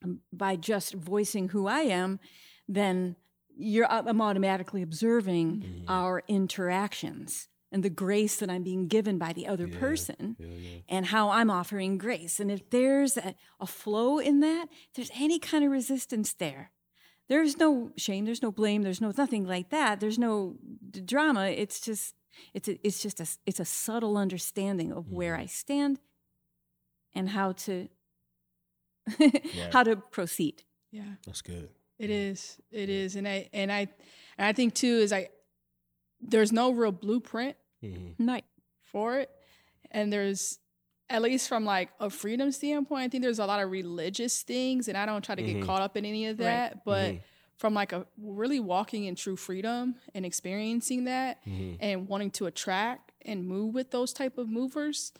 um, 0.03 0.21
by 0.33 0.55
just 0.55 0.93
voicing 0.93 1.49
who 1.49 1.67
I 1.67 1.81
am. 1.81 2.19
Then 2.67 3.15
you're 3.55 3.85
I'm 3.91 4.21
automatically 4.21 4.81
observing 4.81 5.63
Mm-hmm. 5.63 5.91
our 5.91 6.23
interactions 6.27 7.47
and 7.71 7.83
the 7.83 7.89
grace 7.89 8.37
that 8.37 8.49
I'm 8.49 8.63
being 8.63 8.87
given 8.87 9.17
by 9.17 9.33
the 9.33 9.47
other 9.47 9.67
person 9.67 10.35
Yeah, 10.37 10.47
yeah. 10.47 10.79
and 10.89 11.05
how 11.05 11.29
I'm 11.29 11.49
offering 11.49 11.97
grace. 11.97 12.39
And 12.39 12.51
if 12.51 12.69
there's 12.69 13.17
a, 13.17 13.35
a 13.59 13.67
flow 13.67 14.19
in 14.19 14.41
that, 14.41 14.67
if 14.69 14.93
there's 14.95 15.11
any 15.15 15.39
kind 15.39 15.63
of 15.63 15.71
resistance 15.71 16.33
there, 16.33 16.71
there's 17.29 17.57
no 17.57 17.91
shame, 17.95 18.25
there's 18.25 18.41
no 18.41 18.51
blame, 18.51 18.81
there's 18.81 18.99
no 18.99 19.13
nothing 19.17 19.45
like 19.47 19.69
that. 19.69 20.01
There's 20.01 20.19
no 20.19 20.57
d- 20.89 20.99
drama. 20.99 21.45
It's 21.45 21.79
just 21.79 22.15
it's 22.53 22.67
a, 22.67 22.85
it's 22.85 23.01
just 23.01 23.21
a 23.21 23.27
it's 23.45 23.59
a 23.59 23.65
subtle 23.65 24.17
understanding 24.17 24.91
of 24.91 25.09
where 25.09 25.35
mm. 25.35 25.39
I 25.39 25.45
stand 25.45 25.99
and 27.15 27.29
how 27.29 27.53
to 27.53 27.87
how 29.71 29.83
to 29.83 29.95
proceed. 29.95 30.63
Yeah. 30.91 31.03
That's 31.25 31.41
good. 31.41 31.69
It 31.97 32.09
is. 32.09 32.57
It 32.71 32.89
is. 32.89 33.15
And 33.15 33.27
I 33.27 33.49
and 33.53 33.71
I 33.71 33.87
and 34.37 34.47
I 34.47 34.53
think 34.53 34.73
too 34.73 34.97
is 34.97 35.13
I 35.13 35.29
there's 36.21 36.51
no 36.51 36.71
real 36.71 36.91
blueprint 36.91 37.55
Mm-hmm. 37.83 38.27
Right. 38.27 38.45
for 38.83 39.17
it. 39.17 39.29
And 39.89 40.13
there's 40.13 40.59
at 41.09 41.21
least 41.23 41.49
from 41.49 41.65
like 41.65 41.89
a 41.99 42.09
freedom 42.09 42.51
standpoint, 42.51 43.03
I 43.03 43.07
think 43.09 43.23
there's 43.23 43.39
a 43.39 43.45
lot 43.45 43.61
of 43.61 43.69
religious 43.71 44.43
things 44.43 44.87
and 44.87 44.95
I 44.97 45.05
don't 45.05 45.23
try 45.25 45.35
to 45.35 45.41
get 45.41 45.57
Mhm. 45.57 45.65
caught 45.65 45.81
up 45.81 45.97
in 45.97 46.05
any 46.05 46.27
of 46.27 46.37
Right. 46.39 46.45
that. 46.45 46.85
But 46.85 47.11
Mhm. 47.15 47.21
from 47.57 47.73
like 47.73 47.91
a 47.91 48.05
really 48.17 48.59
walking 48.59 49.05
in 49.05 49.15
true 49.15 49.35
freedom 49.35 49.95
and 50.13 50.25
experiencing 50.25 51.03
that 51.05 51.43
Mhm. 51.45 51.77
and 51.81 52.07
wanting 52.07 52.31
to 52.31 52.45
attract 52.45 53.11
and 53.23 53.45
move 53.47 53.73
with 53.73 53.91
those 53.91 54.13
type 54.13 54.37
of 54.37 54.47
movers 54.47 55.11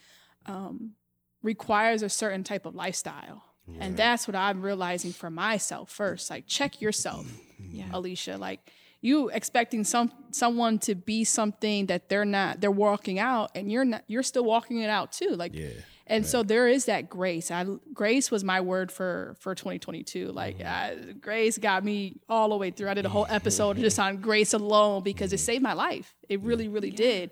um, 0.46 0.96
requires 1.42 2.04
a 2.04 2.10
certain 2.10 2.44
type 2.44 2.66
of 2.66 2.76
lifestyle. 2.76 3.44
And 3.80 3.96
that's 3.98 4.28
what 4.28 4.36
I'm 4.36 4.62
realizing 4.62 5.14
for 5.14 5.30
myself 5.30 5.90
first. 5.90 6.30
Like 6.30 6.46
check 6.46 6.80
yourself, 6.82 7.26
Yeah. 7.60 7.90
Alysha. 7.90 8.38
Like 8.40 8.72
you 9.02 9.30
expecting 9.30 9.84
some 9.84 10.12
someone 10.32 10.78
to 10.80 10.96
be 10.96 11.24
something 11.24 11.88
that 11.88 12.08
they're 12.10 12.26
not, 12.26 12.62
they're 12.62 12.72
walking 12.72 13.18
out 13.20 13.52
and 13.56 13.72
you're 13.72 13.86
not 13.86 14.04
you're 14.08 14.24
still 14.24 14.44
walking 14.46 14.80
it 14.80 14.90
out 14.90 15.12
too. 15.12 15.30
Like 15.36 15.54
Yeah. 15.56 15.70
and 16.08 16.26
so 16.26 16.44
there 16.44 16.68
is 16.68 16.86
that 16.86 17.10
grace. 17.10 17.50
I 17.52 17.66
grace 17.94 18.30
was 18.32 18.44
my 18.44 18.62
word 18.62 18.92
for 18.92 19.36
for 19.40 19.56
2022. 19.56 20.28
Like 20.32 20.62
I, 20.62 20.96
grace 21.20 21.58
got 21.58 21.84
me 21.84 22.20
all 22.30 22.50
the 22.50 22.58
way 22.58 22.70
through. 22.72 22.90
I 22.90 22.94
did 22.94 23.06
a 23.06 23.10
whole 23.10 23.28
episode 23.40 23.78
just 23.78 23.98
on 24.00 24.18
grace 24.18 24.54
alone 24.54 25.02
because 25.04 25.34
it 25.34 25.40
saved 25.40 25.64
my 25.64 25.74
life. 25.74 26.14
It 26.30 26.42
really, 26.42 26.68
really 26.68 26.92
did. 26.92 27.32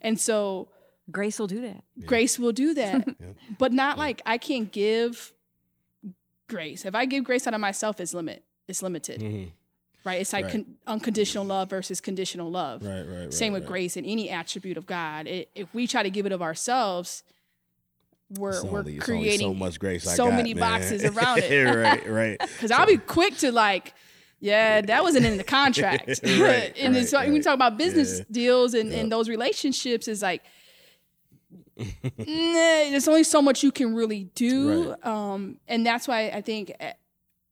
And 0.00 0.18
so 0.18 0.68
Grace 1.10 1.40
will 1.40 1.48
do 1.48 1.60
that. 1.62 1.82
Grace 2.06 2.38
will 2.38 2.52
do 2.52 2.72
that. 2.74 3.06
But 3.58 3.72
not 3.72 3.98
like 3.98 4.22
I 4.24 4.38
can't 4.38 4.70
give 4.70 5.32
grace. 6.48 6.84
If 6.84 6.94
I 6.94 7.04
give 7.06 7.24
grace 7.24 7.46
out 7.46 7.54
of 7.54 7.60
myself, 7.60 8.00
it's 8.00 8.14
limit. 8.14 8.44
It's 8.68 8.82
limited. 8.82 9.20
Mhm. 9.20 9.50
Right? 10.04 10.20
It's 10.20 10.32
like 10.32 10.44
Right. 10.44 10.52
con- 10.52 10.76
unconditional 10.86 11.44
love 11.44 11.68
versus 11.70 12.00
conditional 12.00 12.50
love. 12.50 12.82
Right, 12.82 13.02
right, 13.02 13.18
right. 13.24 13.34
Same 13.34 13.52
with 13.52 13.64
right. 13.64 13.68
grace 13.68 13.96
and 13.98 14.06
any 14.06 14.30
attribute 14.30 14.76
of 14.78 14.86
God. 14.86 15.26
It, 15.26 15.50
if 15.54 15.72
we 15.74 15.86
try 15.86 16.02
to 16.02 16.10
give 16.10 16.24
it 16.26 16.32
of 16.32 16.40
ourselves, 16.40 17.22
we're 18.38 18.50
It's 18.50 18.62
we're 18.62 18.78
only- 18.78 18.96
creating 18.96 19.40
so 19.48 19.54
much 19.54 19.78
grace. 19.78 20.04
So 20.04 20.26
got, 20.28 20.34
many 20.36 20.54
man. 20.54 20.60
boxes 20.80 21.04
around 21.16 21.38
it. 21.40 21.66
right, 21.76 22.08
right. 22.08 22.38
Because 22.54 22.70
I'll 22.70 22.86
be 22.86 22.96
quick 22.96 23.36
to 23.38 23.52
like, 23.52 23.92
yeah, 24.38 24.80
that 24.80 25.02
wasn't 25.02 25.26
in 25.26 25.36
the 25.36 25.44
contract. 25.58 26.20
And 26.22 26.40
right, 26.40 26.72
when 26.78 27.32
we 27.34 27.40
talk 27.40 27.54
about 27.54 27.76
business 27.76 28.18
Yeah. 28.20 28.24
deals 28.30 28.72
and, 28.72 28.90
and 28.92 29.12
those 29.12 29.28
relationships, 29.28 30.08
is 30.08 30.22
like, 30.22 30.42
nah, 31.76 31.84
there's 32.16 33.08
only 33.08 33.24
so 33.24 33.42
much 33.42 33.62
you 33.62 33.72
can 33.72 33.94
really 33.94 34.24
do. 34.34 34.94
Um, 35.02 35.58
and 35.68 35.84
that's 35.86 36.08
why 36.08 36.28
I 36.28 36.40
think 36.40 36.72
eh, 36.80 36.92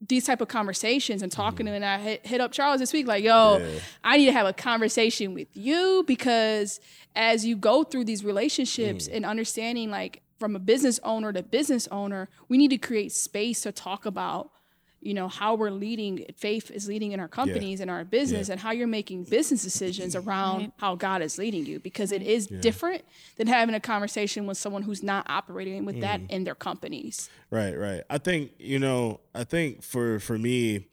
these 0.06 0.24
type 0.24 0.40
of 0.40 0.48
conversations 0.48 1.22
and 1.22 1.32
talking 1.32 1.66
to 1.66 1.72
him, 1.72 1.76
and 1.82 1.84
I 1.84 1.98
hit, 1.98 2.26
hit 2.26 2.40
up 2.40 2.52
Charles 2.52 2.78
this 2.80 2.92
week, 2.92 3.06
like, 3.08 3.24
yo, 3.24 3.58
Mm-hmm. 3.58 3.74
Yeah. 3.74 3.80
I 4.04 4.16
need 4.16 4.26
to 4.26 4.32
have 4.32 4.46
a 4.46 4.52
conversation 4.52 5.34
with 5.34 5.48
you 5.54 6.04
because 6.06 6.78
as 7.16 7.44
you 7.44 7.56
go 7.56 7.82
through 7.82 8.04
these 8.04 8.24
relationships 8.24 9.08
Mm. 9.08 9.16
and 9.16 9.26
understanding, 9.26 9.90
like 9.90 10.22
from 10.38 10.54
a 10.54 10.60
business 10.60 11.00
owner 11.02 11.32
to 11.32 11.42
business 11.42 11.88
owner, 11.90 12.28
we 12.48 12.56
need 12.58 12.68
to 12.70 12.78
create 12.78 13.10
space 13.10 13.62
to 13.62 13.72
talk 13.72 14.06
about, 14.06 14.52
you 15.00 15.14
know, 15.14 15.28
how 15.28 15.54
we're 15.54 15.70
leading. 15.70 16.26
Faith 16.36 16.70
is 16.72 16.88
leading 16.88 17.12
in 17.12 17.20
our 17.20 17.28
companies 17.28 17.80
and 17.80 17.90
our 17.90 18.04
business, 18.04 18.48
and 18.48 18.58
how 18.60 18.72
you're 18.72 18.86
making 18.88 19.24
business 19.24 19.62
decisions 19.62 20.16
around 20.16 20.58
Right. 20.60 20.72
how 20.78 20.94
God 20.96 21.22
is 21.22 21.38
leading 21.38 21.64
you 21.66 21.78
because 21.78 22.10
it 22.12 22.22
is 22.22 22.48
different 22.48 23.02
than 23.36 23.46
having 23.46 23.74
a 23.74 23.80
conversation 23.80 24.46
with 24.46 24.58
someone 24.58 24.82
who's 24.82 25.02
not 25.02 25.24
operating 25.30 25.84
with 25.84 26.00
that 26.00 26.20
Mm. 26.22 26.30
in 26.30 26.44
their 26.44 26.54
companies. 26.56 27.30
Right, 27.50 27.78
right. 27.78 28.02
I 28.10 28.18
think 28.18 28.52
you 28.58 28.78
know. 28.78 29.20
I 29.34 29.44
think 29.44 29.82
for 29.82 30.18
for 30.18 30.36
me, 30.38 30.86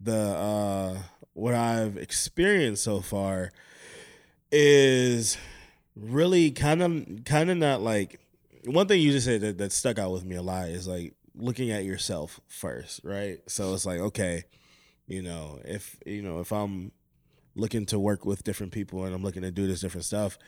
the 0.00 0.14
uh 0.16 0.98
what 1.34 1.54
I've 1.54 1.96
experienced 1.96 2.84
so 2.84 3.00
far 3.00 3.52
is 4.50 5.36
really 5.96 6.50
kind 6.50 6.82
of 6.82 7.24
kind 7.24 7.50
of 7.50 7.56
not 7.58 7.80
like 7.82 8.20
one 8.64 8.86
thing 8.86 9.00
you 9.00 9.12
just 9.12 9.26
said 9.26 9.40
that, 9.40 9.58
that 9.58 9.72
stuck 9.72 9.98
out 9.98 10.12
with 10.12 10.24
me 10.24 10.36
a 10.36 10.42
lot 10.42 10.68
is 10.68 10.86
like 10.86 11.14
looking 11.38 11.70
at 11.70 11.84
yourself 11.84 12.40
first, 12.48 13.00
right? 13.04 13.38
So 13.46 13.72
it's 13.74 13.86
like 13.86 14.00
okay, 14.00 14.44
you 15.06 15.22
know, 15.22 15.60
if 15.64 15.96
you 16.04 16.22
know 16.22 16.40
if 16.40 16.52
I'm 16.52 16.92
looking 17.54 17.86
to 17.86 17.98
work 17.98 18.24
with 18.24 18.44
different 18.44 18.72
people 18.72 19.04
and 19.04 19.14
I'm 19.14 19.22
looking 19.22 19.42
to 19.42 19.50
do 19.50 19.66
this 19.66 19.80
different 19.80 20.04
stuff, 20.04 20.38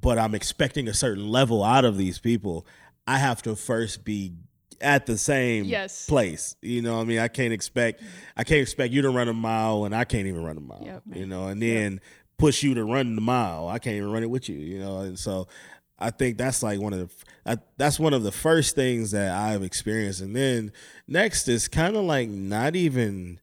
but 0.00 0.18
I'm 0.18 0.34
expecting 0.34 0.88
a 0.88 0.94
certain 0.94 1.28
level 1.28 1.62
out 1.62 1.84
of 1.84 1.96
these 1.96 2.18
people, 2.18 2.66
I 3.06 3.18
have 3.18 3.42
to 3.42 3.54
first 3.56 4.04
be 4.04 4.32
at 4.80 5.04
the 5.06 5.18
same 5.18 5.66
Yes. 5.66 6.06
place. 6.06 6.56
You 6.62 6.80
know, 6.80 6.96
what 6.96 7.02
I 7.02 7.04
mean, 7.04 7.18
I 7.18 7.28
can't 7.28 7.52
expect 7.52 8.02
I 8.36 8.44
can't 8.44 8.62
expect 8.62 8.92
you 8.92 9.02
to 9.02 9.10
run 9.10 9.28
a 9.28 9.32
mile 9.34 9.84
and 9.84 9.94
I 9.94 10.04
can't 10.04 10.26
even 10.26 10.42
run 10.42 10.56
a 10.56 10.60
mile. 10.60 10.82
Yep. 10.84 11.02
You 11.12 11.26
know, 11.26 11.48
and 11.48 11.60
then 11.60 12.00
push 12.38 12.62
you 12.62 12.72
to 12.74 12.84
run 12.84 13.14
the 13.14 13.20
mile. 13.20 13.68
I 13.68 13.78
can't 13.78 13.96
even 13.96 14.10
run 14.10 14.22
it 14.22 14.30
with 14.30 14.48
you. 14.48 14.56
You 14.56 14.78
know, 14.78 15.00
and 15.00 15.18
so 15.18 15.48
I 16.00 16.10
think 16.10 16.38
that's 16.38 16.62
like 16.62 16.80
one 16.80 16.92
of 16.92 17.10
the 17.44 17.60
that's 17.76 17.98
one 17.98 18.14
of 18.14 18.22
the 18.22 18.32
first 18.32 18.74
things 18.74 19.10
that 19.10 19.32
I've 19.32 19.62
experienced, 19.62 20.20
and 20.20 20.34
then 20.34 20.72
next 21.06 21.48
is 21.48 21.68
kind 21.68 21.96
of 21.96 22.04
like 22.04 22.28
not 22.28 22.74
even 22.76 23.40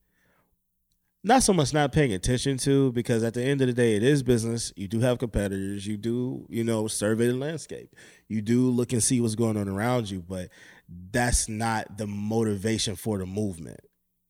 not 1.24 1.44
so 1.44 1.54
much 1.54 1.74
not 1.74 1.92
paying 1.92 2.14
attention 2.14 2.58
to 2.60 2.92
because 2.94 3.24
at 3.24 3.34
the 3.34 3.44
end 3.44 3.62
of 3.62 3.68
the 3.68 3.74
day 3.74 3.96
it 3.96 4.04
is 4.04 4.24
business. 4.24 4.72
You 4.76 4.88
do 4.88 5.00
have 5.02 5.20
competitors. 5.20 5.86
You 5.86 5.98
do 5.98 6.46
you 6.50 6.64
know 6.64 6.88
survey 6.88 7.28
the 7.28 7.34
landscape. 7.34 7.96
You 8.28 8.42
do 8.42 8.70
look 8.70 8.94
and 8.94 9.04
see 9.04 9.22
what's 9.22 9.36
going 9.36 9.58
on 9.58 9.68
around 9.68 10.10
you 10.10 10.24
but 10.28 10.50
that's 11.12 11.50
not 11.50 11.98
the 11.98 12.08
motivation 12.08 12.96
for 12.96 13.18
the 13.18 13.26
movement 13.26 13.80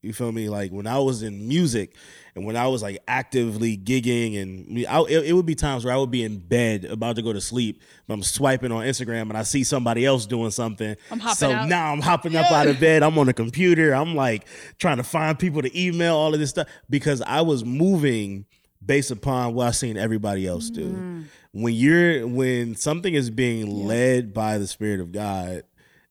you 0.01 0.13
feel 0.13 0.31
me? 0.31 0.49
Like 0.49 0.71
when 0.71 0.87
i 0.87 0.99
was 0.99 1.23
in 1.23 1.47
music 1.47 1.95
and 2.35 2.45
when 2.45 2.55
i 2.55 2.67
was 2.67 2.81
like 2.81 2.99
actively 3.07 3.77
gigging 3.77 4.41
and 4.41 4.85
I, 4.87 5.01
it, 5.01 5.27
it 5.27 5.33
would 5.33 5.45
be 5.45 5.55
times 5.55 5.83
where 5.83 5.93
i 5.93 5.97
would 5.97 6.11
be 6.11 6.23
in 6.23 6.37
bed 6.37 6.85
about 6.85 7.15
to 7.15 7.21
go 7.21 7.33
to 7.33 7.41
sleep 7.41 7.81
but 8.07 8.13
i'm 8.13 8.23
swiping 8.23 8.71
on 8.71 8.85
instagram 8.85 9.23
and 9.23 9.37
i 9.37 9.43
see 9.43 9.63
somebody 9.63 10.05
else 10.05 10.25
doing 10.25 10.51
something. 10.51 10.95
I'm 11.11 11.19
hopping 11.19 11.35
so 11.35 11.51
out. 11.51 11.67
now 11.67 11.91
i'm 11.91 12.01
hopping 12.01 12.35
up 12.35 12.51
out 12.51 12.67
of 12.67 12.79
bed. 12.79 13.03
I'm 13.03 13.17
on 13.17 13.25
the 13.27 13.33
computer. 13.33 13.93
I'm 13.93 14.15
like 14.15 14.47
trying 14.77 14.97
to 14.97 15.03
find 15.03 15.37
people 15.37 15.61
to 15.61 15.79
email 15.79 16.15
all 16.15 16.33
of 16.33 16.39
this 16.39 16.51
stuff 16.51 16.67
because 16.89 17.21
i 17.23 17.41
was 17.41 17.65
moving 17.65 18.45
based 18.85 19.11
upon 19.11 19.53
what 19.55 19.67
i 19.67 19.71
seen 19.71 19.97
everybody 19.97 20.45
else 20.47 20.69
do. 20.69 20.93
Mm. 20.93 21.25
when 21.51 21.73
you're 21.73 22.27
when 22.27 22.75
something 22.75 23.13
is 23.13 23.29
being 23.29 23.87
led 23.87 24.33
by 24.33 24.57
the 24.57 24.67
spirit 24.67 24.99
of 24.99 25.11
god 25.11 25.63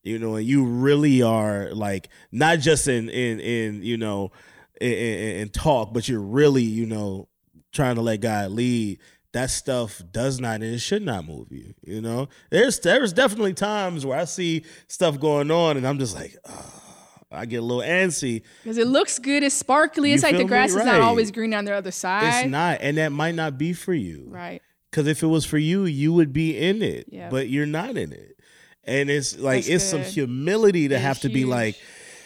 you 0.07 0.19
know 0.19 0.37
and 0.37 0.47
you 0.47 0.65
really 0.65 1.23
are 1.23 1.71
like 1.75 2.09
not 2.33 2.59
just 2.61 2.89
in 2.89 3.09
in 3.09 3.41
in 3.41 3.83
you 3.83 3.97
know 3.97 4.31
in, 4.81 4.93
in, 4.93 5.37
in 5.41 5.49
talk 5.49 5.93
but 5.93 6.09
you're 6.09 6.21
really 6.21 6.63
you 6.63 6.87
know 6.87 7.29
trying 7.73 7.95
to 7.97 8.01
let 8.03 8.21
god 8.21 8.51
lead 8.51 8.99
that 9.33 9.51
stuff 9.51 10.01
does 10.13 10.41
not 10.41 10.55
and 10.55 10.65
it 10.65 10.79
should 10.79 11.03
not 11.03 11.27
move 11.27 11.51
you 11.51 11.75
you 11.83 12.01
know 12.01 12.29
there's 12.51 12.79
there's 12.81 13.13
definitely 13.13 13.53
times 13.53 14.07
where 14.07 14.19
i 14.19 14.25
see 14.25 14.65
stuff 14.89 15.19
going 15.21 15.51
on 15.51 15.77
and 15.77 15.87
i'm 15.87 15.99
just 15.99 16.15
like 16.15 16.35
oh, 16.49 16.73
i 17.33 17.45
get 17.45 17.57
a 17.59 17.63
little 17.63 17.83
antsy 17.83 18.43
Because 18.63 18.79
it 18.79 18.87
looks 18.87 19.19
good, 19.19 19.43
it's 19.43 19.55
sparkly. 19.55 20.11
You 20.11 20.15
It's 20.15 20.23
like 20.23 20.37
the 20.37 20.45
grass 20.45 20.71
is 20.71 20.77
not 20.77 21.01
always 21.01 21.31
green 21.31 21.53
on 21.53 21.65
the 21.67 21.73
other 21.75 21.91
side. 21.91 22.45
it's 22.45 22.51
not 22.51 22.79
and 22.81 22.97
that 22.99 23.13
might 23.13 23.35
not 23.35 23.59
be 23.59 23.73
for 23.73 23.93
you 23.95 24.27
Right. 24.31 24.63
Because 24.91 25.09
if 25.09 25.23
it 25.23 25.27
was 25.27 25.45
for 25.45 25.59
you, 25.59 25.85
you 25.85 26.15
would 26.15 26.33
be 26.33 26.57
in 26.57 26.81
it, 26.81 27.07
Yeah. 27.11 27.29
but 27.29 27.51
you're 27.51 27.67
not 27.67 27.99
in 27.99 28.13
it. 28.13 28.36
And 28.87 29.11
it's 29.11 29.39
like 29.39 29.65
That's 29.65 29.69
it's 29.69 29.85
some 29.85 30.03
humility 30.03 30.89
to 30.89 30.99
have 30.99 31.21
to 31.21 31.29
be 31.29 31.45
like, 31.45 31.77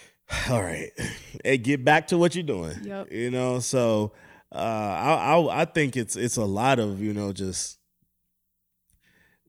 all 0.50 0.62
right, 0.62 0.90
and 1.44 1.62
get 1.64 1.84
back 1.84 2.08
to 2.08 2.18
what 2.18 2.34
you're 2.34 2.44
doing. 2.44 2.76
Yep. 2.82 3.12
You 3.12 3.30
know, 3.30 3.60
so 3.60 4.12
uh, 4.52 4.58
I, 4.58 5.36
I 5.36 5.62
I 5.62 5.64
think 5.64 5.96
it's 5.96 6.16
it's 6.16 6.36
a 6.36 6.44
lot 6.44 6.78
of 6.78 7.00
you 7.00 7.14
know 7.14 7.32
just 7.32 7.78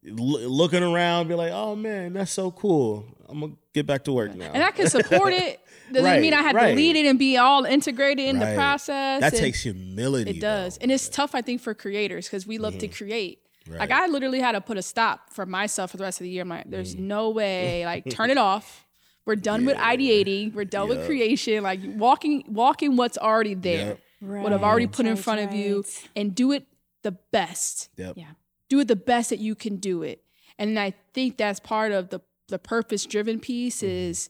looking 0.04 0.84
around, 0.84 1.28
be 1.28 1.36
like, 1.36 1.52
oh 1.52 1.76
man, 1.76 2.13
that's 2.13 2.32
so 2.32 2.52
cool. 2.52 3.06
I'm 3.30 3.39
gonna 3.39 3.54
get 3.74 3.86
back 3.86 4.04
to 4.06 4.13
work 4.13 4.36
now. 4.36 4.52
And 4.54 4.63
I 4.63 4.71
can 4.71 4.89
support 4.89 5.34
it. 5.34 5.60
Doesn't 5.91 6.06
Right, 6.06 6.21
mean 6.21 6.34
I 6.34 6.41
have 6.41 6.56
right. 6.56 6.69
to 6.69 6.76
lead 6.76 6.95
it 6.95 7.06
and 7.06 7.19
be 7.19 7.36
all 7.36 7.65
integrated 7.65 8.26
in 8.26 8.39
the 8.39 8.54
process. 8.56 9.19
that 9.19 9.34
and 9.34 9.41
takes 9.41 9.62
humility. 9.62 10.32
it 10.32 10.39
does. 10.39 10.76
though. 10.76 10.78
Mm-hmm. 10.78 10.84
And 10.84 10.91
it's 10.93 11.10
tough, 11.10 11.36
I 11.36 11.41
think, 11.41 11.60
for 11.60 11.74
creators 11.74 12.28
because 12.28 12.47
we 12.47 12.58
love 12.58 12.78
to 12.78 12.88
create. 12.88 13.39
Like 13.69 13.91
I 13.91 14.08
literally 14.08 14.39
had 14.39 14.54
to 14.54 14.62
put 14.62 14.78
a 14.78 14.82
stop 14.82 15.32
for 15.32 15.45
myself 15.45 15.91
for 15.91 15.97
the 15.97 16.04
rest 16.04 16.19
of 16.19 16.24
the 16.26 16.30
year. 16.32 16.41
I'm 16.43 16.63
there's 16.65 16.95
Mm-hmm. 16.95 17.08
no 17.08 17.30
way. 17.30 17.84
Like, 17.91 18.10
turn 18.10 18.30
it 18.30 18.38
off. 18.38 18.86
We're 19.26 19.36
done 19.36 19.65
with 19.65 19.78
ideating. 19.78 20.54
We're 20.54 20.65
done 20.65 20.89
with 20.89 21.06
creation. 21.06 21.62
Like 21.63 21.80
walking, 21.84 22.43
walking 22.47 22.95
what's 22.97 23.17
already 23.19 23.54
there, 23.54 23.97
Yep. 24.21 24.41
what 24.43 24.52
I've 24.52 24.63
already 24.63 24.88
Right, 24.88 24.95
put 24.95 25.06
in 25.06 25.13
right, 25.13 25.24
front 25.24 25.41
of 25.41 25.54
you, 25.54 25.84
and 26.15 26.34
do 26.34 26.52
it 26.52 26.65
the 27.04 27.12
best. 27.32 27.89
Yep. 27.97 28.13
Yeah. 28.17 28.32
do 28.67 28.80
it 28.80 28.88
the 28.88 28.95
best 28.95 29.30
that 29.30 29.39
you 29.39 29.54
can 29.54 29.78
do 29.78 30.02
it. 30.02 30.24
And 30.58 30.80
I 30.80 30.93
think 31.13 31.38
that's 31.38 31.60
part 31.60 31.91
of 31.91 32.10
the 32.10 32.19
the 32.47 32.58
purpose 32.60 33.06
driven 33.06 33.39
piece 33.39 33.78
Mm-hmm. 33.84 34.10
is 34.10 34.30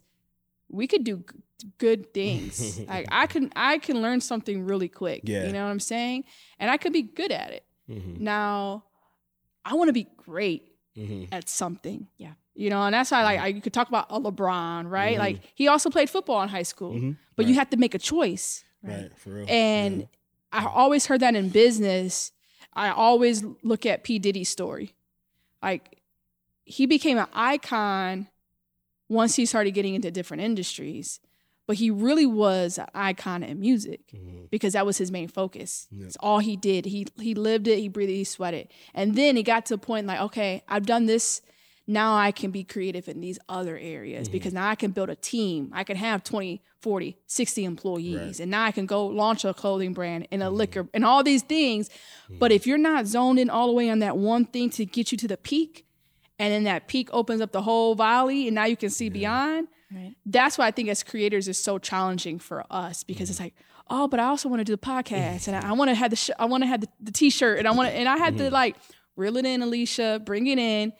we 0.69 0.87
could 0.87 1.03
do 1.05 1.17
g- 1.17 1.69
good 1.77 2.13
things. 2.13 2.79
like 2.87 3.07
I 3.11 3.27
can 3.27 3.49
I 3.55 3.77
can 3.77 4.01
learn 4.01 4.19
something 4.19 4.65
really 4.65 4.89
quick. 4.89 5.21
Yeah. 5.23 5.45
You 5.47 5.53
know 5.53 5.63
what 5.63 5.71
I'm 5.71 5.79
saying? 5.79 6.25
And 6.59 6.69
I 6.69 6.75
could 6.77 6.91
be 6.93 7.01
good 7.01 7.31
at 7.31 7.51
it. 7.51 7.63
Mhm. 7.89 8.19
Now 8.19 8.83
I 9.65 9.75
want 9.75 9.89
to 9.89 9.93
be 9.93 10.07
great 10.17 10.71
Mhm. 10.97 11.27
at 11.31 11.47
something. 11.49 12.07
Yeah. 12.17 12.33
You 12.55 12.69
know, 12.69 12.81
and 12.83 12.93
that's 12.93 13.11
why 13.11 13.19
Mm-hmm. 13.19 13.25
like 13.25 13.39
I, 13.39 13.47
you 13.47 13.61
could 13.61 13.73
talk 13.73 13.87
about 13.87 14.07
a 14.09 14.19
LeBron, 14.19 14.89
right? 14.89 15.17
Like 15.17 15.39
he 15.55 15.67
also 15.67 15.89
played 15.89 16.09
football 16.09 16.41
in 16.43 16.49
high 16.49 16.63
school. 16.63 16.93
Mhm. 16.93 17.17
But 17.35 17.45
you 17.45 17.53
have 17.55 17.69
to 17.69 17.77
make 17.77 17.93
a 17.95 17.99
choice. 17.99 18.63
Right, 18.83 19.09
for 19.17 19.29
real. 19.35 19.45
And 19.47 20.07
I 20.51 20.65
always 20.65 21.05
heard 21.05 21.21
that 21.21 21.35
in 21.35 21.49
business. 21.49 22.31
I 22.73 22.89
always 22.89 23.43
look 23.63 23.85
at 23.85 24.03
P. 24.03 24.19
Diddy's 24.19 24.49
story. 24.49 24.93
Like 25.63 25.99
he 26.65 26.85
became 26.87 27.17
an 27.17 27.27
icon 27.33 28.27
once 29.07 29.35
he 29.35 29.45
started 29.45 29.71
getting 29.71 29.93
into 29.95 30.09
different 30.11 30.41
industries. 30.43 31.19
But 31.71 31.77
he 31.83 31.89
really 32.07 32.25
was 32.25 32.77
an 32.77 32.87
icon 32.93 33.43
in 33.43 33.59
music 33.69 34.01
Mhm. 34.13 34.49
because 34.49 34.73
that 34.73 34.85
was 34.85 34.97
his 34.97 35.09
main 35.17 35.29
focus. 35.29 35.87
Yeah. 35.91 36.05
It's 36.07 36.17
all 36.19 36.39
he 36.39 36.55
did. 36.69 36.81
He 36.85 37.01
he 37.27 37.33
lived 37.49 37.67
it, 37.73 37.79
he 37.79 37.87
breathed 37.95 38.11
it, 38.11 38.15
he 38.15 38.23
sweated. 38.37 38.65
And 38.93 39.15
then 39.15 39.37
it 39.37 39.43
got 39.43 39.61
to 39.67 39.73
a 39.75 39.77
point 39.89 40.07
like, 40.11 40.19
okay, 40.27 40.51
I've 40.67 40.85
done 40.85 41.05
this. 41.13 41.41
Now 41.87 42.09
I 42.27 42.31
can 42.31 42.51
be 42.51 42.63
creative 42.73 43.05
in 43.13 43.21
these 43.21 43.39
other 43.57 43.75
areas 43.77 44.23
Mm-hmm. 44.27 44.31
because 44.37 44.53
now 44.61 44.67
I 44.69 44.75
can 44.75 44.91
build 44.91 45.09
a 45.09 45.15
team. 45.33 45.59
I 45.73 45.83
can 45.89 45.97
have 45.97 46.23
20, 46.23 46.61
40, 46.81 47.17
60 47.27 47.63
employees. 47.73 48.39
And 48.41 48.49
now 48.51 48.63
I 48.69 48.71
can 48.71 48.85
go 48.85 48.99
launch 49.07 49.43
a 49.45 49.53
clothing 49.53 49.93
brand 49.93 50.27
and 50.31 50.41
a 50.43 50.45
Mm-hmm. 50.45 50.55
liquor 50.61 50.83
and 50.93 51.03
all 51.09 51.23
these 51.23 51.41
things. 51.55 51.89
But 52.41 52.51
if 52.51 52.61
you're 52.67 52.77
not 52.91 53.07
zoned 53.07 53.39
in 53.39 53.49
all 53.49 53.67
the 53.67 53.73
way 53.79 53.89
on 53.89 53.99
that 53.99 54.15
one 54.17 54.45
thing 54.45 54.69
to 54.77 54.85
get 54.85 55.11
you 55.11 55.17
to 55.23 55.27
the 55.27 55.37
peak, 55.37 55.85
and 56.39 56.51
then 56.53 56.63
that 56.71 56.87
peak 56.87 57.07
opens 57.11 57.39
up 57.41 57.51
the 57.51 57.61
whole 57.69 57.93
valley 57.95 58.47
and 58.47 58.55
now 58.55 58.65
you 58.65 58.77
can 58.83 58.89
see 58.89 59.09
beyond, 59.09 59.67
Right. 59.93 60.15
that's 60.25 60.57
why 60.57 60.67
I 60.67 60.71
think 60.71 60.89
as 60.89 61.03
creators 61.03 61.47
is 61.47 61.57
so 61.57 61.77
challenging 61.77 62.39
for 62.39 62.65
us 62.69 63.03
because 63.03 63.29
it's 63.29 63.39
like, 63.39 63.53
oh, 63.89 64.07
but 64.07 64.19
I 64.19 64.25
also 64.25 64.47
want 64.49 64.61
to 64.61 64.63
do 64.63 64.71
the 64.73 64.77
podcast 64.77 65.47
and 65.47 65.55
I, 65.57 65.69
I 65.69 65.71
want 65.73 65.89
to 65.89 65.95
have 65.95 66.09
the 66.11 66.15
sh- 66.15 66.29
I 66.39 66.45
want 66.45 66.63
to 66.63 66.67
have 66.67 66.81
the, 66.81 66.87
the 67.01 67.11
t-shirt 67.11 67.59
and 67.59 67.67
I 67.67 67.71
want 67.71 67.89
to 67.89 67.95
and 67.95 68.07
I 68.07 68.17
had 68.17 68.37
to 68.37 68.49
like 68.49 68.75
reel 69.15 69.35
it 69.37 69.45
in, 69.45 69.61
Alysha, 69.61 70.23
bring 70.23 70.47
it 70.47 70.57
in, 70.59 70.93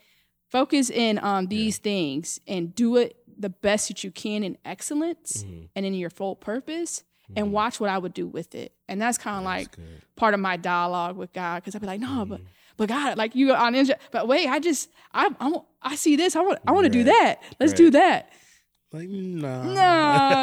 Focus 0.50 0.90
in 0.90 1.18
on 1.18 1.48
these 1.48 1.78
things 1.78 2.40
and 2.46 2.76
do 2.76 2.98
it 2.98 3.16
the 3.40 3.48
best 3.50 3.88
that 3.88 4.04
you 4.04 4.12
can 4.12 4.44
in 4.44 4.58
excellence 4.66 5.44
Mm-hmm. 5.44 5.66
and 5.76 5.86
in 5.86 5.94
your 5.94 6.10
full 6.10 6.36
purpose 6.36 7.04
and 7.38 7.54
watch 7.54 7.80
what 7.80 7.90
I 7.90 7.98
would 7.98 8.14
do 8.14 8.28
with 8.28 8.54
it. 8.56 8.74
And 8.90 9.02
that's 9.02 9.18
kind 9.18 9.38
of 9.38 9.46
like 9.46 9.74
good. 9.74 9.86
Mm-hmm. 9.86 9.96
part 10.18 10.34
of 10.34 10.42
my 10.42 10.58
dialogue 10.58 11.16
with 11.16 11.32
God 11.32 11.62
because 11.62 11.74
I'd 11.76 11.80
be 11.82 11.88
like, 11.88 12.02
no, 12.02 12.26
but 12.26 12.42
but 12.76 12.90
God, 12.90 13.18
like 13.18 13.34
you 13.36 13.54
on 13.54 13.74
Ninja, 13.74 13.94
but 14.12 14.28
wait, 14.28 14.48
I 14.50 14.60
just 14.60 14.90
I 15.14 15.30
I, 15.40 15.48
want, 15.48 15.66
I 15.82 15.96
see 15.96 16.18
this. 16.18 16.36
I 16.36 16.42
want 16.42 16.60
I 16.68 16.72
want 16.74 16.84
to 16.84 16.90
do 16.90 17.06
that. 17.06 17.42
Let's 17.62 17.72
do 17.72 17.90
that. 17.92 18.30
Like, 18.94 19.08
nah. 19.10 19.64
No, 19.64 19.74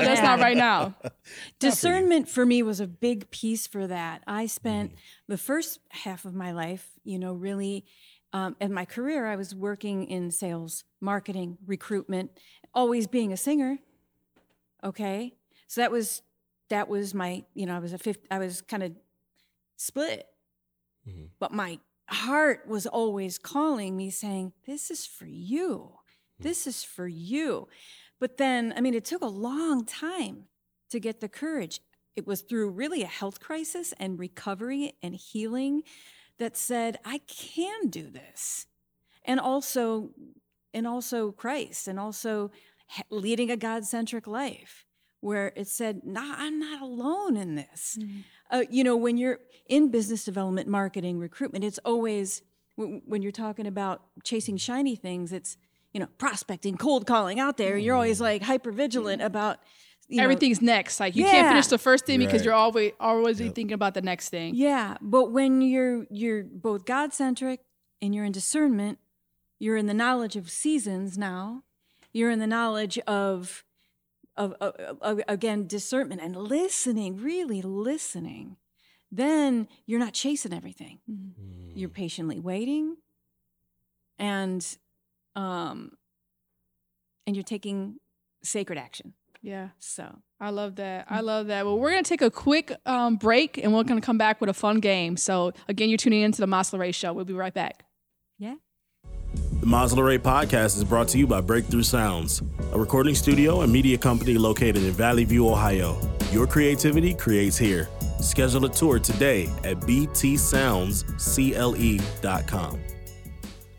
that's 0.04 0.22
not 0.22 0.40
right 0.40 0.56
now. 0.56 0.94
discernment 1.58 2.28
for 2.28 2.46
me 2.46 2.62
was 2.62 2.80
a 2.80 2.86
big 2.86 3.30
piece 3.30 3.66
for 3.66 3.86
that. 3.86 4.22
I 4.26 4.46
spent 4.46 4.90
Mm-hmm. 4.92 5.32
the 5.32 5.38
first 5.38 5.80
half 5.90 6.24
of 6.24 6.34
my 6.34 6.52
life, 6.52 6.88
you 7.04 7.18
know, 7.18 7.32
really 7.34 7.84
um, 8.32 8.56
in 8.60 8.72
my 8.72 8.84
career, 8.84 9.26
I 9.26 9.36
was 9.36 9.54
working 9.54 10.04
in 10.06 10.30
sales, 10.30 10.84
marketing, 11.00 11.56
recruitment, 11.66 12.30
always 12.74 13.06
being 13.06 13.32
a 13.32 13.36
singer. 13.38 13.78
Okay, 14.84 15.34
so 15.66 15.80
that 15.80 15.90
was 15.90 16.22
that 16.70 16.88
was 16.88 17.14
my, 17.14 17.44
you 17.54 17.64
know, 17.66 17.74
I 17.74 17.78
was 17.78 17.92
a 17.94 17.98
fifth, 17.98 18.18
I 18.30 18.38
was 18.38 18.60
kind 18.60 18.82
of 18.82 18.92
split, 19.76 20.26
Mhm. 21.08 21.30
but 21.38 21.52
my 21.52 21.78
heart 22.10 22.66
was 22.68 22.86
always 22.86 23.38
calling 23.38 23.96
me, 23.96 24.10
saying, 24.10 24.52
"This 24.66 24.90
is 24.90 25.06
for 25.06 25.26
you. 25.26 25.98
This 26.38 26.66
is 26.66 26.84
for 26.84 27.08
you." 27.08 27.68
But 28.20 28.36
then, 28.36 28.74
I 28.76 28.80
mean, 28.80 28.94
it 28.94 29.04
took 29.04 29.22
a 29.22 29.26
long 29.26 29.84
time 29.84 30.44
to 30.90 30.98
get 30.98 31.20
the 31.20 31.28
courage. 31.28 31.80
It 32.16 32.26
was 32.26 32.40
through 32.40 32.70
really 32.70 33.02
a 33.02 33.06
health 33.06 33.38
crisis 33.40 33.94
and 34.00 34.18
recovery 34.18 34.94
and 35.02 35.14
healing 35.14 35.82
that 36.38 36.56
said, 36.56 36.98
I 37.04 37.18
can 37.26 37.88
do 37.88 38.10
this. 38.10 38.66
And 39.24 39.38
also, 39.38 40.10
and 40.74 40.86
also 40.86 41.30
Christ, 41.32 41.86
and 41.86 42.00
also 42.00 42.50
leading 43.10 43.50
a 43.50 43.56
God 43.56 43.84
centric 43.84 44.26
life 44.26 44.84
where 45.20 45.52
it 45.56 45.68
said, 45.68 46.02
nah, 46.04 46.34
I'm 46.36 46.58
not 46.58 46.80
alone 46.80 47.36
in 47.36 47.54
this. 47.56 47.98
Uh, 48.50 48.64
you 48.70 48.82
know, 48.84 48.96
when 48.96 49.16
you're 49.16 49.40
in 49.68 49.90
business 49.90 50.24
development, 50.24 50.68
marketing, 50.68 51.18
recruitment, 51.18 51.64
it's 51.64 51.78
always, 51.84 52.42
when 52.76 53.20
you're 53.22 53.32
talking 53.32 53.66
about 53.66 54.02
chasing 54.24 54.56
shiny 54.56 54.96
things, 54.96 55.32
it's, 55.32 55.56
you 55.92 56.00
know, 56.00 56.08
prospecting, 56.18 56.76
cold 56.76 57.06
calling 57.06 57.40
out 57.40 57.56
there. 57.56 57.76
You're 57.76 57.94
always 57.94 58.18
mm. 58.18 58.22
like 58.22 58.42
hyper 58.42 58.72
vigilant 58.72 59.22
about 59.22 59.58
you 60.08 60.16
know, 60.16 60.22
Everything's 60.22 60.62
next. 60.62 61.00
Like 61.00 61.14
you 61.14 61.24
can't 61.24 61.48
finish 61.48 61.66
the 61.66 61.76
first 61.76 62.06
thing 62.06 62.18
because 62.18 62.40
Right. 62.40 62.46
you're 62.46 62.54
always 62.54 62.92
always 62.98 63.38
thinking 63.38 63.72
about 63.72 63.92
the 63.92 64.00
next 64.00 64.30
thing. 64.30 64.54
Yeah, 64.54 64.96
but 65.02 65.32
when 65.32 65.60
you're 65.60 66.06
you're 66.10 66.44
both 66.44 66.86
God 66.86 67.12
centric 67.12 67.60
and 68.00 68.14
you're 68.14 68.24
in 68.24 68.32
discernment, 68.32 68.98
you're 69.58 69.76
in 69.76 69.86
the 69.86 69.94
knowledge 69.94 70.34
of 70.34 70.50
seasons 70.50 71.18
now. 71.18 71.62
You're 72.12 72.30
in 72.30 72.38
the 72.38 72.46
knowledge 72.46 72.98
of 73.00 73.64
of, 74.34 74.54
of, 74.60 74.98
of 75.02 75.20
again 75.28 75.66
discernment 75.66 76.22
and 76.22 76.34
listening, 76.34 77.18
really 77.18 77.60
listening. 77.60 78.56
Then 79.12 79.68
you're 79.84 80.00
not 80.00 80.14
chasing 80.14 80.54
everything. 80.54 81.00
Mm-hmm. 81.10 81.76
You're 81.76 81.90
patiently 81.90 82.38
waiting, 82.38 82.96
and 84.18 84.66
um, 85.38 85.92
and 87.26 87.36
you're 87.36 87.44
taking 87.44 87.98
sacred 88.42 88.78
action. 88.78 89.12
Yeah. 89.40 89.68
So 89.78 90.18
I 90.40 90.50
love 90.50 90.74
that. 90.76 91.06
I 91.08 91.20
love 91.20 91.46
that. 91.46 91.64
Well, 91.64 91.78
we're 91.78 91.92
going 91.92 92.02
to 92.02 92.08
take 92.08 92.22
a 92.22 92.30
quick 92.30 92.72
um, 92.86 93.14
break 93.16 93.56
and 93.56 93.72
we're 93.72 93.84
going 93.84 94.00
to 94.00 94.04
come 94.04 94.18
back 94.18 94.40
with 94.40 94.50
a 94.50 94.54
fun 94.54 94.80
game. 94.80 95.16
So, 95.16 95.52
again, 95.68 95.88
you're 95.88 95.98
tuning 95.98 96.22
into 96.22 96.40
the 96.40 96.46
Masla 96.46 96.78
Ray 96.78 96.92
Show. 96.92 97.12
We'll 97.12 97.24
be 97.24 97.34
right 97.34 97.54
back. 97.54 97.84
yeah. 98.38 98.54
The 99.60 99.66
Masla 99.66 100.04
Ray 100.04 100.18
podcast 100.18 100.76
is 100.76 100.84
brought 100.84 101.08
to 101.08 101.18
you 101.18 101.26
by 101.26 101.40
Breakthrough 101.40 101.82
Sounds, 101.82 102.42
a 102.72 102.78
recording 102.78 103.14
studio 103.14 103.62
and 103.62 103.72
media 103.72 103.98
company 103.98 104.38
located 104.38 104.78
in 104.78 104.92
Valley 104.92 105.24
View, 105.24 105.48
Ohio. 105.48 105.98
Your 106.32 106.46
creativity 106.46 107.14
creates 107.14 107.58
here. 107.58 107.88
Schedule 108.20 108.64
a 108.64 108.68
tour 108.68 108.98
today 108.98 109.48
at 109.64 109.78
btsoundscle.com. 109.80 112.80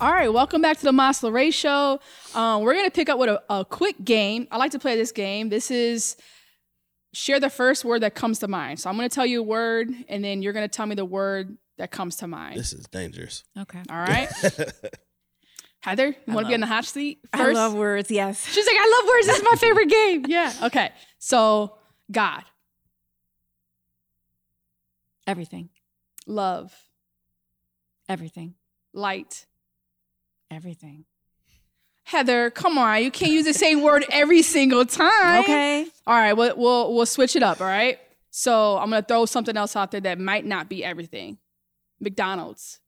All 0.01 0.11
right, 0.13 0.31
welcome 0.31 0.61
back 0.61 0.77
to 0.77 0.83
the 0.83 0.91
Masla 0.93 1.31
Ray 1.31 1.51
Show. 1.51 1.99
Um, 2.33 2.61
we're 2.63 2.73
going 2.73 2.85
to 2.85 2.91
pick 2.91 3.09
up 3.09 3.19
with 3.19 3.29
a, 3.29 3.41
a 3.49 3.65
quick 3.65 4.01
game. 4.05 4.47
I 4.49 4.55
like 4.57 4.71
to 4.71 4.79
play 4.79 4.95
this 4.95 5.11
game. 5.11 5.49
This 5.49 5.69
is 5.71 6.15
share 7.13 7.39
the 7.39 7.49
first 7.49 7.83
word 7.83 8.01
that 8.03 8.15
comes 8.15 8.39
to 8.39 8.47
mind. 8.47 8.79
So, 8.79 8.89
I'm 8.89 8.95
going 8.95 9.09
to 9.09 9.13
tell 9.13 9.25
you 9.25 9.41
a 9.41 9.43
word 9.43 9.91
and 10.07 10.23
then 10.23 10.41
you're 10.41 10.53
going 10.53 10.63
to 10.67 10.73
tell 10.73 10.85
me 10.85 10.95
the 10.95 11.03
word 11.03 11.57
that 11.77 11.91
comes 11.91 12.15
to 12.17 12.27
mind. 12.27 12.57
This 12.57 12.71
is 12.71 12.85
dangerous. 12.87 13.43
Okay. 13.57 13.81
All 13.89 13.97
right. 13.97 14.29
Heather, 15.81 16.15
you 16.25 16.33
want 16.33 16.45
to 16.45 16.49
be 16.49 16.53
in 16.53 16.61
the 16.61 16.67
hot 16.67 16.85
seat 16.85 17.19
first? 17.35 17.57
I 17.57 17.61
love 17.61 17.73
words. 17.73 18.09
Yes. 18.09 18.45
She's 18.45 18.65
like, 18.65 18.75
I 18.77 18.99
love 19.01 19.09
words. 19.09 19.27
This 19.27 19.37
is 19.37 19.43
my 19.43 19.57
favorite 19.57 19.89
game. 19.89 20.25
Yeah. 20.29 20.53
Okay. 20.63 20.91
So, 21.19 21.75
God, 22.11 22.43
Everything. 25.27 25.69
love, 26.25 26.73
Everything. 28.07 28.55
light. 28.93 29.45
Everything. 30.51 31.05
Heather, 32.03 32.49
come 32.49 32.77
on. 32.77 33.03
You 33.03 33.11
can't 33.11 33.31
use 33.31 33.45
the 33.45 33.53
same 33.53 33.81
word 33.83 34.03
every 34.11 34.41
single 34.41 34.85
time. 34.85 35.43
Okay. 35.43 35.85
All 36.07 36.15
right. 36.15 36.33
We'll, 36.33 36.55
we'll, 36.57 36.93
we'll 36.95 37.05
switch 37.05 37.35
it 37.35 37.43
up. 37.43 37.61
All 37.61 37.67
right. 37.67 37.99
So, 38.31 38.77
I'm 38.77 38.89
going 38.89 39.01
to 39.03 39.07
throw 39.07 39.25
something 39.25 39.55
else 39.57 39.75
out 39.75 39.91
there 39.91 40.01
that 40.01 40.19
might 40.19 40.45
not 40.45 40.69
be 40.69 40.83
everything. 40.83 41.37
McDonald's. 41.99 42.79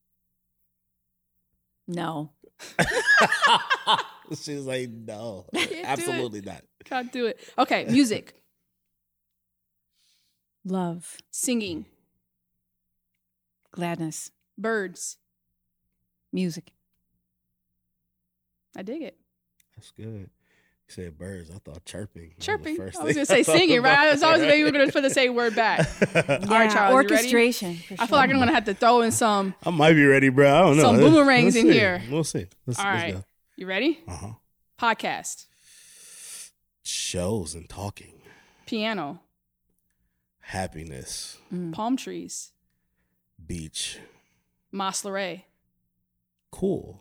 No. 1.88 2.32
She's 4.42 4.66
like, 4.66 4.90
no, 4.90 5.46
do 5.54 5.60
it. 5.60 5.82
absolutely 5.84 6.42
not. 6.42 6.62
Can't 6.86 7.12
do 7.12 7.26
it. 7.26 7.40
Okay. 7.58 7.86
Music, 7.90 8.42
Love. 10.64 11.18
singing, 11.32 11.86
Gladness. 13.72 14.32
birds. 14.58 15.18
Music. 16.32 16.72
I 18.76 18.82
dig 18.84 19.02
it. 19.02 19.18
That's 19.76 19.92
good. 19.92 20.30
You 20.88 20.94
said 20.96 21.18
birds. 21.18 21.50
I 21.50 21.58
thought 21.60 21.86
chirping. 21.86 22.34
was 22.38 22.46
Chirping. 22.46 22.76
first 22.76 23.00
I 23.00 23.04
was 23.04 23.16
going 23.16 23.26
to 23.26 23.34
say 23.34 23.44
singing, 23.44 23.82
right? 23.82 23.98
I 23.98 24.12
was 24.12 24.24
always 24.24 24.42
maybe 24.42 24.64
we're 24.64 24.72
going 24.72 24.86
to 24.88 24.92
put 24.94 25.02
the 25.04 25.10
same 25.10 25.36
word 25.36 25.56
back. 25.56 25.88
Yeah, 26.14 26.38
right, 26.50 26.70
Charles, 26.72 26.72
you 26.72 26.78
ready? 26.78 26.94
orchestration. 26.94 27.76
for 27.78 27.96
I 28.00 28.08
feel 28.08 28.18
like 28.18 28.30
I'm 28.30 28.36
going 28.36 28.48
to 28.50 28.54
have 28.54 28.66
to 28.66 28.74
throw 28.74 29.02
in 29.02 29.12
some. 29.12 29.56
I 29.64 29.70
might 29.70 29.94
be 29.94 30.04
ready, 30.06 30.30
bro. 30.30 30.54
I 30.54 30.60
don't 30.62 30.78
know. 30.78 30.84
Some 30.84 30.98
boomerangs 30.98 31.56
let's 31.56 31.58
in 31.58 31.72
see. 31.72 31.74
here. 31.78 32.02
We'll 32.10 32.24
see. 32.26 32.48
Let's, 32.66 32.80
All 32.80 32.86
let's 32.86 33.14
go. 33.14 33.24
You 33.56 33.68
ready? 33.68 34.00
Uh 34.08 34.16
huh. 34.16 34.28
Podcast, 34.80 35.46
Shows 36.84 37.54
and 37.56 37.70
talking. 37.70 38.14
piano, 38.66 39.22
Happiness. 40.40 41.38
palm 41.72 41.96
trees, 41.96 42.52
Beach. 43.46 44.00
Masleray. 44.74 45.44
Cool. 46.52 47.00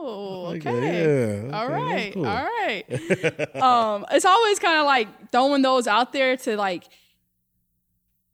Oh, 0.00 0.46
okay. 0.56 1.42
Yeah, 1.44 1.58
All 1.58 1.68
right. 1.68 2.12
cool. 2.14 2.26
All 2.26 2.44
right. 2.44 3.56
um, 3.56 4.06
it's 4.12 4.24
always 4.24 4.58
kind 4.58 4.78
of 4.78 4.86
like 4.86 5.08
throwing 5.32 5.62
those 5.62 5.86
out 5.86 6.12
there 6.12 6.36
to 6.36 6.56
like 6.56 6.84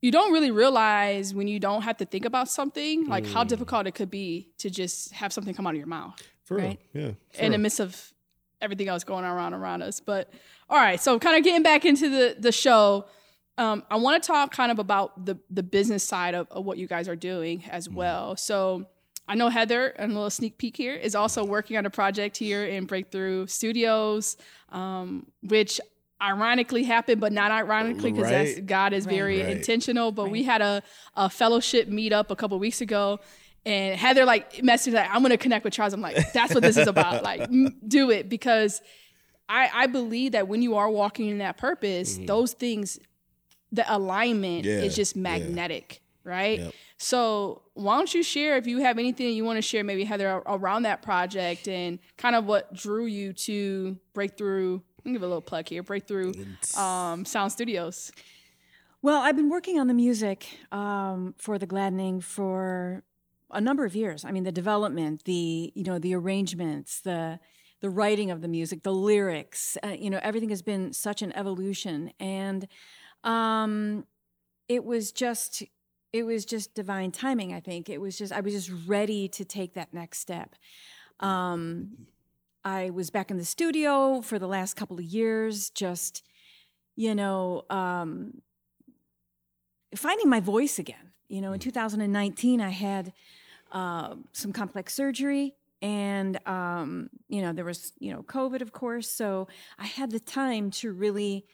you 0.00 0.10
don't 0.10 0.32
really 0.32 0.50
realize 0.50 1.34
when 1.34 1.48
you 1.48 1.58
don't 1.58 1.82
have 1.82 1.96
to 1.98 2.04
think 2.04 2.24
about 2.26 2.48
something 2.48 3.06
like 3.06 3.26
how 3.26 3.42
Mm. 3.44 3.48
difficult 3.48 3.86
it 3.86 3.94
could 3.94 4.10
be 4.10 4.50
to 4.58 4.68
just 4.68 5.12
have 5.14 5.32
something 5.32 5.54
come 5.54 5.66
out 5.66 5.70
of 5.74 5.78
your 5.78 5.86
mouth 5.86 6.20
For 6.44 6.56
real. 6.56 6.66
Right. 6.66 6.80
Yeah. 6.92 7.10
for 7.32 7.40
in 7.40 7.52
the 7.52 7.58
real. 7.58 7.62
midst 7.62 7.80
of 7.80 8.12
everything 8.60 8.88
else 8.88 9.04
going 9.04 9.24
on 9.24 9.32
around 9.34 9.54
around 9.54 9.82
us. 9.82 10.00
But 10.00 10.30
all 10.68 10.78
right, 10.78 11.00
so 11.00 11.18
kind 11.18 11.36
of 11.38 11.44
getting 11.44 11.62
back 11.62 11.84
into 11.86 12.08
the 12.10 12.36
the 12.38 12.52
show, 12.52 13.06
um, 13.56 13.82
I 13.90 13.96
want 13.96 14.22
to 14.22 14.26
talk 14.26 14.52
kind 14.52 14.70
of 14.70 14.78
about 14.78 15.24
the 15.24 15.36
the 15.50 15.62
business 15.62 16.04
side 16.04 16.34
of, 16.34 16.48
of 16.50 16.64
what 16.66 16.76
you 16.76 16.86
guys 16.86 17.08
are 17.08 17.16
doing 17.16 17.64
as 17.70 17.88
Mm. 17.88 17.94
well. 17.94 18.36
So 18.36 18.86
I 19.26 19.34
know 19.34 19.48
Heather, 19.48 19.88
and 19.88 20.12
a 20.12 20.14
little 20.14 20.30
sneak 20.30 20.58
peek 20.58 20.76
here, 20.76 20.94
is 20.94 21.14
also 21.14 21.44
working 21.44 21.76
on 21.76 21.86
a 21.86 21.90
project 21.90 22.36
here 22.36 22.64
in 22.64 22.84
Breakthrough 22.84 23.46
Studios, 23.46 24.36
um, 24.70 25.26
which 25.42 25.80
ironically 26.22 26.84
happened, 26.84 27.20
but 27.20 27.32
not 27.32 27.50
ironically 27.50 28.12
because 28.12 28.30
Right. 28.30 28.66
God 28.66 28.92
is 28.92 29.06
Right. 29.06 29.14
very 29.14 29.42
Right. 29.42 29.50
intentional. 29.56 30.12
But 30.12 30.30
we 30.30 30.42
had 30.42 30.62
a, 30.62 30.82
a 31.16 31.28
fellowship 31.30 31.88
meetup 31.88 32.30
a 32.30 32.36
couple 32.36 32.58
weeks 32.58 32.80
ago. 32.80 33.18
And 33.66 33.98
Heather 33.98 34.24
like 34.26 34.52
messaged 34.56 34.92
like, 34.92 35.08
I'm 35.10 35.22
gonna 35.22 35.38
connect 35.38 35.64
with 35.64 35.72
Charles. 35.72 35.92
I'm 35.94 36.00
like, 36.02 36.32
that's 36.32 36.52
what 36.54 36.62
this 36.62 36.76
is 36.76 36.86
about. 36.86 37.22
Like, 37.22 37.40
m- 37.50 37.76
do 37.86 38.10
it 38.10 38.28
because 38.28 38.82
I, 39.48 39.70
I 39.72 39.86
believe 39.86 40.32
that 40.32 40.48
when 40.48 40.60
you 40.62 40.76
are 40.76 40.88
walking 40.90 41.28
in 41.28 41.38
that 41.38 41.56
purpose, 41.56 42.18
those 42.26 42.52
things, 42.52 42.98
the 43.72 43.84
alignment 43.94 44.64
Yeah, 44.66 44.80
is 44.80 44.94
just 44.94 45.16
yeah. 45.16 45.22
magnetic, 45.22 46.00
right? 46.24 46.60
Yep. 46.60 46.74
So 47.04 47.60
why 47.74 47.98
don't 47.98 48.14
you 48.14 48.22
share 48.22 48.56
if 48.56 48.66
you 48.66 48.78
have 48.78 48.98
anything 48.98 49.34
you 49.34 49.44
want 49.44 49.58
to 49.58 49.62
share, 49.62 49.84
maybe 49.84 50.04
Heather, 50.04 50.42
around 50.46 50.84
that 50.84 51.02
project 51.02 51.68
and 51.68 51.98
kind 52.16 52.34
of 52.34 52.46
what 52.46 52.72
drew 52.72 53.04
you 53.04 53.34
to 53.34 53.98
Breakthrough. 54.14 54.80
I'll 55.04 55.12
give 55.12 55.22
a 55.22 55.26
little 55.26 55.42
plug 55.42 55.68
here, 55.68 55.82
Breakthrough 55.82 56.32
um, 56.78 57.26
Sound 57.26 57.52
Studios. 57.52 58.10
Well, 59.02 59.20
I've 59.20 59.36
been 59.36 59.50
working 59.50 59.78
on 59.78 59.86
the 59.86 59.92
music 59.92 60.46
um, 60.72 61.34
for 61.36 61.58
the 61.58 61.66
Gladdening 61.66 62.22
for 62.22 63.02
a 63.50 63.60
number 63.60 63.84
of 63.84 63.94
years. 63.94 64.24
I 64.24 64.32
mean, 64.32 64.44
the 64.44 64.52
development, 64.52 65.24
the 65.24 65.72
you 65.74 65.84
know, 65.84 65.98
the 65.98 66.14
arrangements, 66.14 67.02
the 67.02 67.38
the 67.82 67.90
writing 67.90 68.30
of 68.30 68.40
the 68.40 68.48
music, 68.48 68.82
the 68.82 68.94
lyrics, 68.94 69.76
uh, 69.84 69.88
you 69.88 70.08
know, 70.08 70.20
everything 70.22 70.48
has 70.48 70.62
been 70.62 70.94
such 70.94 71.20
an 71.20 71.36
evolution, 71.36 72.12
and 72.18 72.66
um, 73.24 74.06
it 74.70 74.86
was 74.86 75.12
just 75.12 75.64
it 76.14 76.24
was 76.24 76.44
just 76.44 76.74
divine 76.74 77.10
timing. 77.10 77.52
I 77.52 77.58
think 77.58 77.90
it 77.90 78.00
was 78.00 78.16
just 78.16 78.32
I 78.32 78.40
was 78.40 78.52
just 78.52 78.70
ready 78.86 79.26
to 79.30 79.44
take 79.44 79.74
that 79.74 79.92
next 79.92 80.20
step. 80.20 80.54
Um, 81.18 82.06
I 82.64 82.90
was 82.90 83.10
back 83.10 83.32
in 83.32 83.36
the 83.36 83.44
studio 83.44 84.22
for 84.22 84.38
the 84.38 84.46
last 84.46 84.74
couple 84.74 84.96
of 84.96 85.04
years, 85.04 85.70
just 85.70 86.22
you 86.94 87.16
know, 87.16 87.64
um, 87.68 88.42
finding 89.96 90.28
my 90.28 90.38
voice 90.38 90.78
again. 90.78 91.10
You 91.26 91.40
know, 91.40 91.52
in 91.52 91.58
2019, 91.58 92.60
I 92.60 92.68
had 92.68 93.12
uh, 93.72 94.14
some 94.30 94.52
complex 94.52 94.94
surgery, 94.94 95.56
and 95.82 96.38
um, 96.46 97.10
you 97.28 97.42
know, 97.42 97.52
there 97.52 97.64
was 97.64 97.92
you 97.98 98.12
know 98.12 98.22
COVID, 98.22 98.62
of 98.62 98.70
course. 98.70 99.10
So 99.10 99.48
I 99.80 99.86
had 99.86 100.12
the 100.12 100.20
time 100.20 100.70
to 100.78 100.92
really 100.92 101.44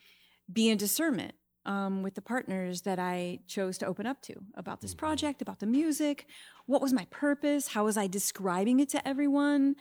be 0.53 0.69
in 0.69 0.77
discernment 0.77 1.33
um, 1.65 2.03
with 2.03 2.15
the 2.15 2.21
partners 2.21 2.81
that 2.81 2.99
I 2.99 3.39
chose 3.47 3.77
to 3.79 3.85
open 3.85 4.05
up 4.05 4.21
to 4.23 4.35
about 4.55 4.81
this 4.81 4.93
project, 4.93 5.41
about 5.41 5.59
the 5.59 5.65
music. 5.67 6.25
What 6.65 6.81
was 6.81 6.93
my 6.93 7.05
purpose? 7.09 7.69
How 7.69 7.85
was 7.85 7.97
I 7.97 8.07
describing 8.07 8.79
it 8.79 8.89
to 8.89 9.07
everyone? 9.07 9.75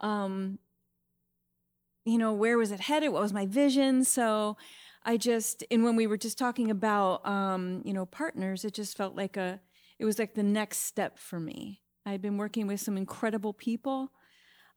Um, 0.00 0.58
you 2.04 2.18
know, 2.18 2.32
where 2.32 2.58
was 2.58 2.70
it 2.70 2.80
headed? 2.80 3.12
What 3.12 3.22
was 3.22 3.32
my 3.32 3.46
vision? 3.46 4.04
So 4.04 4.56
I 5.04 5.16
just, 5.16 5.64
and 5.70 5.84
when 5.84 5.96
we 5.96 6.06
were 6.06 6.16
just 6.16 6.38
talking 6.38 6.70
about, 6.70 7.26
um, 7.26 7.82
you 7.84 7.92
know, 7.92 8.06
partners, 8.06 8.64
it 8.64 8.74
just 8.74 8.96
felt 8.96 9.16
like 9.16 9.36
a, 9.36 9.60
it 9.98 10.04
was 10.04 10.18
like 10.18 10.34
the 10.34 10.42
next 10.42 10.80
step 10.80 11.18
for 11.18 11.40
me. 11.40 11.82
I'd 12.06 12.22
been 12.22 12.36
working 12.36 12.66
with 12.66 12.80
some 12.80 12.96
incredible 12.96 13.54
people 13.54 14.12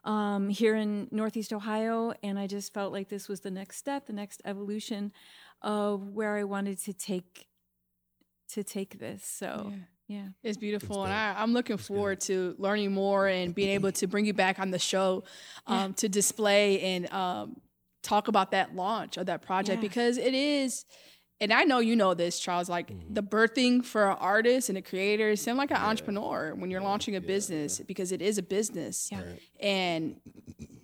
um, 0.06 0.48
here 0.48 0.76
in 0.76 1.10
Northeast 1.12 1.52
Ohio, 1.52 2.14
and 2.24 2.40
I 2.40 2.48
just 2.48 2.74
felt 2.74 2.94
like 2.94 3.10
this 3.10 3.28
was 3.28 3.42
the 3.42 3.52
next 3.52 3.78
step, 3.78 4.06
the 4.06 4.14
next 4.14 4.42
evolution 4.46 5.12
of 5.62 6.10
where 6.10 6.36
I 6.36 6.44
wanted 6.44 6.80
to 6.80 6.94
take 6.94 7.48
to 8.54 8.64
take 8.64 9.00
this. 9.00 9.24
So. 9.26 9.72
Yeah. 9.72 9.78
Yeah. 10.10 10.28
It's 10.42 10.58
beautiful. 10.58 11.04
and 11.04 11.12
I, 11.12 11.44
am 11.44 11.52
looking 11.52 11.76
forward 11.76 12.22
to 12.22 12.56
learning 12.58 12.94
more 12.94 13.28
and 13.28 13.54
being 13.54 13.72
able 13.72 13.92
to 13.92 14.08
bring 14.08 14.26
you 14.26 14.32
back 14.34 14.58
on 14.58 14.72
the 14.72 14.80
show 14.80 15.26
um, 15.66 15.78
yeah. 15.78 15.96
to 15.98 16.08
display 16.08 16.80
and 16.80 17.12
um, 17.12 17.60
talk 18.04 18.30
about 18.30 18.52
that 18.52 18.74
launch 18.74 19.18
of 19.18 19.26
that 19.26 19.42
project 19.42 19.84
yeah. 19.84 19.90
because 19.90 20.18
it 20.18 20.34
is 20.34 20.86
and 21.40 21.54
I 21.54 21.64
know 21.64 21.80
you 21.80 21.96
know 21.96 22.14
this, 22.14 22.40
Charles, 22.40 22.68
like 22.68 22.90
mm-hmm. 22.90 23.14
the 23.14 23.22
birthing 23.22 23.86
for 23.86 24.10
an 24.10 24.18
artist 24.20 24.70
and 24.70 24.78
a 24.78 24.82
creator 24.82 25.36
seem 25.36 25.56
like 25.56 25.70
an 25.70 25.78
yeah. 25.78 25.88
entrepreneur 25.88 26.56
when 26.56 26.72
you're 26.72 26.82
launching 26.82 27.16
a 27.16 27.22
business 27.22 27.80
because 27.80 28.12
it 28.12 28.22
is 28.22 28.40
a 28.40 28.42
business. 28.42 29.10
Yeah. 29.12 29.22
And 29.60 30.20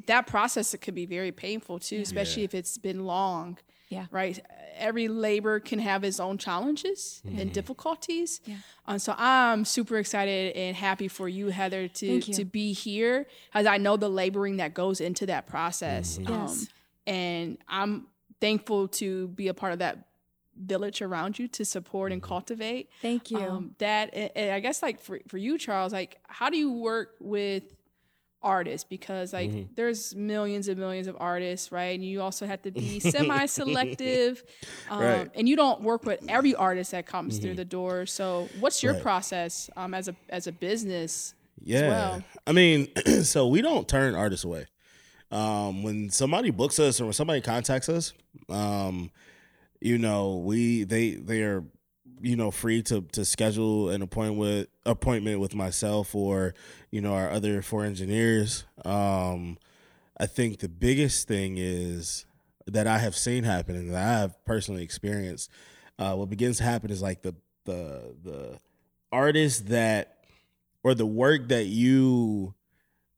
that 0.05 0.27
process 0.27 0.73
it 0.73 0.79
could 0.79 0.93
be 0.93 1.05
very 1.05 1.31
painful 1.31 1.79
too, 1.79 2.01
especially 2.01 2.43
if 2.43 2.53
it's 2.53 2.77
been 2.77 3.05
long. 3.05 3.57
Yeah. 3.93 4.05
Right. 4.11 4.43
Every 4.77 5.07
labor 5.07 5.59
can 5.59 5.79
have 5.79 6.03
its 6.03 6.19
own 6.19 6.37
challenges 6.37 7.21
mm-hmm. 7.25 7.39
and 7.39 7.53
difficulties. 7.53 8.41
Yeah. 8.45 8.55
Um, 8.87 8.99
so 8.99 9.13
I'm 9.17 9.65
super 9.65 9.97
excited 9.97 10.55
and 10.55 10.75
happy 10.75 11.07
for 11.07 11.29
you, 11.29 11.47
Heather, 11.47 11.87
to 11.87 12.05
you. 12.05 12.21
to 12.21 12.45
be 12.45 12.73
here, 12.73 13.27
as 13.53 13.65
I 13.65 13.77
know 13.77 13.97
the 13.97 14.09
laboring 14.09 14.57
that 14.57 14.73
goes 14.73 14.99
into 14.99 15.25
that 15.27 15.47
process. 15.47 16.17
Mm-hmm. 16.17 16.33
Um, 16.33 16.41
yes. 16.41 16.67
And 17.05 17.57
I'm 17.67 18.07
thankful 18.41 18.87
to 18.89 19.27
be 19.29 19.47
a 19.47 19.53
part 19.53 19.73
of 19.73 19.79
that 19.79 20.07
village 20.57 21.01
around 21.01 21.39
you 21.39 21.47
to 21.47 21.65
support 21.65 22.11
and 22.11 22.21
mm-hmm. 22.21 22.29
cultivate. 22.29 22.89
Thank 23.01 23.31
you. 23.31 23.39
Um, 23.39 23.75
that 23.79 24.13
and 24.13 24.51
I 24.51 24.59
guess 24.59 24.81
like 24.81 24.99
for 24.99 25.19
for 25.27 25.37
you, 25.37 25.57
Charles, 25.57 25.93
like 25.93 26.19
how 26.27 26.49
do 26.49 26.57
you 26.57 26.71
work 26.71 27.15
with 27.19 27.63
artists 28.43 28.85
because 28.87 29.33
like 29.33 29.49
mm-hmm. 29.49 29.73
there's 29.75 30.15
millions 30.15 30.67
and 30.67 30.77
millions 30.77 31.07
of 31.07 31.15
artists 31.19 31.71
right 31.71 31.95
and 31.95 32.03
you 32.03 32.21
also 32.21 32.45
have 32.45 32.61
to 32.61 32.71
be 32.71 32.99
semi-selective 32.99 34.43
um, 34.89 35.01
right. 35.01 35.31
and 35.35 35.47
you 35.47 35.55
don't 35.55 35.81
work 35.81 36.05
with 36.05 36.23
every 36.27 36.53
artist 36.55 36.91
that 36.91 37.05
comes 37.05 37.35
mm-hmm. 37.35 37.43
through 37.43 37.55
the 37.55 37.65
door 37.65 38.05
so 38.05 38.47
what's 38.59 38.83
your 38.83 38.93
right. 38.93 39.01
process 39.01 39.69
um, 39.77 39.93
as 39.93 40.07
a 40.07 40.15
as 40.29 40.47
a 40.47 40.51
business 40.51 41.33
yeah 41.61 41.89
well? 41.89 42.23
i 42.45 42.51
mean 42.51 42.87
so 43.23 43.47
we 43.47 43.61
don't 43.61 43.87
turn 43.87 44.15
artists 44.15 44.45
away 44.45 44.65
um, 45.31 45.81
when 45.81 46.09
somebody 46.11 46.51
books 46.51 46.77
us 46.79 47.01
or 47.01 47.05
when 47.05 47.13
somebody 47.13 47.41
contacts 47.41 47.89
us 47.89 48.13
um, 48.49 49.09
you 49.79 49.97
know 49.97 50.37
we 50.37 50.83
they 50.83 51.11
they 51.11 51.41
are 51.41 51.63
you 52.23 52.37
know 52.37 52.51
free 52.51 52.81
to 52.81 53.01
to 53.11 53.25
schedule 53.25 53.89
an 53.89 54.01
appointment 54.01 54.39
with 54.39 54.67
appointment 54.85 55.39
with 55.39 55.53
myself 55.53 56.15
or 56.15 56.53
you 56.89 57.01
know 57.01 57.13
our 57.13 57.29
other 57.29 57.61
four 57.61 57.83
engineers. 57.85 58.63
Um 58.85 59.57
i 60.17 60.25
think 60.25 60.59
the 60.59 60.69
biggest 60.69 61.27
thing 61.27 61.55
is 61.57 62.25
that 62.67 62.85
i 62.85 62.99
have 62.99 63.15
seen 63.15 63.43
happen 63.43 63.75
and 63.75 63.91
that 63.91 63.97
i 63.97 64.19
have 64.21 64.45
personally 64.45 64.83
experienced. 64.83 65.51
Uh 65.99 66.15
what 66.15 66.29
begins 66.29 66.57
to 66.57 66.63
happen 66.63 66.89
is 66.89 67.01
like 67.01 67.21
the 67.21 67.35
the 67.65 68.15
the 68.23 68.59
artist 69.11 69.67
that 69.67 70.17
or 70.83 70.95
the 70.95 71.05
work 71.05 71.49
that 71.49 71.65
you 71.65 72.53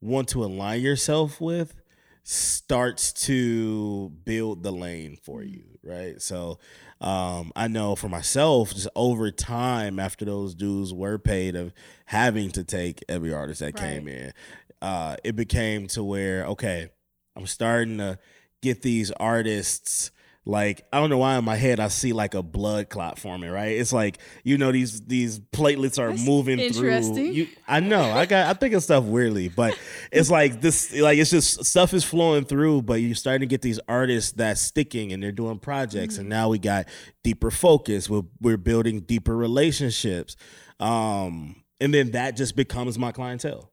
want 0.01 0.27
to 0.29 0.43
align 0.43 0.81
yourself 0.81 1.39
with 1.39 1.75
starts 2.23 3.13
to 3.13 4.09
build 4.25 4.63
the 4.63 4.71
lane 4.71 5.15
for 5.15 5.43
you 5.43 5.75
right? 5.85 6.21
So 6.21 6.59
um, 7.01 7.51
I 7.55 7.67
know 7.67 7.95
for 7.95 8.09
myself, 8.09 8.73
just 8.73 8.87
over 8.95 9.31
time, 9.31 9.99
after 9.99 10.25
those 10.25 10.55
dues 10.55 10.93
were 10.93 11.17
paid 11.17 11.55
of 11.55 11.73
having 12.05 12.51
to 12.51 12.63
take 12.63 13.03
every 13.09 13.33
artist 13.33 13.59
that 13.59 13.79
right. 13.79 13.93
came 13.93 14.07
in, 14.07 14.33
uh, 14.81 15.17
it 15.23 15.35
became 15.35 15.87
to 15.87 16.03
where 16.03 16.45
okay, 16.45 16.89
I'm 17.35 17.47
starting 17.47 17.97
to 17.97 18.17
get 18.61 18.81
these 18.81 19.11
artists 19.11 20.11
like 20.47 20.85
I 20.93 20.99
don't 20.99 21.09
know 21.09 21.17
why 21.17 21.37
in 21.37 21.43
my 21.43 21.55
head 21.55 21.79
I 21.79 21.87
see 21.87 22.13
like 22.13 22.35
a 22.35 22.43
blood 22.43 22.89
clot 22.89 23.17
forming, 23.17 23.49
right? 23.49 23.77
It's 23.77 23.91
like 23.91 24.19
you 24.43 24.59
know 24.59 24.71
these 24.71 25.01
these 25.01 25.39
platelets 25.39 25.97
are 25.97 26.09
That's 26.09 26.23
moving 26.23 26.59
through. 26.71 27.15
You, 27.15 27.47
I 27.67 27.79
know 27.79 28.11
I 28.11 28.27
got 28.27 28.47
I 28.47 28.53
think 28.53 28.75
of 28.75 28.83
stuff 28.83 29.05
weirdly, 29.05 29.49
but 29.49 29.77
it's 30.11 30.29
like 30.29 30.61
this 30.61 30.95
like 30.95 31.17
it's 31.17 31.31
just 31.31 31.65
stuff 31.65 31.93
is 31.95 32.03
flowing 32.03 32.45
through, 32.45 32.83
but 32.83 32.95
you're 32.95 33.15
starting 33.15 33.41
to 33.41 33.51
get 33.51 33.63
these 33.63 33.79
artists 33.87 34.33
that's 34.33 34.61
sticking 34.61 35.13
and 35.13 35.23
they're 35.23 35.31
doing 35.31 35.57
projects, 35.57 36.15
mm-hmm. 36.15 36.21
and 36.21 36.29
now 36.29 36.49
we 36.49 36.59
got 36.59 36.87
deeper 37.23 37.49
focus. 37.49 38.07
We're 38.07 38.23
we're 38.39 38.57
building 38.57 38.99
deeper 38.99 39.35
relationships, 39.35 40.35
um, 40.79 41.63
and 41.79 41.91
then 41.91 42.11
that 42.11 42.35
just 42.35 42.55
becomes 42.55 42.99
my 42.99 43.11
clientele 43.11 43.71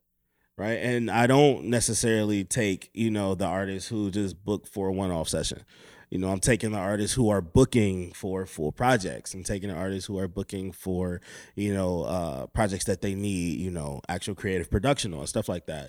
right? 0.59 0.79
And 0.79 1.11
I 1.11 1.27
don't 1.27 1.65
necessarily 1.65 2.45
take, 2.45 2.91
you 2.93 3.11
know, 3.11 3.35
the 3.35 3.47
artists 3.47 3.89
who 3.89 4.11
just 4.11 4.45
book 4.45 4.67
for 4.67 4.89
a 4.89 4.93
one 4.93 5.11
off 5.11 5.29
session. 5.29 5.65
You 6.13 6.19
know, 6.19 6.29
I'm 6.29 6.41
taking 6.41 6.73
the 6.73 6.79
artists 6.79 7.17
who 7.17 7.31
are 7.31 7.41
booking 7.41 8.13
for 8.13 8.45
full 8.45 8.71
projects. 8.71 9.33
I'm 9.33 9.45
taking 9.45 9.71
the 9.71 9.75
artists 9.75 10.07
who 10.07 10.19
are 10.19 10.29
booking 10.29 10.71
for, 10.71 11.23
you 11.55 11.73
know, 11.73 12.03
uh, 12.03 12.47
projects 12.49 12.85
that 12.85 13.01
they 13.01 13.15
need, 13.15 13.59
you 13.59 13.71
know, 13.71 14.03
actual 14.11 14.35
creative 14.35 14.71
production 14.71 15.15
on, 15.15 15.27
stuff 15.27 15.49
like 15.49 15.65
that. 15.69 15.89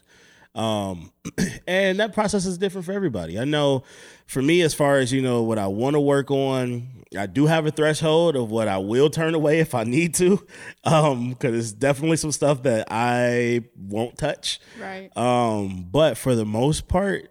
Um, 0.55 1.11
and 1.67 1.99
that 1.99 2.13
process 2.13 2.45
is 2.45 2.57
different 2.57 2.85
for 2.85 2.93
everybody. 2.93 3.37
I 3.37 3.43
know 3.43 3.83
for 4.25 4.41
me, 4.41 4.61
as 4.61 4.73
far 4.73 4.95
as, 4.99 5.11
you 5.11 5.21
know, 5.21 5.43
what 5.43 5.59
I 5.59 5.67
want 5.67 5.95
to 5.95 5.99
work 5.99 6.31
on, 6.31 7.03
I 7.19 7.25
do 7.25 7.47
have 7.47 7.65
a 7.65 7.71
threshold 7.71 8.37
of 8.37 8.49
what 8.49 8.69
I 8.69 8.77
will 8.77 9.09
turn 9.09 9.35
away 9.35 9.59
if 9.59 9.75
I 9.75 9.83
need 9.83 10.13
to. 10.15 10.39
Um, 10.85 11.35
cause 11.35 11.53
it's 11.53 11.71
definitely 11.71 12.17
some 12.17 12.33
stuff 12.33 12.63
that 12.63 12.87
I 12.91 13.63
won't 13.77 14.17
touch. 14.17 14.59
Right. 14.79 15.09
Um, 15.17 15.87
but 15.89 16.17
for 16.17 16.35
the 16.35 16.45
most 16.45 16.89
part, 16.89 17.29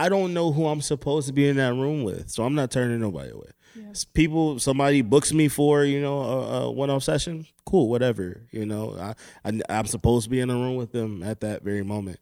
I 0.00 0.08
don't 0.08 0.32
know 0.32 0.50
who 0.50 0.66
I'm 0.66 0.80
supposed 0.80 1.26
to 1.26 1.34
be 1.34 1.46
in 1.46 1.56
that 1.56 1.74
room 1.74 2.04
with, 2.04 2.30
so 2.30 2.44
I'm 2.44 2.54
not 2.54 2.70
turning 2.70 3.00
nobody 3.00 3.32
away. 3.32 3.50
Yeah. 3.76 3.92
People, 4.14 4.58
somebody 4.58 5.02
books 5.02 5.30
me 5.30 5.48
for 5.48 5.84
you 5.84 6.00
know 6.00 6.22
a, 6.22 6.62
a 6.62 6.70
one-off 6.70 7.02
session, 7.02 7.46
cool, 7.66 7.90
whatever. 7.90 8.46
You 8.50 8.64
know, 8.64 8.96
I, 8.98 9.14
I 9.44 9.78
am 9.78 9.84
supposed 9.84 10.24
to 10.24 10.30
be 10.30 10.40
in 10.40 10.48
a 10.48 10.54
room 10.54 10.76
with 10.76 10.92
them 10.92 11.22
at 11.22 11.40
that 11.40 11.62
very 11.62 11.82
moment. 11.82 12.18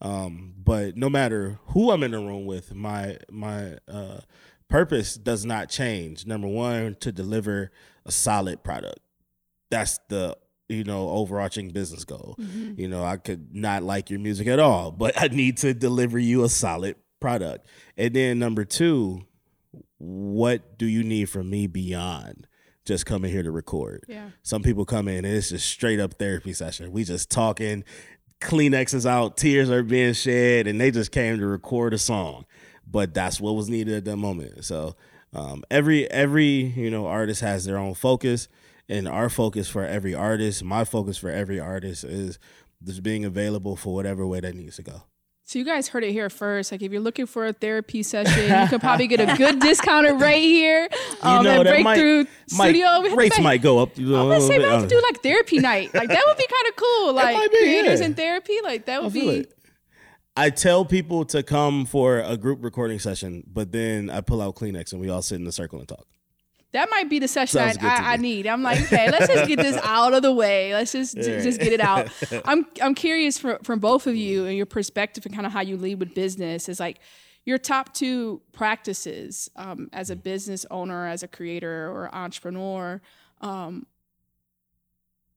Um, 0.00 0.54
but 0.56 0.96
no 0.96 1.10
matter 1.10 1.58
who 1.68 1.90
I'm 1.90 2.04
in 2.04 2.12
the 2.12 2.18
room 2.18 2.46
with, 2.46 2.72
my 2.76 3.18
my 3.28 3.78
uh, 3.88 4.20
purpose 4.68 5.16
does 5.16 5.44
not 5.44 5.68
change. 5.68 6.26
Number 6.26 6.46
one, 6.46 6.94
to 7.00 7.10
deliver 7.10 7.72
a 8.04 8.12
solid 8.12 8.62
product. 8.62 9.00
That's 9.68 9.98
the 10.08 10.36
you 10.68 10.84
know 10.84 11.08
overarching 11.08 11.70
business 11.70 12.04
goal. 12.04 12.36
Mm-hmm. 12.38 12.80
You 12.80 12.86
know, 12.86 13.04
I 13.04 13.16
could 13.16 13.52
not 13.52 13.82
like 13.82 14.10
your 14.10 14.20
music 14.20 14.46
at 14.46 14.60
all, 14.60 14.92
but 14.92 15.20
I 15.20 15.26
need 15.26 15.56
to 15.58 15.74
deliver 15.74 16.20
you 16.20 16.44
a 16.44 16.48
solid 16.48 16.94
product. 17.20 17.66
And 17.96 18.14
then 18.14 18.38
number 18.38 18.64
two, 18.64 19.24
what 19.98 20.78
do 20.78 20.86
you 20.86 21.02
need 21.02 21.26
from 21.26 21.50
me 21.50 21.66
beyond 21.66 22.46
just 22.84 23.06
coming 23.06 23.30
here 23.30 23.42
to 23.42 23.50
record? 23.50 24.04
Yeah. 24.08 24.30
Some 24.42 24.62
people 24.62 24.84
come 24.84 25.08
in 25.08 25.24
and 25.24 25.34
it's 25.34 25.50
just 25.50 25.66
straight 25.66 26.00
up 26.00 26.14
therapy 26.14 26.52
session. 26.52 26.92
We 26.92 27.04
just 27.04 27.30
talking, 27.30 27.84
Kleenexes 28.40 29.06
out, 29.06 29.36
tears 29.36 29.70
are 29.70 29.82
being 29.82 30.12
shed, 30.12 30.66
and 30.66 30.80
they 30.80 30.90
just 30.90 31.10
came 31.10 31.38
to 31.38 31.46
record 31.46 31.94
a 31.94 31.98
song. 31.98 32.44
But 32.86 33.14
that's 33.14 33.40
what 33.40 33.56
was 33.56 33.68
needed 33.68 33.94
at 33.94 34.04
that 34.04 34.16
moment. 34.16 34.64
So 34.64 34.94
um, 35.32 35.64
every 35.70 36.08
every 36.10 36.44
you 36.44 36.90
know 36.90 37.06
artist 37.06 37.40
has 37.40 37.64
their 37.64 37.78
own 37.78 37.94
focus, 37.94 38.48
and 38.88 39.08
our 39.08 39.28
focus 39.28 39.68
for 39.68 39.84
every 39.84 40.14
artist, 40.14 40.62
my 40.62 40.84
focus 40.84 41.16
for 41.16 41.30
every 41.30 41.58
artist 41.58 42.04
is 42.04 42.38
just 42.84 43.02
being 43.02 43.24
available 43.24 43.74
for 43.74 43.94
whatever 43.94 44.26
way 44.26 44.40
that 44.40 44.54
needs 44.54 44.76
to 44.76 44.82
go. 44.82 45.02
So 45.48 45.60
you 45.60 45.64
guys 45.64 45.86
heard 45.86 46.02
it 46.02 46.10
here 46.10 46.28
first. 46.28 46.72
Like 46.72 46.82
if 46.82 46.90
you're 46.90 47.00
looking 47.00 47.26
for 47.26 47.46
a 47.46 47.52
therapy 47.52 48.02
session, 48.02 48.62
you 48.62 48.68
could 48.68 48.80
probably 48.80 49.06
get 49.06 49.20
a 49.20 49.36
good 49.36 49.60
discounted 49.60 50.20
right 50.20 50.42
here. 50.42 50.88
Um, 51.22 51.44
know, 51.44 51.60
at 51.60 51.66
might- 51.84 51.84
Breakthrough 51.84 52.24
Might, 52.58 52.70
Studio. 52.70 53.02
To 53.04 53.14
rates 53.14 53.38
might 53.38 53.62
go 53.62 53.78
up. 53.78 53.96
You 53.96 54.16
I'm 54.16 54.28
gonna 54.28 54.40
say 54.40 54.58
bit. 54.58 54.68
have 54.68 54.82
to 54.82 54.88
do 54.88 55.00
like 55.08 55.22
therapy 55.22 55.60
night. 55.60 55.94
Like 55.94 56.08
that 56.08 56.22
would 56.26 56.36
be 56.36 56.46
kind 56.48 56.68
of 56.68 56.76
cool. 56.76 57.12
Like 57.12 57.36
might 57.36 57.52
be, 57.52 57.58
creators 57.58 58.00
yeah. 58.00 58.06
in 58.06 58.14
therapy. 58.14 58.58
Like 58.60 58.86
that 58.86 58.96
I 58.96 59.04
would 59.04 59.12
feel 59.12 59.30
be. 59.30 59.38
it. 59.38 59.52
I 60.36 60.50
tell 60.50 60.84
people 60.84 61.24
to 61.26 61.44
come 61.44 61.86
for 61.86 62.18
a 62.18 62.36
group 62.36 62.64
recording 62.64 62.98
session, 62.98 63.44
but 63.46 63.70
then 63.70 64.10
I 64.10 64.22
pull 64.22 64.42
out 64.42 64.56
Kleenex 64.56 64.90
and 64.90 65.00
we 65.00 65.08
all 65.08 65.22
sit 65.22 65.36
in 65.36 65.44
the 65.44 65.52
circle 65.52 65.78
and 65.78 65.86
talk. 65.86 66.08
That 66.76 66.90
might 66.90 67.08
be 67.08 67.18
the 67.18 67.26
session 67.28 67.58
I, 67.60 67.64
Sounds 67.72 67.78
good 67.78 67.86
to 67.88 68.02
I, 68.06 68.12
I 68.12 68.16
need. 68.18 68.46
I'm 68.46 68.62
like, 68.62 68.80
okay, 68.82 69.10
let's 69.10 69.26
just 69.26 69.48
get 69.48 69.56
this 69.58 69.76
out 69.82 70.12
of 70.12 70.20
the 70.22 70.32
way. 70.32 70.74
Let's 70.74 70.92
just 70.92 71.16
Yeah. 71.16 71.40
just 71.40 71.58
get 71.58 71.72
it 71.72 71.80
out. 71.80 72.08
I'm 72.44 72.66
I'm 72.82 72.94
curious 72.94 73.38
from 73.38 73.58
from 73.62 73.78
both 73.78 74.06
of 74.06 74.14
you 74.14 74.44
and 74.44 74.56
your 74.56 74.66
perspective 74.66 75.24
and 75.24 75.34
kind 75.34 75.46
of 75.46 75.52
how 75.52 75.62
you 75.62 75.76
lead 75.78 75.98
with 76.00 76.14
business 76.14 76.68
is 76.68 76.78
like 76.78 76.98
your 77.44 77.58
top 77.58 77.94
two 77.94 78.42
practices 78.52 79.48
um, 79.56 79.88
as 79.92 80.10
a 80.10 80.16
business 80.16 80.66
owner, 80.70 81.06
as 81.06 81.22
a 81.22 81.28
creator 81.28 81.90
or 81.90 82.14
entrepreneur. 82.14 83.00
Um, 83.40 83.86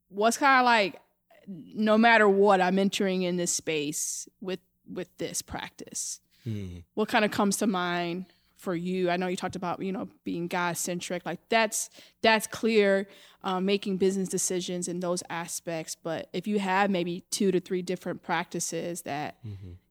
what's 0.10 0.38
kind 0.38 0.60
of 0.60 0.66
like 0.66 1.00
no 1.48 1.98
matter 1.98 2.28
what 2.28 2.60
I'm 2.62 2.78
entering 2.80 3.22
in 3.22 3.38
this 3.38 3.54
space 3.56 4.28
with 4.42 4.60
with 4.92 5.10
this 5.20 5.42
practice 5.42 6.20
what 6.96 7.08
kind 7.08 7.24
of 7.24 7.30
comes 7.30 7.58
to 7.58 7.68
mind 7.68 8.26
for 8.60 8.76
you. 8.76 9.10
I 9.10 9.18
know 9.18 9.28
you 9.28 9.38
talked 9.38 9.56
about 9.56 9.82
you 9.82 9.92
know 9.92 10.08
being 10.24 10.48
god 10.48 10.78
centric 10.78 11.26
like 11.26 11.40
that's 11.50 11.90
that's 12.22 12.46
clear 12.46 13.08
um, 13.44 13.66
making 13.66 13.98
business 13.98 14.28
decisions 14.28 14.88
in 14.88 15.00
those 15.00 15.24
aspects. 15.30 15.96
But 15.96 16.30
if 16.34 16.46
you 16.46 16.60
have 16.60 16.92
maybe 16.92 17.24
two 17.32 17.52
to 17.52 17.60
three 17.60 17.82
different 17.82 18.22
practices 18.22 19.04
that 19.04 19.38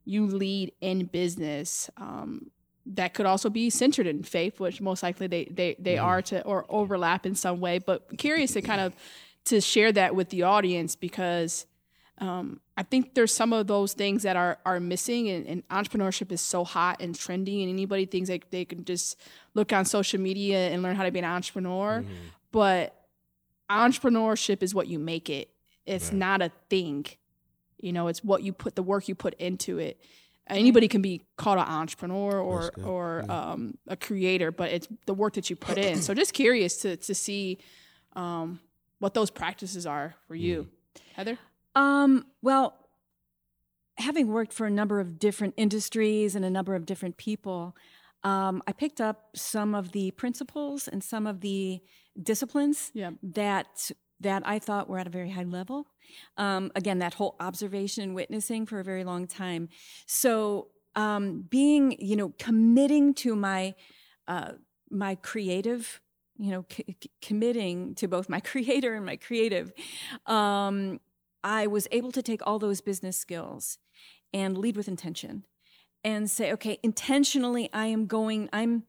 you 0.04 0.26
lead 0.26 0.72
in 0.80 1.06
business 1.06 1.90
um, 1.96 2.50
that 2.86 3.14
could 3.14 3.26
also 3.26 3.50
be 3.50 3.70
centered 3.70 4.06
in 4.06 4.22
faith 4.22 4.60
which 4.60 4.80
most 4.80 5.02
likely 5.02 5.26
they 5.26 5.44
they, 5.46 5.76
they 5.78 5.98
are 5.98 6.22
to 6.22 6.42
or 6.44 6.66
overlap 6.68 7.26
in 7.26 7.34
some 7.34 7.60
way. 7.60 7.78
But 7.78 8.18
curious 8.18 8.52
to 8.52 8.62
kind 8.62 8.82
of 8.82 8.94
to 9.46 9.60
share 9.62 9.92
that 9.92 10.14
with 10.14 10.28
the 10.28 10.42
audience 10.42 10.94
because 10.94 11.66
um, 12.20 12.60
I 12.76 12.82
think 12.82 13.14
there's 13.14 13.32
some 13.32 13.52
of 13.52 13.66
those 13.66 13.92
things 13.92 14.22
that 14.24 14.36
are 14.36 14.58
are 14.64 14.80
missing, 14.80 15.28
and, 15.28 15.46
and 15.46 15.68
entrepreneurship 15.68 16.32
is 16.32 16.40
so 16.40 16.64
hot 16.64 17.00
and 17.00 17.14
trendy, 17.14 17.60
and 17.62 17.68
anybody 17.70 18.06
thinks 18.06 18.28
like 18.28 18.50
they 18.50 18.64
can 18.64 18.84
just 18.84 19.16
look 19.54 19.72
on 19.72 19.84
social 19.84 20.20
media 20.20 20.68
and 20.70 20.82
learn 20.82 20.96
how 20.96 21.04
to 21.04 21.10
be 21.10 21.18
an 21.20 21.24
entrepreneur. 21.24 22.04
But 22.50 22.94
entrepreneurship 23.70 24.62
is 24.62 24.74
what 24.74 24.88
you 24.88 24.98
make 24.98 25.30
it. 25.30 25.50
It's 25.86 26.12
not 26.12 26.42
a 26.42 26.50
thing, 26.68 27.06
you 27.80 27.92
know. 27.92 28.08
It's 28.08 28.22
what 28.24 28.42
you 28.42 28.52
put 28.52 28.74
the 28.74 28.82
work 28.82 29.08
you 29.08 29.14
put 29.14 29.34
into 29.34 29.78
it. 29.78 30.00
Anybody 30.48 30.88
can 30.88 31.02
be 31.02 31.22
called 31.36 31.58
an 31.58 31.66
entrepreneur 31.66 32.38
or 32.40 32.70
or 32.84 33.24
um, 33.30 33.78
a 33.86 33.96
creator, 33.96 34.50
but 34.50 34.70
it's 34.72 34.88
the 35.06 35.14
work 35.14 35.34
that 35.34 35.50
you 35.50 35.56
put 35.56 35.78
in. 35.78 36.00
So 36.02 36.14
just 36.14 36.32
curious 36.32 36.78
to 36.78 36.96
to 36.96 37.14
see 37.14 37.58
um, 38.16 38.60
what 38.98 39.14
those 39.14 39.30
practices 39.30 39.86
are 39.86 40.14
for 40.26 40.34
you, 40.34 40.68
Heather. 41.14 41.38
Um, 41.78 42.26
well, 42.42 42.74
having 43.98 44.28
worked 44.28 44.52
for 44.52 44.66
a 44.66 44.70
number 44.70 45.00
of 45.00 45.18
different 45.18 45.54
industries 45.56 46.34
and 46.34 46.44
a 46.44 46.50
number 46.50 46.74
of 46.74 46.84
different 46.86 47.16
people, 47.16 47.76
um, 48.24 48.62
I 48.66 48.72
picked 48.72 49.00
up 49.00 49.28
some 49.36 49.74
of 49.74 49.92
the 49.92 50.10
principles 50.12 50.88
and 50.88 51.02
some 51.02 51.26
of 51.26 51.40
the 51.40 51.80
disciplines 52.20 52.90
Yeah. 52.94 53.12
that 53.22 53.90
that 54.20 54.42
I 54.44 54.58
thought 54.58 54.88
were 54.88 54.98
at 54.98 55.06
a 55.06 55.10
very 55.10 55.30
high 55.30 55.44
level. 55.44 55.86
Um, 56.36 56.72
again, 56.74 56.98
that 56.98 57.14
whole 57.14 57.36
observation 57.38 58.02
and 58.02 58.14
witnessing 58.16 58.66
for 58.66 58.80
a 58.80 58.84
very 58.84 59.04
long 59.04 59.28
time. 59.28 59.68
So, 60.06 60.72
um, 60.96 61.42
being 61.48 61.96
you 62.00 62.16
know 62.16 62.30
committing 62.38 63.14
to 63.22 63.36
my 63.36 63.76
uh, 64.26 64.52
my 64.90 65.14
creative, 65.14 66.00
you 66.36 66.50
know, 66.50 66.64
c- 66.68 66.96
c- 67.00 67.10
committing 67.22 67.94
to 67.96 68.08
both 68.08 68.28
my 68.28 68.40
creator 68.50 68.94
and 68.96 69.06
my 69.06 69.14
creative. 69.16 69.72
Um, 70.26 70.98
I 71.48 71.66
was 71.66 71.88
able 71.90 72.12
to 72.12 72.20
take 72.20 72.46
all 72.46 72.58
those 72.58 72.82
business 72.82 73.16
skills 73.16 73.78
and 74.34 74.58
lead 74.58 74.76
with 74.76 74.86
intention 74.86 75.46
and 76.04 76.30
say, 76.30 76.52
okay, 76.52 76.78
intentionally, 76.82 77.70
I 77.72 77.86
am 77.86 78.04
going, 78.06 78.50
I'm, 78.52 78.82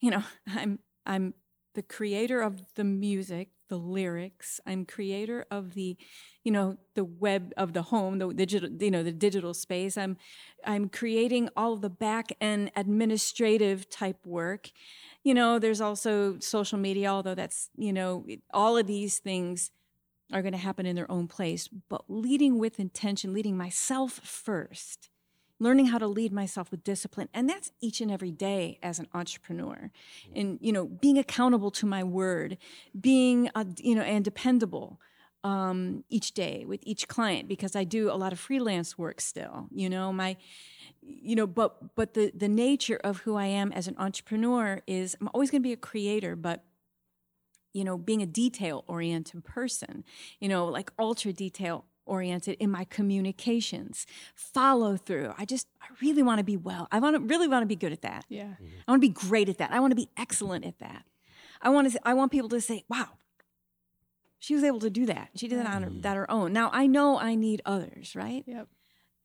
you 0.00 0.12
know, 0.12 0.22
I'm, 0.46 0.78
I'm 1.04 1.34
the 1.74 1.82
creator 1.82 2.40
of 2.40 2.62
the 2.76 2.84
music, 2.84 3.48
the 3.68 3.76
lyrics. 3.76 4.60
I'm 4.64 4.84
creator 4.84 5.44
of 5.50 5.74
the, 5.74 5.96
you 6.44 6.52
know, 6.52 6.76
the 6.94 7.02
web 7.02 7.52
of 7.56 7.72
the 7.72 7.82
home, 7.82 8.18
the 8.18 8.32
digital, 8.32 8.70
you 8.70 8.92
know, 8.92 9.02
the 9.02 9.10
digital 9.10 9.52
space. 9.52 9.98
I'm, 9.98 10.16
I'm 10.64 10.88
creating 10.88 11.48
all 11.56 11.76
the 11.76 11.90
back 11.90 12.28
end 12.40 12.70
administrative 12.76 13.90
type 13.90 14.24
work. 14.24 14.70
You 15.24 15.34
know, 15.34 15.58
there's 15.58 15.80
also 15.80 16.38
social 16.38 16.78
media, 16.78 17.08
although 17.08 17.34
that's, 17.34 17.70
you 17.76 17.92
know, 17.92 18.24
all 18.52 18.76
of 18.76 18.86
these 18.86 19.18
things 19.18 19.72
are 20.32 20.42
going 20.42 20.52
to 20.52 20.58
happen 20.58 20.86
in 20.86 20.96
their 20.96 21.10
own 21.10 21.28
place, 21.28 21.68
but 21.88 22.04
leading 22.08 22.58
with 22.58 22.80
intention, 22.80 23.32
leading 23.32 23.56
myself 23.56 24.12
first, 24.12 25.10
learning 25.60 25.86
how 25.86 25.98
to 25.98 26.06
lead 26.06 26.32
myself 26.32 26.70
with 26.70 26.82
discipline, 26.82 27.28
and 27.34 27.48
that's 27.48 27.70
each 27.80 28.00
and 28.00 28.10
every 28.10 28.30
day 28.30 28.78
as 28.82 28.98
an 28.98 29.06
entrepreneur, 29.12 29.90
and 30.34 30.58
you 30.60 30.72
know, 30.72 30.86
being 30.86 31.18
accountable 31.18 31.70
to 31.70 31.86
my 31.86 32.02
word, 32.02 32.58
being 32.98 33.50
uh, 33.54 33.64
you 33.78 33.94
know, 33.94 34.02
and 34.02 34.24
dependable 34.24 35.00
um, 35.44 36.04
each 36.08 36.32
day 36.32 36.64
with 36.66 36.80
each 36.84 37.06
client 37.06 37.48
because 37.48 37.76
I 37.76 37.84
do 37.84 38.10
a 38.10 38.16
lot 38.16 38.32
of 38.32 38.40
freelance 38.40 38.96
work 38.96 39.20
still. 39.20 39.68
You 39.70 39.90
know, 39.90 40.12
my 40.12 40.36
you 41.06 41.36
know 41.36 41.46
but 41.46 41.94
but 41.94 42.14
the 42.14 42.32
the 42.34 42.48
nature 42.48 42.98
of 43.04 43.18
who 43.18 43.36
i 43.36 43.44
am 43.44 43.72
as 43.72 43.86
an 43.86 43.94
entrepreneur 43.98 44.80
is 44.86 45.16
i'm 45.20 45.28
always 45.34 45.50
going 45.50 45.62
to 45.62 45.66
be 45.66 45.72
a 45.72 45.76
creator 45.76 46.34
but 46.34 46.64
you 47.74 47.84
know 47.84 47.98
being 47.98 48.22
a 48.22 48.26
detail 48.26 48.84
oriented 48.86 49.44
person 49.44 50.04
you 50.40 50.48
know 50.48 50.64
like 50.66 50.90
ultra 50.98 51.32
detail 51.32 51.84
oriented 52.06 52.56
in 52.60 52.70
my 52.70 52.84
communications 52.84 54.06
follow 54.34 54.96
through. 54.96 55.32
I 55.38 55.44
just 55.44 55.66
i 55.82 55.86
really 56.00 56.22
want 56.22 56.38
to 56.38 56.44
be 56.44 56.56
well. 56.56 56.88
I 56.92 56.98
want 56.98 57.16
to 57.16 57.20
really 57.20 57.48
want 57.48 57.62
to 57.62 57.66
be 57.66 57.76
good 57.76 57.92
at 57.92 58.02
that. 58.02 58.24
Yeah. 58.28 58.44
Mm-hmm. 58.44 58.66
i 58.86 58.90
want 58.92 59.02
to 59.02 59.08
be 59.08 59.14
great 59.14 59.48
at 59.48 59.58
that. 59.58 59.72
I 59.72 59.80
want 59.80 59.90
to 59.90 59.96
be 59.96 60.08
excellent 60.16 60.64
at 60.64 60.78
that. 60.78 61.04
I 61.62 61.70
want 61.70 61.90
to 61.90 62.08
i 62.08 62.14
want 62.14 62.32
people 62.32 62.48
to 62.50 62.60
say 62.60 62.84
wow 62.88 63.08
she 64.38 64.54
was 64.54 64.62
able 64.62 64.80
to 64.80 64.90
do 64.90 65.06
that. 65.06 65.30
She 65.36 65.48
did 65.48 65.58
that 65.58 65.66
on 65.66 65.82
her, 65.82 65.88
mm-hmm. 65.88 66.02
that 66.02 66.16
her 66.16 66.30
own. 66.30 66.52
Now 66.52 66.70
i 66.72 66.86
know 66.86 67.18
i 67.18 67.34
need 67.34 67.62
others 67.64 68.14
right? 68.14 68.44
Yep. 68.46 68.68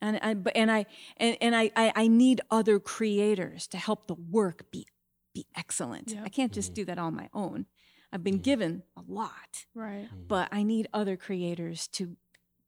and 0.02 0.20
I 0.22 0.34
but- 0.34 0.56
and 0.56 0.72
I 0.72 0.86
and, 1.18 1.38
and 1.42 1.56
I, 1.56 1.72
I 1.76 1.92
I 1.96 2.08
need 2.08 2.42
other 2.50 2.80
creators 2.80 3.68
to 3.68 3.78
help 3.78 4.08
the 4.08 4.16
work 4.16 4.72
be 4.72 4.86
be 5.34 5.46
excellent. 5.56 6.12
Yeah. 6.12 6.24
I 6.24 6.30
can't 6.30 6.52
just 6.52 6.70
mm-hmm. 6.70 6.82
do 6.82 6.86
that 6.86 6.98
on 6.98 7.16
my 7.16 7.30
own. 7.34 7.66
I've 8.12 8.24
been 8.24 8.40
given 8.40 8.84
a 8.98 9.02
lot, 9.08 9.66
Right. 9.74 10.10
Mm. 10.14 10.28
but 10.28 10.50
I 10.52 10.64
need 10.64 10.88
other 10.94 11.16
creators 11.18 11.88
to 11.90 12.16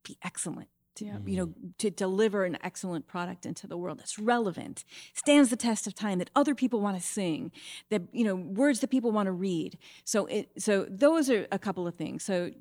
be 0.03 0.17
excellent. 0.23 0.69
To, 0.95 1.05
Yeah. 1.05 1.19
you 1.25 1.37
know, 1.37 1.47
mm. 1.47 1.77
to 1.77 1.89
deliver 1.89 2.43
an 2.43 2.57
excellent 2.61 3.07
product 3.07 3.45
into 3.45 3.65
the 3.65 3.77
world 3.77 3.99
that's 3.99 4.19
relevant, 4.19 4.83
stands 5.13 5.49
the 5.49 5.55
test 5.55 5.87
of 5.87 5.95
time, 5.95 6.19
that 6.19 6.29
other 6.35 6.53
people 6.53 6.81
want 6.81 6.97
to 6.97 7.01
sing, 7.03 7.51
that 7.89 8.01
you 8.11 8.25
know, 8.25 8.35
words 8.35 8.81
that 8.81 8.89
people 8.89 9.11
want 9.11 9.27
to 9.27 9.31
read. 9.31 9.77
So 10.03 10.25
it, 10.25 10.49
so 10.57 10.85
those 10.89 11.29
are 11.29 11.47
a 11.51 11.57
couple 11.57 11.87
of 11.87 11.95
things. 11.95 12.23
So 12.23 12.51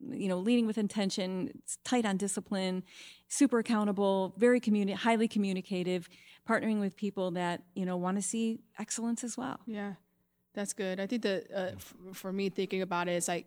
you 0.00 0.28
know, 0.28 0.38
leading 0.38 0.66
with 0.66 0.78
intention, 0.78 1.50
it's 1.54 1.76
tight 1.84 2.06
on 2.06 2.16
discipline, 2.16 2.82
super 3.28 3.58
accountable, 3.58 4.34
very 4.38 4.58
communi- 4.58 4.94
highly 4.94 5.28
communicative, 5.28 6.08
partnering 6.48 6.80
with 6.80 6.96
people 6.96 7.30
that 7.32 7.62
you 7.74 7.84
know 7.86 7.96
want 7.96 8.16
to 8.16 8.22
see 8.22 8.60
excellence 8.78 9.22
as 9.22 9.36
well. 9.36 9.60
Yeah. 9.66 9.94
That's 10.54 10.72
good. 10.72 10.98
I 11.00 11.06
think 11.06 11.22
that 11.22 11.46
uh, 11.54 11.70
f- 11.76 11.94
for 12.12 12.32
me, 12.32 12.48
thinking 12.48 12.82
about 12.82 13.08
it 13.08 13.12
is 13.12 13.28
like 13.28 13.46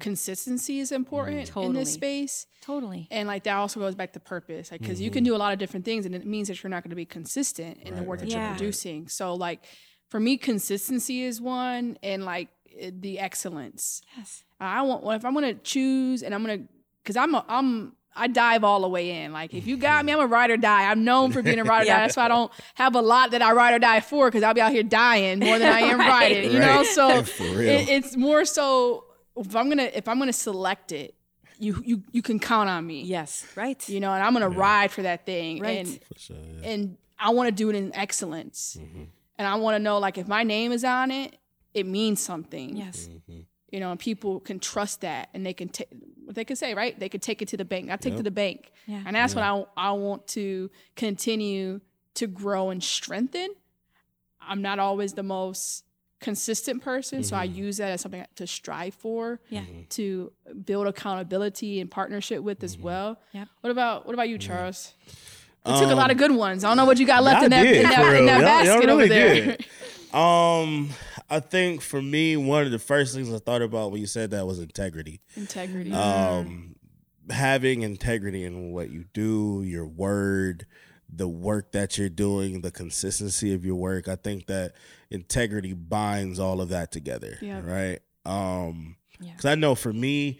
consistency 0.00 0.78
is 0.80 0.92
important 0.92 1.40
in 1.40 1.46
Totally. 1.46 1.74
this 1.80 1.92
space. 1.92 2.46
Totally. 2.62 3.08
And 3.10 3.28
like 3.28 3.44
that 3.44 3.56
also 3.56 3.80
goes 3.80 3.94
back 3.94 4.12
to 4.14 4.20
purpose, 4.20 4.70
like 4.70 4.80
because 4.80 5.00
you 5.00 5.10
can 5.10 5.24
do 5.24 5.34
a 5.34 5.38
lot 5.38 5.52
of 5.52 5.58
different 5.58 5.84
things, 5.84 6.06
and 6.06 6.14
it 6.14 6.26
means 6.26 6.48
that 6.48 6.62
you're 6.62 6.70
not 6.70 6.82
going 6.82 6.90
to 6.90 6.96
be 6.96 7.04
consistent 7.04 7.78
in 7.82 7.94
the 7.96 8.02
work 8.02 8.20
that 8.20 8.28
you're 8.30 8.48
producing. 8.50 9.08
So 9.08 9.34
like 9.34 9.64
for 10.08 10.20
me, 10.20 10.36
consistency 10.38 11.22
is 11.22 11.40
one, 11.40 11.98
and 12.02 12.24
like 12.24 12.48
the 12.90 13.18
excellence. 13.18 14.00
Yes. 14.16 14.44
I 14.60 14.82
want 14.82 15.04
well, 15.04 15.16
if 15.16 15.24
I'm 15.24 15.34
gonna 15.34 15.54
choose, 15.54 16.22
and 16.22 16.34
I'm 16.34 16.42
gonna 16.42 16.64
because 17.02 17.16
I'm 17.16 17.34
a, 17.34 17.44
I'm 17.48 17.92
I 18.18 18.26
dive 18.26 18.64
all 18.64 18.80
the 18.80 18.88
way 18.88 19.22
in. 19.22 19.32
Like 19.32 19.54
if 19.54 19.66
you 19.66 19.76
got 19.88 20.04
me, 20.04 20.12
I'm 20.12 20.20
a 20.20 20.26
ride 20.26 20.50
or 20.50 20.56
die. 20.56 20.90
I'm 20.90 21.04
known 21.04 21.32
for 21.32 21.40
being 21.42 21.58
a 21.58 21.64
ride 21.64 21.82
or 21.82 21.86
die. 21.90 22.00
That's 22.00 22.16
why 22.16 22.24
I 22.24 22.28
don't 22.28 22.52
have 22.74 22.94
a 22.94 23.00
lot 23.00 23.30
that 23.30 23.42
I 23.42 23.52
ride 23.52 23.74
or 23.74 23.78
die 23.78 24.00
for 24.00 24.28
because 24.28 24.42
I'll 24.42 24.54
be 24.54 24.60
out 24.60 24.72
here 24.72 24.82
dying 24.82 25.38
more 25.38 25.58
than 25.58 25.72
I 25.72 25.80
am 25.80 25.98
Right. 25.98 26.08
riding. 26.08 26.52
You 26.52 26.58
know, 26.60 26.82
so 26.82 27.18
it, 27.20 27.88
it's 27.88 28.16
more 28.16 28.44
so 28.44 29.04
if 29.36 29.54
I'm 29.54 29.68
gonna 29.68 29.90
if 29.94 30.08
I'm 30.08 30.18
gonna 30.18 30.32
select 30.32 30.92
it, 30.92 31.14
you 31.58 31.82
you 31.84 32.02
you 32.12 32.22
can 32.22 32.38
count 32.38 32.68
on 32.68 32.86
me. 32.86 33.02
Yes. 33.02 33.46
Right. 33.56 33.88
You 33.88 34.00
know, 34.00 34.12
and 34.12 34.22
I'm 34.22 34.32
gonna 34.32 34.48
ride 34.48 34.90
for 34.90 35.02
that 35.02 35.24
thing. 35.26 35.60
Right. 35.60 35.78
And 35.86 35.88
For 36.12 36.18
sure, 36.18 36.36
yeah. 36.36 36.68
and 36.70 36.96
I 37.18 37.30
want 37.30 37.48
to 37.48 37.52
do 37.54 37.68
it 37.70 37.76
in 37.76 37.94
excellence. 37.94 38.76
Mm-hmm. 38.80 39.04
And 39.38 39.46
I 39.46 39.54
want 39.56 39.74
to 39.76 39.78
know 39.78 39.98
like 39.98 40.18
if 40.18 40.26
my 40.28 40.42
name 40.42 40.72
is 40.72 40.84
on 40.84 41.10
it, 41.10 41.36
it 41.74 41.86
means 41.86 42.20
something. 42.20 42.76
yes. 42.76 43.08
Mm-hmm. 43.08 43.40
You 43.70 43.80
know, 43.80 43.90
and 43.90 44.00
people 44.00 44.40
can 44.40 44.58
trust 44.58 45.02
that, 45.02 45.28
and 45.34 45.44
they 45.44 45.52
can 45.52 45.68
take 45.68 45.88
what 46.24 46.34
they 46.34 46.44
can 46.44 46.56
say, 46.56 46.74
right? 46.74 46.98
They 46.98 47.08
can 47.08 47.20
take 47.20 47.42
it 47.42 47.48
to 47.48 47.56
the 47.56 47.64
bank. 47.64 47.90
I 47.90 47.96
take 47.96 48.16
to 48.16 48.22
the 48.22 48.30
bank, 48.30 48.72
Yeah. 48.86 49.02
and 49.06 49.14
that's 49.16 49.34
what 49.34 49.44
I 49.44 49.64
I 49.76 49.92
want 49.92 50.26
to 50.28 50.70
continue 50.96 51.80
to 52.14 52.26
grow 52.26 52.70
and 52.70 52.82
strengthen. 52.82 53.48
I'm 54.40 54.62
not 54.62 54.78
always 54.78 55.12
the 55.12 55.22
most 55.22 55.84
consistent 56.20 56.82
person, 56.82 57.22
so 57.22 57.36
I 57.36 57.46
mm-hmm. 57.46 57.58
use 57.58 57.76
that 57.76 57.92
as 57.92 58.00
something 58.00 58.24
to 58.36 58.46
strive 58.46 58.94
for, 58.94 59.40
Yeah. 59.50 59.60
Mm-hmm. 59.60 59.82
to 59.90 60.32
build 60.64 60.86
accountability 60.86 61.80
and 61.80 61.90
partnership 61.90 62.42
with 62.42 62.62
as 62.64 62.74
mm-hmm. 62.74 62.84
well. 62.84 63.20
Yep. 63.32 63.48
What 63.60 63.70
about 63.70 64.06
what 64.06 64.14
about 64.14 64.28
you, 64.28 64.38
Charles? 64.38 64.94
You 65.66 65.74
took 65.74 65.88
a 65.88 65.92
um, 65.92 65.98
lot 65.98 66.10
of 66.10 66.16
good 66.16 66.32
ones. 66.32 66.64
I 66.64 66.68
don't 66.68 66.78
know 66.78 66.86
what 66.86 66.98
you 66.98 67.06
got 67.06 67.22
left 67.22 67.38
Y'all 67.38 67.44
in 67.44 67.50
that, 67.50 67.62
did, 67.64 67.76
in 67.76 67.82
that, 67.82 68.00
in 68.00 68.12
real. 68.12 68.26
that 68.26 68.40
Y'all- 68.40 68.64
y'all 68.64 68.74
basket 68.74 68.88
over 68.90 69.06
there. 69.06 69.34
did. 69.56 69.66
Um, 70.14 70.88
I 71.30 71.40
think 71.40 71.82
for 71.82 72.00
me, 72.00 72.36
one 72.36 72.64
of 72.64 72.70
the 72.70 72.78
first 72.78 73.14
things 73.14 73.32
I 73.32 73.38
thought 73.38 73.62
about 73.62 73.90
when 73.92 74.00
you 74.00 74.06
said 74.06 74.30
that 74.30 74.46
was 74.46 74.58
integrity. 74.58 75.20
Integrity. 75.36 75.92
Um, 75.92 76.76
having 77.30 77.82
integrity 77.82 78.44
in 78.44 78.72
what 78.72 78.90
you 78.90 79.04
do, 79.12 79.62
your 79.62 79.86
word, 79.86 80.66
the 81.10 81.28
work 81.28 81.72
that 81.72 81.98
you're 81.98 82.08
doing, 82.08 82.62
the 82.62 82.70
consistency 82.70 83.52
of 83.52 83.64
your 83.64 83.74
work. 83.76 84.08
I 84.08 84.16
think 84.16 84.46
that 84.46 84.74
integrity 85.10 85.74
binds 85.74 86.38
all 86.38 86.60
of 86.60 86.70
that 86.70 86.92
together. 86.92 87.38
Yeah. 87.42 87.60
Right. 87.62 88.00
Um, 88.24 88.96
Yeah. 89.20 89.32
because 89.32 89.44
I 89.46 89.54
know 89.54 89.74
for 89.74 89.92
me, 89.92 90.38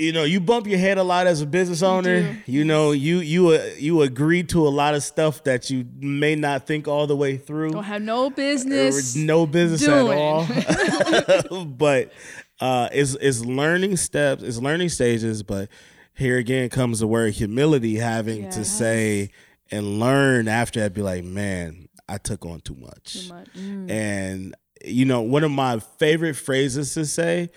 you 0.00 0.12
know, 0.12 0.24
you 0.24 0.40
bump 0.40 0.66
your 0.66 0.78
head 0.78 0.96
a 0.96 1.02
lot 1.02 1.26
as 1.26 1.42
a 1.42 1.46
business 1.46 1.82
owner. 1.82 2.22
do. 2.22 2.36
You, 2.46 2.64
know, 2.64 2.92
you 2.92 3.18
you 3.18 3.48
uh, 3.48 3.70
you 3.76 4.00
agree 4.00 4.42
to 4.44 4.66
a 4.66 4.70
lot 4.70 4.94
of 4.94 5.02
stuff 5.02 5.44
that 5.44 5.68
you 5.68 5.86
may 5.98 6.34
not 6.34 6.66
think 6.66 6.88
all 6.88 7.06
the 7.06 7.16
way 7.16 7.36
through. 7.36 7.70
don't 7.70 7.84
have 7.84 8.00
no 8.00 8.30
business. 8.30 9.14
no 9.14 9.46
business 9.46 9.82
doing. 9.82 10.12
at 10.12 11.52
all. 11.52 11.64
but 11.66 12.12
uh, 12.60 12.88
it's 12.92 13.14
it's 13.20 13.44
learning 13.44 13.96
steps, 13.98 14.42
it's 14.42 14.58
learning 14.58 14.88
stages. 14.88 15.42
But 15.42 15.68
here 16.14 16.38
again 16.38 16.70
comes 16.70 17.00
the 17.00 17.06
word 17.06 17.34
humility, 17.34 17.96
having 17.96 18.48
to 18.50 18.64
say 18.64 19.30
and 19.70 20.00
learn 20.00 20.48
after 20.48 20.80
that. 20.80 20.94
Be 20.94 21.02
like, 21.02 21.24
man, 21.24 21.88
I 22.08 22.16
took 22.16 22.46
on 22.46 22.60
too 22.60 22.76
much. 22.76 23.28
Too 23.28 23.34
much. 23.34 23.48
And 23.54 24.54
you 24.82 25.04
know, 25.04 25.20
one 25.20 25.44
of 25.44 25.50
my 25.50 25.78
favorite 25.78 26.36
phrases 26.36 26.94
to 26.94 27.04
say 27.04 27.50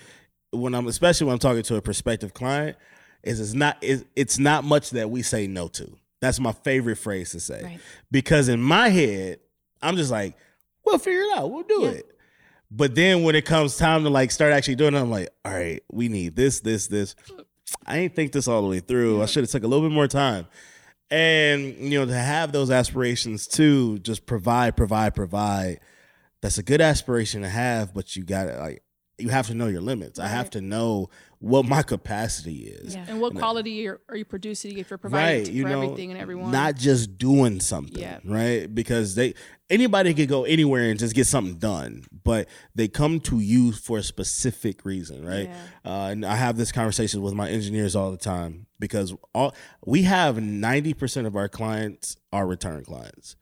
when 0.53 0.73
I'm, 0.75 0.87
especially 0.87 1.25
when 1.25 1.33
I'm 1.33 1.39
talking 1.39 1.63
to 1.63 1.75
a 1.75 1.81
prospective 1.81 2.33
client, 2.33 2.77
is 3.23 3.39
it's 3.39 3.53
not 3.53 3.77
it's, 3.81 4.03
it's 4.15 4.37
not 4.39 4.63
much 4.63 4.91
that 4.91 5.09
we 5.09 5.21
say 5.21 5.47
no 5.47 5.67
to. 5.69 5.97
That's 6.21 6.39
my 6.39 6.51
favorite 6.51 6.95
phrase 6.97 7.31
to 7.31 7.39
say 7.39 7.63
Right. 7.63 7.79
because 8.11 8.47
in 8.49 8.61
my 8.61 8.89
head, 8.89 9.39
I'm 9.81 9.97
just 9.97 10.11
like, 10.11 10.37
we'll 10.85 10.97
figure 10.97 11.21
it 11.21 11.37
out, 11.37 11.51
we'll 11.51 11.63
do 11.63 11.81
Yeah. 11.83 11.89
it. 11.89 12.09
But 12.71 12.95
then 12.95 13.23
when 13.23 13.35
it 13.35 13.45
comes 13.45 13.77
time 13.77 14.03
to 14.03 14.09
like 14.09 14.31
start 14.31 14.51
actually 14.53 14.75
doing 14.75 14.93
it, 14.95 14.99
I'm 14.99 15.11
like, 15.11 15.29
all 15.45 15.53
right, 15.53 15.83
we 15.91 16.07
need 16.09 16.35
this, 16.35 16.59
this, 16.61 16.87
this. 16.87 17.15
I 17.85 17.97
ain't 17.99 18.15
think 18.15 18.31
this 18.31 18.47
all 18.47 18.61
the 18.61 18.67
way 18.67 18.79
through. 18.79 19.21
I 19.21 19.25
should 19.25 19.43
have 19.43 19.51
took 19.51 19.63
a 19.63 19.67
little 19.67 19.87
bit 19.87 19.93
more 19.93 20.07
time. 20.07 20.47
And 21.11 21.75
you 21.77 21.99
know, 21.99 22.05
to 22.05 22.13
have 22.15 22.51
those 22.51 22.71
aspirations 22.71 23.47
to 23.49 23.99
just 23.99 24.25
provide, 24.25 24.75
provide, 24.75 25.13
provide, 25.15 25.79
that's 26.41 26.57
a 26.57 26.63
good 26.63 26.81
aspiration 26.81 27.41
to 27.41 27.49
have, 27.49 27.93
but 27.93 28.15
you 28.15 28.23
got 28.23 28.45
to 28.45 28.57
like 28.59 28.82
you 29.19 29.29
have 29.29 29.47
to 29.47 29.53
know 29.53 29.67
your 29.67 29.81
limits. 29.81 30.19
I 30.19 30.27
have 30.27 30.49
to 30.51 30.61
know 30.61 31.09
what 31.39 31.65
my 31.65 31.83
capacity 31.83 32.63
is. 32.67 32.95
Yeah. 32.95 33.05
And 33.07 33.19
what 33.21 33.35
quality 33.35 33.85
are, 33.87 33.99
are 34.09 34.15
you 34.15 34.25
producing 34.25 34.77
if 34.77 34.89
you're 34.89 34.97
providing 34.97 35.37
Right, 35.39 35.45
to- 35.45 35.51
you 35.51 35.63
for 35.63 35.69
know, 35.69 35.81
everything 35.83 36.11
and 36.11 36.19
everyone? 36.19 36.51
not 36.51 36.75
just 36.77 37.17
doing 37.17 37.59
something, 37.59 38.01
Yeah. 38.01 38.19
right? 38.25 38.73
Because 38.73 39.15
they 39.15 39.33
anybody 39.69 40.13
could 40.13 40.29
go 40.29 40.45
anywhere 40.45 40.89
and 40.89 40.97
just 40.99 41.13
get 41.13 41.27
something 41.27 41.57
done, 41.59 42.05
but 42.23 42.47
they 42.75 42.87
come 42.87 43.19
to 43.21 43.39
you 43.39 43.71
for 43.71 43.97
a 43.99 44.03
specific 44.03 44.85
reason, 44.85 45.25
right? 45.25 45.49
Uh, 45.85 46.09
and 46.11 46.25
I 46.25 46.35
have 46.35 46.57
this 46.57 46.71
conversation 46.71 47.21
with 47.21 47.33
my 47.33 47.49
engineers 47.49 47.95
all 47.95 48.09
the 48.11 48.17
time 48.17 48.65
because 48.79 49.13
all 49.35 49.53
we 49.85 50.03
have 50.03 50.41
ninety 50.41 50.93
percent 50.93 51.27
of 51.27 51.35
our 51.35 51.49
clients 51.49 52.17
are 52.31 52.47
return 52.47 52.83
clients, 52.85 53.35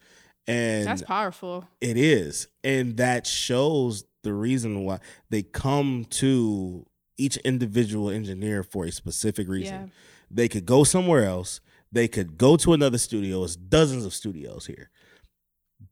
and 0.47 0.88
That's 0.88 1.03
powerful. 1.03 1.67
it 1.80 1.97
is. 1.97 2.47
And 2.63 2.97
that 2.97 3.28
shows 3.28 4.03
the 4.24 4.34
reason 4.34 4.84
why 4.86 4.99
they 5.30 5.43
come 5.43 6.05
to 6.09 6.86
each 7.17 7.38
individual 7.38 8.09
engineer 8.09 8.63
for 8.63 8.86
a 8.86 8.91
specific 8.91 9.47
reason. 9.47 9.74
Yeah. 9.74 9.88
They 10.30 10.47
could 10.47 10.65
go 10.65 10.84
somewhere 10.84 11.26
else. 11.26 11.59
They 11.91 12.07
could 12.07 12.38
go 12.38 12.55
to 12.57 12.74
another 12.74 12.97
studio. 12.97 13.43
It's 13.43 13.55
dozens 13.55 14.05
of 14.05 14.13
studios 14.13 14.65
here. 14.65 14.89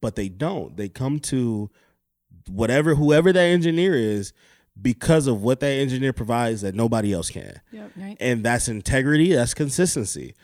But 0.01 0.15
they 0.15 0.29
don't. 0.29 0.77
They 0.77 0.87
come 0.89 1.19
to 1.21 1.69
whatever 2.47 2.95
whoever 2.95 3.33
that 3.33 3.39
engineer 3.41 3.95
is 3.95 4.33
because 4.81 5.27
of 5.27 5.41
what 5.41 5.59
that 5.59 5.71
engineer 5.71 6.13
provides 6.13 6.61
that 6.61 6.73
nobody 6.73 7.11
else 7.11 7.29
can 7.29 7.59
Yep. 7.71 7.91
Right. 7.97 8.17
and 8.19 8.43
that's 8.43 8.67
integrity 8.67 9.33
that's 9.33 9.53
consistency 9.53 10.35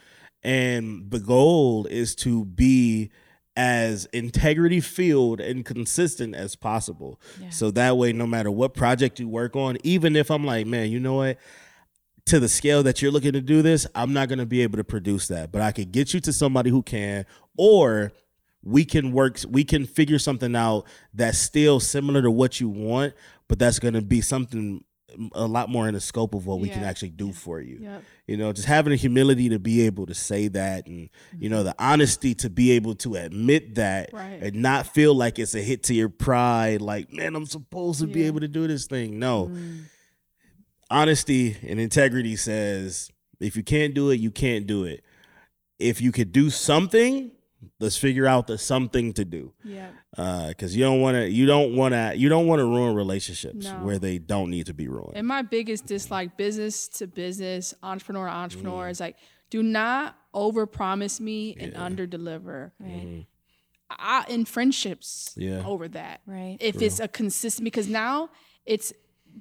and 0.43 1.09
the 1.09 1.19
goal 1.19 1.85
is 1.85 2.15
to 2.17 2.45
be 2.45 3.11
as 3.57 4.05
integrity 4.07 4.81
filled 4.81 5.39
and 5.39 5.63
consistent 5.65 6.35
as 6.35 6.55
possible 6.55 7.19
Yeah. 7.41 7.49
so 7.49 7.71
that 7.71 7.97
way 7.97 8.11
no 8.13 8.27
matter 8.27 8.51
what 8.51 8.73
project 8.73 9.19
you 9.19 9.27
work 9.29 9.55
on 9.55 9.77
even 9.83 10.15
if 10.15 10.29
i'm 10.29 10.45
like 10.45 10.67
man 10.67 10.89
you 10.91 10.99
know 10.99 11.15
what 11.15 11.37
to 12.25 12.39
the 12.39 12.49
scale 12.49 12.83
that 12.83 13.01
you're 13.01 13.11
looking 13.11 13.33
to 13.33 13.41
do 13.41 13.61
this 13.61 13.87
i'm 13.95 14.11
not 14.13 14.27
going 14.29 14.39
to 14.39 14.45
be 14.45 14.61
able 14.61 14.77
to 14.77 14.83
produce 14.83 15.27
that 15.29 15.51
but 15.51 15.61
i 15.61 15.71
could 15.71 15.91
get 15.91 16.13
you 16.13 16.19
to 16.19 16.33
somebody 16.33 16.69
who 16.69 16.81
can 16.83 17.25
or 17.57 18.11
we 18.63 18.83
can 18.83 19.11
work 19.11 19.37
we 19.49 19.63
can 19.63 19.85
figure 19.85 20.17
something 20.19 20.55
out 20.55 20.85
that's 21.13 21.37
still 21.37 21.79
similar 21.79 22.21
to 22.21 22.31
what 22.31 22.59
you 22.59 22.67
want 22.67 23.13
but 23.47 23.59
that's 23.59 23.77
going 23.79 23.93
to 23.93 24.01
be 24.01 24.21
something 24.21 24.83
a 25.33 25.45
lot 25.45 25.69
more 25.69 25.87
in 25.87 25.93
the 25.93 26.01
scope 26.01 26.33
of 26.33 26.45
what 26.45 26.59
we 26.59 26.67
can 26.69 26.83
actually 26.83 27.09
do 27.09 27.31
for 27.31 27.61
you. 27.61 27.77
Yep. 27.79 28.03
you 28.27 28.37
know 28.37 28.51
just 28.51 28.67
having 28.67 28.91
the 28.91 28.97
humility 28.97 29.49
to 29.49 29.59
be 29.59 29.85
able 29.85 30.05
to 30.07 30.13
say 30.13 30.47
that 30.49 30.87
and 30.87 31.09
you 31.37 31.47
know 31.49 31.57
mm-hmm. 31.57 31.65
the 31.65 31.75
honesty 31.79 32.33
to 32.35 32.49
be 32.49 32.71
able 32.71 32.95
to 32.95 33.15
admit 33.15 33.75
that 33.75 34.09
Right. 34.11 34.41
and 34.41 34.55
not 34.55 34.87
feel 34.87 35.13
like 35.13 35.37
it's 35.39 35.53
a 35.55 35.61
hit 35.61 35.83
to 35.83 35.93
your 35.93 36.09
pride 36.09 36.81
like 36.81 37.13
man 37.13 37.35
i'm 37.35 37.45
supposed 37.45 37.99
to 38.01 38.07
be 38.07 38.23
able 38.23 38.39
to 38.39 38.47
do 38.47 38.67
this 38.67 38.87
thing. 38.87 39.19
No. 39.19 39.47
Mm. 39.47 39.83
Honesty 40.89 41.57
and 41.67 41.79
integrity 41.79 42.35
says 42.35 43.09
if 43.39 43.55
you 43.55 43.63
can't 43.63 43.93
do 43.93 44.09
it 44.09 44.19
you 44.19 44.31
can't 44.31 44.65
do 44.67 44.85
it. 44.85 45.03
If 45.77 46.01
you 46.01 46.11
could 46.11 46.31
do 46.31 46.49
something 46.49 47.31
let's 47.79 47.97
figure 47.97 48.25
out 48.25 48.47
the 48.47 48.57
something 48.57 49.13
to 49.13 49.25
do 49.25 49.53
Yeah. 49.63 49.89
because 50.49 50.75
you 50.75 50.83
don't 50.83 51.01
want 51.01 51.15
to 51.15 51.29
you 51.29 51.45
don't 51.45 51.75
want 51.75 51.93
to 51.93 52.13
you 52.15 52.29
don't 52.29 52.47
want 52.47 52.59
to 52.59 52.65
ruin 52.65 52.95
relationships 52.95 53.65
No. 53.65 53.73
where 53.85 53.99
they 53.99 54.17
don't 54.17 54.49
need 54.49 54.65
to 54.67 54.73
be 54.73 54.87
ruined 54.87 55.13
And 55.15 55.27
my 55.27 55.41
biggest 55.41 55.85
dislike, 55.85 56.37
business 56.37 56.87
to 56.97 57.07
business, 57.07 57.73
entrepreneur 57.83 58.27
to 58.27 58.31
Mm. 58.31 58.35
entrepreneur, 58.35 58.89
is 58.89 58.99
like, 58.99 59.17
do 59.49 59.61
not 59.63 60.15
over 60.33 60.65
promise 60.65 61.19
me 61.19 61.55
and 61.59 61.75
under 61.75 62.05
deliver. 62.07 62.73
Right. 62.79 63.25
I 63.89 64.25
in 64.27 64.45
friendships 64.45 65.33
Yeah. 65.37 65.63
over 65.65 65.87
that. 65.89 66.21
Right. 66.25 66.57
If 66.59 66.81
it's 66.81 66.99
a 66.99 67.07
consistent 67.07 67.63
because 67.65 67.87
now 67.87 68.29
it's 68.65 68.91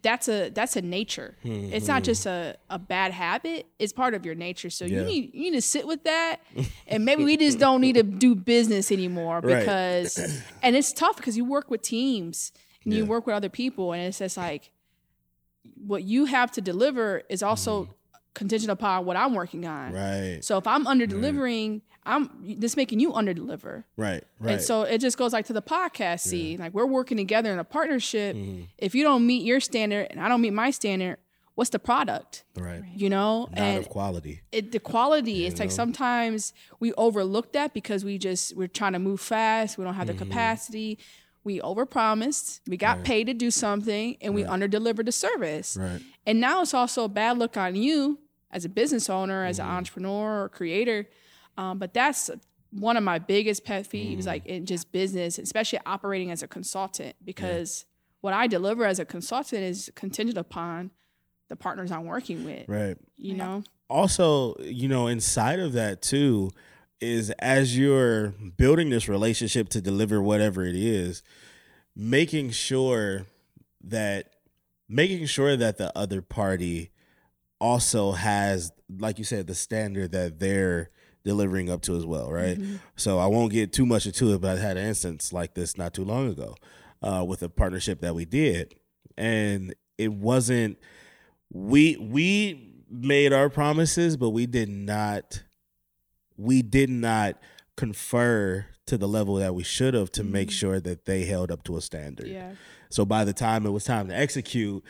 that's 0.02 0.28
a 0.28 0.50
that's 0.50 0.76
a 0.76 0.82
nature. 0.82 1.36
It's 1.44 1.86
not 1.86 1.98
mm-hmm. 1.98 2.04
just 2.04 2.26
a, 2.26 2.56
a 2.68 2.78
bad 2.78 3.12
habit. 3.12 3.66
It's 3.78 3.92
part 3.92 4.14
of 4.14 4.26
your 4.26 4.34
nature. 4.34 4.70
So 4.70 4.84
Yeah. 4.84 5.00
you 5.00 5.04
need 5.04 5.34
you 5.34 5.40
need 5.42 5.52
to 5.52 5.62
sit 5.62 5.86
with 5.86 6.04
that. 6.04 6.40
and 6.86 7.04
maybe 7.04 7.24
we 7.24 7.36
just 7.36 7.58
don't 7.58 7.80
need 7.80 7.94
to 7.94 8.02
do 8.02 8.34
business 8.34 8.90
anymore 8.90 9.40
Right. 9.40 9.60
because 9.60 10.18
and 10.62 10.76
it's 10.76 10.92
tough 10.92 11.16
because 11.16 11.36
you 11.36 11.44
work 11.44 11.70
with 11.70 11.82
teams 11.82 12.52
and 12.84 12.92
you 12.92 13.06
work 13.06 13.26
with 13.26 13.34
other 13.34 13.48
people 13.48 13.92
and 13.92 14.02
it's 14.02 14.18
just 14.18 14.36
like 14.36 14.70
what 15.86 16.04
you 16.04 16.26
have 16.26 16.50
to 16.52 16.60
deliver 16.60 17.22
is 17.28 17.42
also 17.42 17.84
mm-hmm. 17.84 17.92
Contingent 18.34 18.70
upon 18.70 19.04
what 19.06 19.16
I'm 19.16 19.32
working 19.34 19.64
on. 19.66 19.92
Right 19.92 20.38
So 20.42 20.58
if 20.58 20.66
I'm 20.66 20.86
under 20.86 21.06
delivering, 21.06 21.82
I'm 22.04 22.30
this 22.58 22.76
making 22.76 23.00
you 23.00 23.14
under 23.14 23.32
deliver. 23.32 23.84
right 23.96 24.22
right 24.40 24.52
And 24.54 24.60
so 24.62 24.82
it 24.82 24.98
just 24.98 25.16
goes 25.16 25.32
like 25.32 25.46
to 25.46 25.52
the 25.52 25.62
podcast 25.62 26.20
scene. 26.20 26.58
Like 26.58 26.74
we're 26.74 26.86
working 26.86 27.16
together 27.16 27.52
in 27.52 27.58
a 27.58 27.64
partnership. 27.64 28.36
Mm-hmm. 28.36 28.62
If 28.78 28.94
you 28.94 29.02
don't 29.04 29.26
meet 29.26 29.44
your 29.44 29.60
standard 29.60 30.08
and 30.10 30.20
I 30.20 30.28
don't 30.28 30.40
meet 30.40 30.52
my 30.52 30.70
standard, 30.70 31.16
what's 31.54 31.70
the 31.70 31.78
product? 31.78 32.44
right 32.56 32.82
You 32.94 33.08
know? 33.08 33.48
not 33.52 33.58
and 33.58 33.78
of 33.78 33.88
quality 33.88 34.42
it, 34.52 34.72
the 34.72 34.80
quality, 34.80 35.46
it's 35.46 35.60
like 35.60 35.70
sometimes 35.70 36.52
we 36.80 36.92
overlook 36.94 37.52
that 37.52 37.72
because 37.72 38.04
we 38.04 38.18
just 38.18 38.56
we're 38.56 38.68
trying 38.68 38.92
to 38.94 38.98
move 38.98 39.20
fast. 39.20 39.78
We 39.78 39.84
don't 39.84 39.94
have 39.94 40.08
the 40.08 40.12
Mm-hmm. 40.14 40.24
capacity. 40.30 40.98
We 41.44 41.60
overpromised. 41.60 42.60
We 42.66 42.76
got 42.76 43.04
paid 43.04 43.26
to 43.26 43.34
do 43.34 43.50
something 43.50 44.16
and 44.20 44.34
we 44.34 44.44
underdelivered 44.44 45.04
the 45.06 45.12
service. 45.12 45.76
right 45.78 46.00
And 46.26 46.40
now 46.40 46.62
it's 46.62 46.72
also 46.74 47.04
a 47.04 47.08
bad 47.08 47.38
look 47.38 47.56
on 47.56 47.76
you 47.76 48.18
as 48.54 48.64
a 48.64 48.68
business 48.70 49.10
owner, 49.10 49.44
as 49.44 49.58
Mm-hmm. 49.58 49.68
an 49.68 49.76
entrepreneur 49.76 50.44
or 50.44 50.48
creator. 50.48 51.06
Um, 51.58 51.78
but 51.78 51.92
that's 51.92 52.30
one 52.70 52.96
of 52.96 53.04
my 53.04 53.18
biggest 53.18 53.64
pet 53.64 53.84
peeves, 53.88 54.18
Mm-hmm. 54.20 54.26
like 54.26 54.46
in 54.46 54.64
just 54.66 54.90
business, 54.92 55.38
especially 55.38 55.80
operating 55.84 56.30
as 56.30 56.42
a 56.42 56.48
consultant, 56.48 57.14
because 57.24 57.84
what 58.22 58.32
I 58.32 58.46
deliver 58.46 58.86
as 58.86 58.98
a 58.98 59.04
consultant 59.04 59.62
is 59.62 59.90
contingent 59.94 60.38
upon 60.38 60.90
the 61.50 61.56
partners 61.56 61.92
I'm 61.92 62.06
working 62.06 62.44
with. 62.44 62.66
right 62.68 62.96
You 63.18 63.34
know, 63.34 63.62
also 63.90 64.56
you 64.60 64.88
know 64.88 65.08
inside 65.08 65.60
of 65.60 65.74
that 65.74 66.00
too 66.00 66.50
is 67.00 67.28
as 67.38 67.76
you're 67.76 68.28
building 68.56 68.88
this 68.88 69.08
relationship 69.10 69.68
to 69.68 69.80
deliver 69.82 70.22
whatever 70.22 70.64
it 70.64 70.74
is 70.74 71.22
making 71.94 72.50
sure 72.50 73.26
that 73.82 74.30
making 74.88 75.26
sure 75.26 75.54
that 75.56 75.76
the 75.76 75.96
other 75.96 76.22
party 76.22 76.90
also 77.64 78.12
has, 78.12 78.72
like 78.98 79.18
you 79.18 79.24
said, 79.24 79.46
the 79.46 79.54
standard 79.54 80.12
that 80.12 80.38
they're 80.38 80.90
delivering 81.24 81.70
up 81.70 81.80
to 81.80 81.96
as 81.96 82.04
well, 82.04 82.30
right? 82.30 82.58
Mm-hmm. 82.58 82.76
So 82.96 83.18
I 83.18 83.26
won't 83.26 83.52
get 83.52 83.72
too 83.72 83.86
much 83.86 84.04
into 84.04 84.34
it, 84.34 84.42
but 84.42 84.58
I 84.58 84.60
had 84.60 84.76
an 84.76 84.86
instance 84.86 85.32
like 85.32 85.54
this 85.54 85.78
not 85.78 85.94
too 85.94 86.04
long 86.04 86.28
ago 86.28 86.54
uh, 87.02 87.24
with 87.26 87.42
a 87.42 87.48
partnership 87.48 88.02
that 88.02 88.14
we 88.14 88.26
did, 88.26 88.74
and 89.16 89.74
it 89.96 90.12
wasn't 90.12 90.78
we 91.50 91.96
we 91.96 92.74
made 92.90 93.32
our 93.32 93.48
promises, 93.48 94.18
but 94.18 94.30
we 94.30 94.44
did 94.44 94.68
not 94.68 95.42
we 96.36 96.60
did 96.60 96.90
not 96.90 97.38
confer 97.76 98.66
to 98.86 98.98
the 98.98 99.08
level 99.08 99.36
that 99.36 99.54
we 99.54 99.62
should 99.62 99.94
have 99.94 100.12
to 100.12 100.22
make 100.22 100.50
sure 100.50 100.80
that 100.80 101.06
they 101.06 101.24
held 101.24 101.50
up 101.50 101.64
to 101.64 101.78
a 101.78 101.80
standard. 101.80 102.26
Yeah. 102.26 102.52
So 102.90 103.06
by 103.06 103.24
the 103.24 103.32
time 103.32 103.64
it 103.64 103.70
was 103.70 103.84
time 103.84 104.08
to 104.08 104.16
execute, 104.16 104.84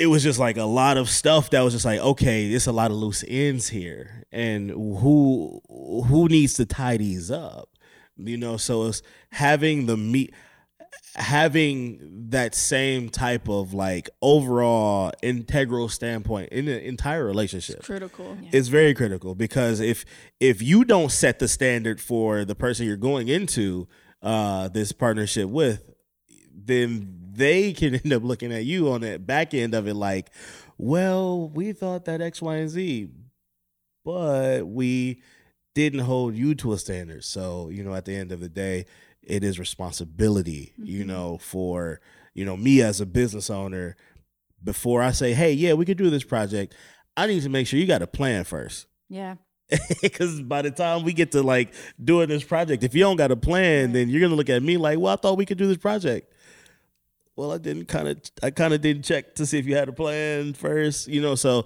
it 0.00 0.06
was 0.06 0.22
just 0.22 0.38
like 0.38 0.56
a 0.56 0.64
lot 0.64 0.96
of 0.96 1.10
stuff 1.10 1.50
that 1.50 1.60
was 1.60 1.74
just 1.74 1.84
like, 1.84 2.00
okay, 2.00 2.46
it's 2.46 2.66
a 2.66 2.72
lot 2.72 2.90
of 2.90 2.96
loose 2.96 3.22
ends 3.28 3.68
here, 3.68 4.24
and 4.32 4.70
who 4.70 5.60
who 5.68 6.26
needs 6.26 6.54
to 6.54 6.64
tie 6.64 6.96
these 6.96 7.30
up, 7.30 7.68
you 8.16 8.38
know? 8.38 8.56
So 8.56 8.86
it's 8.86 9.02
having 9.30 9.84
the 9.84 9.98
meet, 9.98 10.32
having 11.16 12.28
that 12.30 12.54
same 12.54 13.10
type 13.10 13.46
of 13.46 13.74
like 13.74 14.08
overall 14.22 15.12
integral 15.22 15.90
standpoint 15.90 16.48
in 16.50 16.64
the 16.64 16.82
entire 16.82 17.26
relationship 17.26 17.82
Critical. 17.82 18.38
It's 18.52 18.68
very 18.68 18.94
critical 18.94 19.34
because 19.34 19.80
if 19.80 20.06
if 20.40 20.62
you 20.62 20.86
don't 20.86 21.12
set 21.12 21.40
the 21.40 21.48
standard 21.48 22.00
for 22.00 22.46
the 22.46 22.54
person 22.54 22.86
you're 22.86 22.96
going 22.96 23.28
into 23.28 23.86
uh, 24.22 24.68
this 24.68 24.92
partnership 24.92 25.50
with, 25.50 25.90
then 26.54 27.29
they 27.40 27.72
can 27.72 27.94
end 28.04 28.12
up 28.12 28.22
looking 28.22 28.52
at 28.52 28.64
you 28.64 28.90
on 28.90 29.00
that 29.00 29.26
back 29.26 29.54
end 29.54 29.74
of 29.74 29.88
it 29.88 29.94
like, 29.94 30.30
well, 30.78 31.48
we 31.48 31.72
thought 31.72 32.04
that 32.04 32.20
X, 32.20 32.40
Y, 32.40 32.56
and 32.56 32.70
Z, 32.70 33.08
but 34.04 34.66
we 34.66 35.22
didn't 35.74 36.00
hold 36.00 36.34
you 36.34 36.54
to 36.56 36.72
a 36.72 36.78
standard. 36.78 37.24
So, 37.24 37.68
you 37.70 37.82
know, 37.82 37.94
at 37.94 38.04
the 38.04 38.14
end 38.14 38.32
of 38.32 38.40
the 38.40 38.48
day, 38.48 38.86
it 39.22 39.44
is 39.44 39.58
responsibility, 39.58 40.72
you 40.78 41.00
mm-hmm. 41.00 41.08
know, 41.08 41.38
for, 41.38 42.00
you 42.34 42.44
know, 42.44 42.56
me 42.56 42.80
as 42.82 43.00
a 43.00 43.06
business 43.06 43.50
owner, 43.50 43.96
before 44.62 45.02
I 45.02 45.12
say, 45.12 45.32
hey, 45.32 45.52
yeah, 45.52 45.72
we 45.72 45.84
could 45.84 45.98
do 45.98 46.10
this 46.10 46.24
project, 46.24 46.74
I 47.16 47.26
need 47.26 47.42
to 47.42 47.48
make 47.48 47.66
sure 47.66 47.78
you 47.78 47.86
got 47.86 48.02
a 48.02 48.06
plan 48.06 48.44
first. 48.44 48.86
Yeah. 49.08 49.36
Because 50.02 50.40
by 50.42 50.62
the 50.62 50.70
time 50.70 51.04
we 51.04 51.12
get 51.12 51.32
to 51.32 51.42
like 51.42 51.72
doing 52.02 52.28
this 52.28 52.42
project, 52.42 52.82
if 52.82 52.94
you 52.94 53.00
don't 53.00 53.16
got 53.16 53.30
a 53.30 53.36
plan, 53.36 53.92
then 53.92 54.08
you're 54.08 54.20
gonna 54.20 54.34
look 54.34 54.48
at 54.50 54.62
me 54.62 54.76
like, 54.76 54.98
"Well, 54.98 55.12
I 55.12 55.16
thought 55.16 55.38
we 55.38 55.46
could 55.46 55.58
do 55.58 55.68
this 55.68 55.76
project." 55.76 56.29
Well, 57.40 57.52
I 57.52 57.56
didn't 57.58 57.86
kind 57.86 58.06
of, 58.06 58.20
I 58.42 58.50
kind 58.50 58.74
of 58.74 58.82
didn't 58.82 59.04
check 59.04 59.34
to 59.36 59.46
see 59.46 59.58
if 59.58 59.64
you 59.64 59.74
had 59.74 59.88
a 59.88 59.94
plan 59.94 60.52
first, 60.52 61.08
you 61.08 61.22
know. 61.22 61.36
So, 61.36 61.64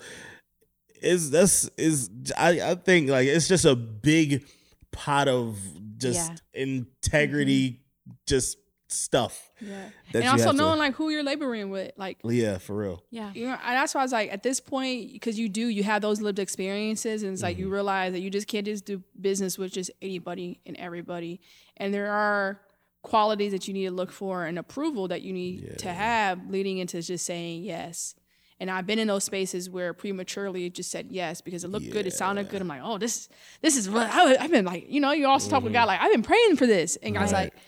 is 1.02 1.32
that's 1.32 1.68
is 1.76 2.10
I 2.38 2.60
I 2.70 2.74
think 2.76 3.10
like 3.10 3.26
it's 3.26 3.48
just 3.48 3.64
a 3.64 3.74
big 3.74 4.46
pot 4.92 5.26
of 5.26 5.58
just 5.98 6.30
Yeah. 6.54 6.62
integrity, 6.62 7.80
just 8.24 8.58
stuff. 8.86 9.50
Yeah. 9.60 9.88
And 10.14 10.24
also 10.28 10.44
have 10.44 10.52
to- 10.52 10.56
knowing 10.56 10.78
like 10.78 10.94
who 10.94 11.10
you're 11.10 11.24
laboring 11.24 11.70
with. 11.70 11.90
Like 11.96 12.18
Yeah, 12.22 12.58
for 12.58 12.76
real. 12.76 13.02
Yeah. 13.10 13.32
you 13.34 13.46
know, 13.46 13.54
and 13.54 13.76
that's 13.76 13.94
why 13.96 14.02
I 14.02 14.04
was 14.04 14.12
like, 14.12 14.32
at 14.32 14.44
this 14.44 14.60
point, 14.60 15.12
because 15.12 15.36
you 15.36 15.48
do, 15.48 15.66
you 15.66 15.82
have 15.82 16.02
those 16.02 16.20
lived 16.20 16.38
experiences, 16.38 17.24
and 17.24 17.32
it's 17.32 17.42
like 17.42 17.56
Mm-hmm. 17.56 17.64
you 17.66 17.72
realize 17.72 18.12
that 18.12 18.20
you 18.20 18.30
just 18.30 18.46
can't 18.46 18.64
just 18.66 18.84
do 18.84 19.02
business 19.20 19.58
with 19.58 19.72
just 19.72 19.90
anybody 20.00 20.60
and 20.66 20.76
everybody, 20.76 21.40
and 21.76 21.92
there 21.92 22.12
are 22.12 22.60
qualities 23.04 23.52
that 23.52 23.68
you 23.68 23.74
need 23.74 23.84
to 23.84 23.92
look 23.92 24.10
for 24.10 24.44
and 24.46 24.58
approval 24.58 25.06
that 25.08 25.22
you 25.22 25.32
need 25.32 25.78
to 25.78 25.92
have 25.92 26.50
leading 26.50 26.78
into 26.78 27.00
just 27.00 27.24
saying 27.24 27.62
yes. 27.62 28.14
And 28.60 28.70
I've 28.70 28.86
been 28.86 28.98
in 28.98 29.08
those 29.08 29.24
spaces 29.24 29.68
where 29.68 29.92
prematurely 29.92 30.70
just 30.70 30.90
said 30.90 31.08
yes 31.10 31.40
because 31.40 31.64
it 31.64 31.68
looked 31.68 31.90
good, 31.90 32.06
it 32.06 32.12
sounded 32.14 32.48
good. 32.48 32.60
I'm 32.62 32.68
like, 32.68 32.80
oh, 32.82 32.98
this, 32.98 33.28
this 33.62 33.76
is 33.76 33.90
what 33.90 34.08
I, 34.10 34.40
have 34.42 34.50
been 34.50 34.64
like. 34.64 34.86
You 34.88 35.00
know, 35.00 35.12
you 35.12 35.26
also 35.26 35.50
talk 35.50 35.62
with 35.64 35.72
God 35.72 35.86
like, 35.86 36.00
I've 36.00 36.12
been 36.12 36.22
praying 36.22 36.56
for 36.56 36.66
this, 36.66 36.96
and 37.02 37.14
God's 37.14 37.32
Mm-hmm. 37.32 37.34
Right. 37.42 37.52
like, 37.52 37.62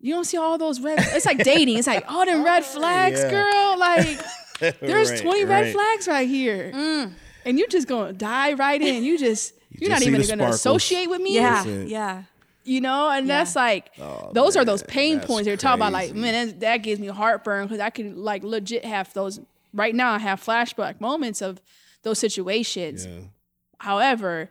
you 0.00 0.14
don't 0.14 0.24
see 0.24 0.36
all 0.36 0.58
those 0.58 0.80
red. 0.80 0.98
It's 1.00 1.24
like 1.26 1.38
dating. 1.42 1.76
It's 1.78 1.86
like 1.86 2.04
all 2.08 2.24
them 2.26 2.44
red 2.44 2.64
flags, 2.76 3.20
Yeah. 3.20 3.30
girl. 3.30 3.78
Like 3.78 4.20
there's 4.80 5.10
Right, 5.12 5.20
20 5.22 5.44
red 5.44 5.60
right. 5.62 5.72
flags 5.72 6.06
right 6.08 6.28
here. 6.28 6.70
And 7.44 7.58
you're 7.58 7.68
just 7.68 7.88
going 7.88 8.08
to 8.08 8.12
die 8.12 8.52
right 8.54 8.80
in. 8.82 9.02
You 9.04 9.18
just, 9.18 9.54
you're 9.70 9.88
not 9.88 9.96
just 9.96 10.04
see 10.04 10.10
even 10.10 10.20
going 10.20 10.38
to 10.38 10.52
sparkles. 10.52 10.56
associate 10.56 11.08
with 11.08 11.20
me. 11.20 11.34
Yeah. 11.36 11.64
Yeah. 11.64 12.22
You 12.68 12.80
know, 12.80 13.08
and 13.10 13.26
Yeah. 13.26 13.38
that's 13.38 13.56
like, 13.56 13.90
Oh, 14.00 14.30
those 14.34 14.56
are 14.56 14.64
those 14.64 14.82
pain 14.82 15.20
points 15.20 15.46
they're 15.46 15.56
talking 15.56 15.80
about. 15.80 15.92
Like, 15.92 16.14
man, 16.14 16.48
that, 16.48 16.60
that 16.60 16.76
gives 16.78 17.00
me 17.00 17.06
heartburn 17.08 17.66
because 17.66 17.80
I 17.80 17.90
can 17.90 18.16
like 18.22 18.44
legit 18.44 18.84
have 18.84 19.12
those, 19.14 19.40
right 19.72 19.94
now, 19.94 20.12
I 20.12 20.18
have 20.18 20.40
flashback 20.44 21.00
moments 21.00 21.40
of 21.42 21.60
those 22.02 22.18
situations. 22.18 23.06
Yeah, 23.06 23.12
However, 23.78 24.50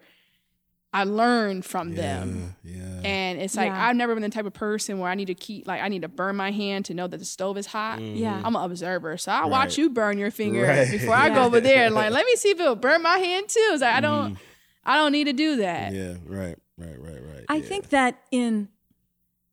I 0.93 1.03
learned 1.03 1.65
from 1.65 1.95
them. 1.95 2.55
yeah. 2.63 3.01
And 3.03 3.39
it's 3.39 3.55
like 3.55 3.67
Yeah. 3.69 3.87
I've 3.87 3.95
never 3.95 4.13
been 4.15 4.23
the 4.23 4.29
type 4.29 4.45
of 4.45 4.53
person 4.53 4.99
where 4.99 5.11
I 5.11 5.15
need 5.15 5.25
to 5.27 5.35
keep 5.35 5.67
like 5.67 5.81
I 5.81 5.89
need 5.89 6.01
to 6.01 6.07
burn 6.07 6.35
my 6.37 6.49
hand 6.51 6.85
to 6.85 6.93
know 6.93 7.07
that 7.07 7.17
the 7.17 7.25
stove 7.25 7.57
is 7.57 7.67
hot. 7.67 7.99
Mm-hmm. 7.99 8.15
Yeah. 8.15 8.41
I'm 8.43 8.55
an 8.55 8.63
observer, 8.63 9.17
so 9.17 9.31
I 9.31 9.41
Right. 9.41 9.51
watch 9.51 9.77
you 9.77 9.89
burn 9.89 10.17
your 10.17 10.31
finger 10.31 10.63
Right. 10.63 10.89
before 10.89 11.13
I 11.13 11.29
go 11.29 11.43
over 11.47 11.59
there 11.59 11.85
and 11.85 11.93
like 11.93 12.11
let 12.11 12.25
me 12.25 12.35
see 12.35 12.49
if 12.49 12.59
it'll 12.59 12.75
burn 12.75 13.03
my 13.03 13.17
hand 13.19 13.47
too. 13.49 13.69
It's 13.73 13.81
like 13.81 13.93
I 13.95 13.99
don't, 13.99 14.37
I 14.85 14.95
don't 14.95 15.11
need 15.11 15.25
to 15.25 15.33
do 15.33 15.57
that. 15.57 15.93
Yeah, 15.93 16.15
right, 16.25 16.57
right, 16.77 16.97
right, 16.99 17.21
right. 17.21 17.26
I 17.47 17.55
yeah. 17.55 17.63
think 17.63 17.89
that 17.89 18.21
in, 18.31 18.69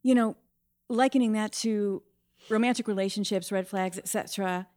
you 0.03 0.15
know, 0.15 0.35
likening 0.89 1.33
that 1.33 1.51
to 1.53 2.03
romantic 2.49 2.87
relationships, 2.87 3.51
red 3.51 3.67
flags, 3.67 3.97
etc. 3.97 4.67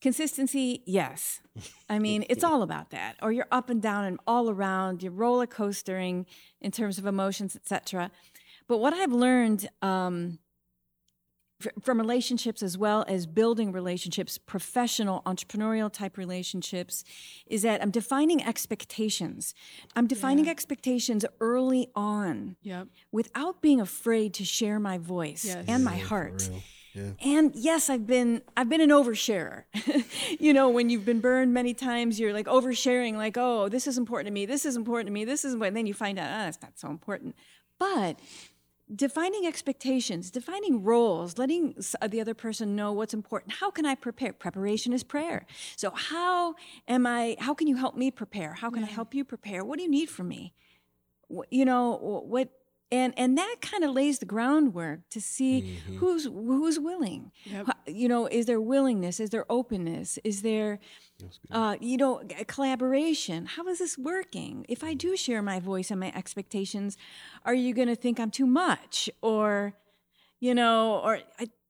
Consistency, 0.00 0.82
yes. 0.84 1.40
I 1.88 1.98
mean, 1.98 2.24
it's 2.30 2.44
all 2.44 2.62
about 2.62 2.90
that. 2.90 3.16
Or 3.22 3.32
you're 3.32 3.46
up 3.52 3.70
and 3.70 3.80
down 3.80 4.04
and 4.04 4.18
all 4.26 4.50
around. 4.50 5.02
You're 5.02 5.12
roller 5.12 5.46
coastering 5.46 6.26
in 6.60 6.70
terms 6.70 6.98
of 6.98 7.06
emotions, 7.06 7.54
etc. 7.54 8.10
But 8.66 8.78
what 8.78 8.92
I've 8.92 9.12
learned 9.12 9.68
um, 9.80 10.38
from 11.82 11.98
relationships 11.98 12.62
as 12.62 12.76
well 12.78 13.04
as 13.08 13.26
building 13.26 13.72
relationships, 13.72 14.38
professional, 14.38 15.22
entrepreneurial 15.26 15.92
type 15.92 16.16
relationships, 16.16 17.04
is 17.46 17.62
that 17.62 17.82
I'm 17.82 17.90
defining 17.90 18.42
expectations. 18.42 19.54
I'm 19.96 20.06
defining 20.06 20.48
expectations 20.48 21.24
early 21.40 21.88
on 21.94 22.56
Yep. 22.62 22.88
without 23.10 23.60
being 23.62 23.80
afraid 23.80 24.34
to 24.34 24.44
share 24.44 24.78
my 24.78 24.98
voice 24.98 25.44
Yes. 25.44 25.64
and 25.68 25.84
my 25.84 25.96
Yeah, 25.96 26.04
heart. 26.04 26.50
Yeah. 26.94 27.12
And 27.22 27.54
yes, 27.54 27.88
I've 27.88 28.06
been 28.06 28.42
I've 28.56 28.68
been 28.68 28.82
an 28.82 28.90
oversharer. 28.90 29.64
you 30.40 30.52
know, 30.52 30.68
when 30.68 30.90
you've 30.90 31.06
been 31.06 31.20
burned 31.20 31.54
many 31.54 31.72
times, 31.72 32.20
you're 32.20 32.34
like 32.34 32.46
oversharing, 32.46 33.14
like, 33.16 33.36
oh, 33.38 33.70
this 33.70 33.86
is 33.86 33.96
important 33.96 34.26
to 34.26 34.32
me, 34.32 34.44
this 34.44 34.66
is 34.66 34.76
important 34.76 35.06
to 35.06 35.12
me, 35.12 35.24
this 35.24 35.42
is 35.44 35.54
important. 35.54 35.68
And 35.68 35.76
then 35.78 35.86
you 35.86 35.94
find 35.94 36.18
out, 36.18 36.28
ah, 36.30 36.48
it's 36.48 36.60
not 36.60 36.78
so 36.78 36.88
important. 36.90 37.34
But 37.78 38.20
defining 38.94 39.46
expectations, 39.46 40.30
defining 40.30 40.82
roles, 40.82 41.38
letting 41.38 41.74
uh, 42.00 42.08
the 42.08 42.20
other 42.20 42.34
person 42.34 42.76
know 42.76 42.92
what's 42.92 43.14
important. 43.14 43.54
How 43.54 43.70
can 43.70 43.86
I 43.86 43.94
prepare? 43.94 44.32
Preparation 44.32 44.92
is 44.92 45.02
prayer. 45.02 45.46
So 45.76 45.90
how 45.90 46.54
am 46.88 47.06
I? 47.06 47.36
How 47.38 47.54
can 47.54 47.66
you 47.66 47.76
help 47.76 47.96
me 47.96 48.10
prepare? 48.10 48.54
How 48.54 48.70
can 48.70 48.84
I 48.84 48.86
help 48.86 49.14
you 49.14 49.24
prepare? 49.24 49.64
What 49.64 49.78
do 49.78 49.84
you 49.84 49.90
need 49.90 50.10
from 50.10 50.28
me? 50.28 50.52
You 51.50 51.64
know 51.64 51.94
wh- 51.96 52.28
what? 52.28 52.48
And 52.92 53.14
and 53.16 53.38
that 53.38 53.56
kind 53.62 53.84
of 53.84 53.92
lays 53.92 54.18
the 54.18 54.26
groundwork 54.26 55.08
to 55.08 55.20
see 55.20 55.80
who's 55.98 56.24
who's 56.24 56.78
willing. 56.78 57.32
Yep. 57.44 57.66
You 57.86 58.06
know, 58.06 58.26
is 58.26 58.44
there 58.44 58.60
willingness? 58.60 59.18
Is 59.18 59.30
there 59.30 59.46
openness? 59.48 60.18
Is 60.24 60.42
there, 60.42 60.78
uh, 61.50 61.76
you 61.80 61.96
know, 61.96 62.22
collaboration? 62.46 63.46
How 63.46 63.66
is 63.66 63.78
this 63.78 63.96
working? 63.96 64.66
If 64.68 64.84
I 64.84 64.92
do 64.92 65.16
share 65.16 65.40
my 65.40 65.58
voice 65.58 65.90
and 65.90 65.98
my 65.98 66.12
expectations, 66.14 66.98
are 67.46 67.54
you 67.54 67.72
going 67.72 67.88
to 67.88 67.96
think 67.96 68.20
I'm 68.20 68.30
too 68.30 68.46
much, 68.46 69.08
or, 69.22 69.72
you 70.38 70.54
know, 70.54 71.00
or 71.02 71.20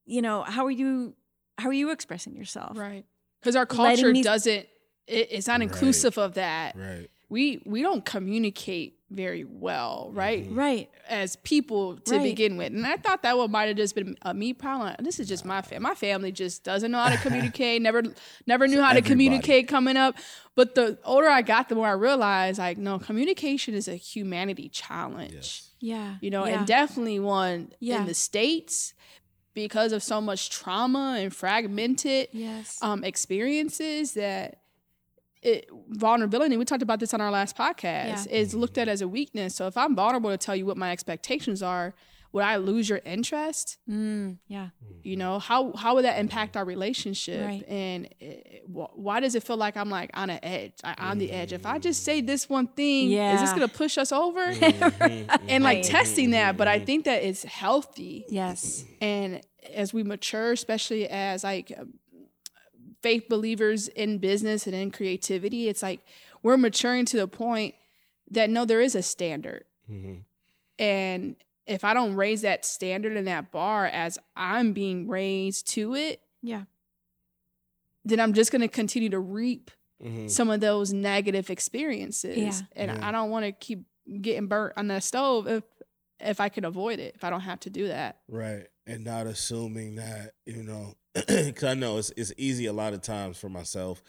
you 0.05 0.23
know, 0.23 0.43
how 0.43 0.67
are 0.67 0.73
you? 0.73 1.15
How 1.57 1.69
are 1.69 1.73
you 1.73 1.91
expressing 1.93 2.35
yourself? 2.35 2.77
Right. 2.77 3.05
Because 3.41 3.55
our 3.55 3.67
culture 3.67 4.11
me- 4.11 4.25
doesn't. 4.25 4.67
It, 5.07 5.29
it's 5.31 5.47
not 5.47 5.63
inclusive 5.63 6.19
of 6.19 6.35
that. 6.35 6.75
Right. 6.77 7.09
We 7.29 7.63
we 7.65 7.81
don't 7.81 8.05
communicate 8.05 8.99
very 9.15 9.45
well, 9.45 10.11
right? 10.13 10.47
Right. 10.51 10.89
as 11.09 11.37
people 11.37 11.97
to 11.99 12.17
Right. 12.17 12.23
begin 12.23 12.57
with. 12.57 12.73
And 12.73 12.87
I 12.87 12.97
thought 12.97 13.23
that 13.23 13.37
one 13.37 13.51
might 13.51 13.67
have 13.67 13.77
just 13.77 13.95
been 13.95 14.17
a 14.23 14.33
me 14.33 14.53
problem. 14.55 14.95
This 15.01 15.21
is 15.21 15.29
just 15.29 15.45
my 15.45 15.61
family. 15.61 15.83
My 15.83 15.95
family 15.95 16.33
just 16.33 16.65
doesn't 16.65 16.91
know 16.91 16.99
how 17.01 17.11
to 17.11 17.19
communicate. 17.19 17.83
never, 17.83 18.03
never 18.47 18.67
knew 18.69 18.81
how 18.81 18.93
to 18.95 19.03
communicate 19.03 19.69
coming 19.69 19.97
up. 19.97 20.15
But 20.55 20.75
the 20.75 20.99
older 21.05 21.29
I 21.29 21.43
got, 21.43 21.69
the 21.69 21.75
more 21.75 21.89
I 21.89 21.93
realized, 21.93 22.59
like, 22.59 22.79
no, 22.79 22.99
communication 22.99 23.75
is 23.75 23.89
a 23.89 23.97
humanity 23.97 24.69
challenge. 24.71 25.33
Yes. 25.35 25.71
Yeah. 25.81 26.15
You 26.21 26.31
know, 26.31 26.47
yeah. 26.47 26.59
and 26.59 26.67
definitely 26.67 27.19
one 27.21 27.73
Yeah. 27.81 28.01
in 28.01 28.07
the 28.07 28.15
states 28.15 28.95
because 29.55 29.93
of 29.93 30.03
so 30.03 30.21
much 30.21 30.49
trauma 30.49 31.17
and 31.19 31.35
fragmented 31.35 32.29
yes. 32.33 32.79
um, 32.81 33.05
experiences 33.05 34.15
that 34.15 34.62
it, 35.43 35.69
vulnerability, 35.89 36.57
we 36.57 36.65
talked 36.65 36.83
about 36.83 37.01
this 37.01 37.13
on 37.13 37.21
our 37.21 37.31
last 37.31 37.57
podcast, 37.57 38.27
Yeah. 38.27 38.33
is 38.41 38.55
looked 38.55 38.79
at 38.79 38.89
as 38.89 39.01
a 39.03 39.09
weakness. 39.09 39.55
So 39.55 39.67
if 39.67 39.77
I'm 39.77 39.95
vulnerable 39.97 40.31
to 40.31 40.39
tell 40.39 40.55
you 40.57 40.67
what 40.67 40.77
my 40.77 40.93
expectations 40.93 41.63
are, 41.63 41.95
would 42.33 42.45
I 42.45 42.57
lose 42.57 42.89
your 42.89 43.01
interest? 43.05 43.77
Mm, 43.91 44.39
yeah. 44.49 44.69
You 45.03 45.17
know, 45.17 45.39
how 45.39 45.73
how 45.77 45.97
would 45.97 46.07
that 46.07 46.19
impact 46.19 46.57
our 46.57 46.65
relationship? 46.65 47.47
Right. 47.47 47.63
And 47.69 48.09
it, 48.21 48.63
wh- 48.67 48.97
why 48.99 49.21
does 49.21 49.35
it 49.35 49.43
feel 49.43 49.59
like 49.59 49.77
I'm 49.77 49.91
like 49.91 50.11
on 50.15 50.31
an 50.31 50.39
edge, 50.43 50.73
I, 50.83 50.95
on 51.11 51.19
the 51.19 51.31
edge? 51.31 51.53
If 51.53 51.67
I 51.67 51.79
just 51.79 52.05
say 52.05 52.23
this 52.23 52.49
one 52.49 52.69
thing, 52.69 53.13
is 53.13 53.41
this 53.43 53.53
gonna 53.53 53.69
push 53.69 53.99
us 53.99 54.13
over? 54.13 54.47
Mm-hmm. 54.51 55.45
and 55.49 55.63
like 55.63 55.79
Right. 55.79 55.85
testing 55.85 56.31
that, 56.31 56.57
but 56.57 56.69
I 56.69 56.79
think 56.79 57.05
that 57.05 57.23
it's 57.23 57.43
healthy. 57.45 58.25
Yes. 58.31 58.85
And 59.03 59.43
as 59.75 59.93
we 59.93 60.03
mature, 60.03 60.53
especially 60.53 61.07
as 61.09 61.45
like 61.45 61.71
faith 63.03 63.29
believers 63.29 63.89
in 63.89 64.19
business 64.19 64.67
and 64.67 64.75
in 64.75 64.91
creativity, 64.91 65.69
it's 65.69 65.83
like 65.83 66.01
we're 66.43 66.57
maturing 66.57 67.05
to 67.07 67.17
the 67.17 67.29
point 67.29 67.75
that 68.31 68.49
no, 68.51 68.65
there 68.65 68.81
is 68.81 68.95
a 68.95 69.03
standard. 69.03 69.65
Mhm. 69.91 70.23
And 70.79 71.37
if 71.67 71.85
I 71.85 71.95
don't 71.95 72.15
raise 72.15 72.43
that 72.43 72.65
standard 72.65 73.17
and 73.17 73.27
that 73.27 73.51
bar 73.53 73.87
as 73.87 74.19
I'm 74.37 74.73
being 74.73 75.07
raised 75.09 75.69
to 75.73 75.95
it, 75.95 76.23
Yeah. 76.43 76.65
then 78.05 78.21
I'm 78.21 78.33
just 78.33 78.51
going 78.51 78.63
to 78.63 78.69
continue 78.69 79.11
to 79.11 79.21
reap 79.21 79.71
Mhm. 80.03 80.29
some 80.31 80.51
of 80.51 80.61
those 80.61 80.93
negative 80.93 81.51
experiences. 81.51 82.37
Yeah. 82.37 82.61
And 82.75 82.91
Yeah. 82.99 83.09
I 83.09 83.13
don't 83.13 83.31
want 83.31 83.45
to 83.47 83.53
keep 83.53 83.85
getting 84.21 84.49
burnt 84.49 84.75
on 84.77 84.89
the 84.89 85.01
stove 85.01 85.47
if 85.47 85.65
if 86.25 86.39
I 86.41 86.49
can 86.49 86.65
avoid 86.65 87.01
it, 87.01 87.17
if 87.17 87.25
I 87.25 87.31
don't 87.31 87.41
have 87.41 87.59
to 87.61 87.71
do 87.71 87.89
that. 87.89 88.21
Right. 88.29 88.69
And 88.87 89.05
not 89.05 89.27
assuming 89.27 89.95
that, 89.97 90.33
you 90.45 90.63
know, 90.65 90.95
because 91.15 91.63
I 91.65 91.75
know 91.75 91.99
it's, 91.99 92.13
it's 92.17 92.33
easy 92.37 92.67
a 92.67 92.73
lot 92.73 92.95
of 92.95 93.03
times 93.03 93.39
for 93.39 93.49
myself 93.49 94.03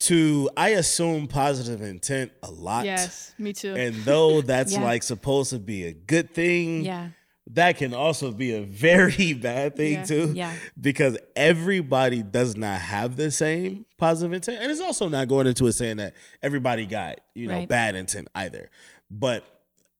to, 0.00 0.50
I 0.56 0.70
assume 0.70 1.26
positive 1.26 1.82
intent 1.82 2.32
a 2.42 2.50
lot. 2.50 2.84
Yes, 2.84 3.32
me 3.38 3.52
too. 3.52 3.74
And 3.74 3.94
though 3.96 4.40
that's 4.42 4.72
Yeah. 4.72 4.82
like 4.84 5.02
supposed 5.02 5.50
to 5.50 5.58
be 5.58 5.84
a 5.84 5.92
good 5.92 6.32
thing, 6.34 6.84
Yeah. 6.84 7.08
that 7.52 7.76
can 7.76 7.92
also 7.94 8.30
be 8.32 8.54
a 8.54 8.62
very 8.62 9.32
bad 9.40 9.76
thing 9.76 9.92
Yeah. 9.94 10.04
too. 10.04 10.32
Yeah. 10.34 10.54
Because 10.80 11.18
everybody 11.34 12.22
does 12.22 12.56
not 12.56 12.80
have 12.80 13.16
the 13.16 13.30
same 13.30 13.86
positive 13.98 14.32
intent. 14.32 14.62
And 14.62 14.70
it's 14.70 14.80
also 14.80 15.08
not 15.08 15.28
going 15.28 15.46
into 15.46 15.66
it 15.66 15.72
saying 15.72 15.96
that 15.98 16.14
everybody 16.42 16.86
got, 16.86 17.20
you 17.34 17.46
know, 17.48 17.54
Right. 17.54 17.68
bad 17.68 17.94
intent 17.94 18.28
either. 18.34 18.70
But 19.10 19.44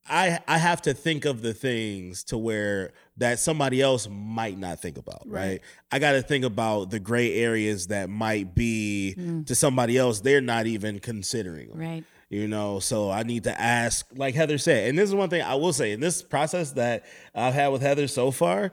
I 0.09 0.39
I 0.47 0.59
have 0.59 0.83
to 0.83 0.95
think 0.95 1.25
of 1.25 1.43
the 1.43 1.53
things 1.55 2.25
to 2.25 2.39
where 2.39 2.93
that 3.19 3.39
somebody 3.39 3.81
else 3.81 4.09
might 4.11 4.59
not 4.59 4.81
think 4.81 4.99
about, 4.99 5.23
right? 5.27 5.47
Right. 5.49 5.61
I 5.91 5.99
got 5.99 6.13
to 6.13 6.23
think 6.23 6.45
about 6.45 6.91
the 6.91 7.01
gray 7.01 7.35
areas 7.35 7.87
that 7.89 8.11
might 8.11 8.55
be 8.55 9.15
Mm. 9.19 9.47
to 9.47 9.55
somebody 9.55 9.97
else 9.97 10.21
they're 10.21 10.41
not 10.41 10.67
even 10.67 10.99
considering. 11.01 11.69
them 11.71 11.79
Right. 11.79 12.05
you 12.29 12.49
know 12.49 12.81
so 12.81 13.09
i 13.11 13.23
need 13.23 13.45
to 13.45 13.61
ask 13.61 14.05
like 14.17 14.35
heather 14.35 14.59
said 14.59 14.89
and 14.89 14.99
this 14.99 15.09
is 15.09 15.15
one 15.15 15.31
thing 15.31 15.43
i 15.43 15.55
will 15.55 15.73
say 15.73 15.93
in 15.93 16.01
this 16.01 16.23
process 16.23 16.73
that 16.73 17.05
i've 17.37 17.55
had 17.55 17.69
with 17.69 17.83
heather 17.83 18.09
so 18.09 18.31
far 18.33 18.73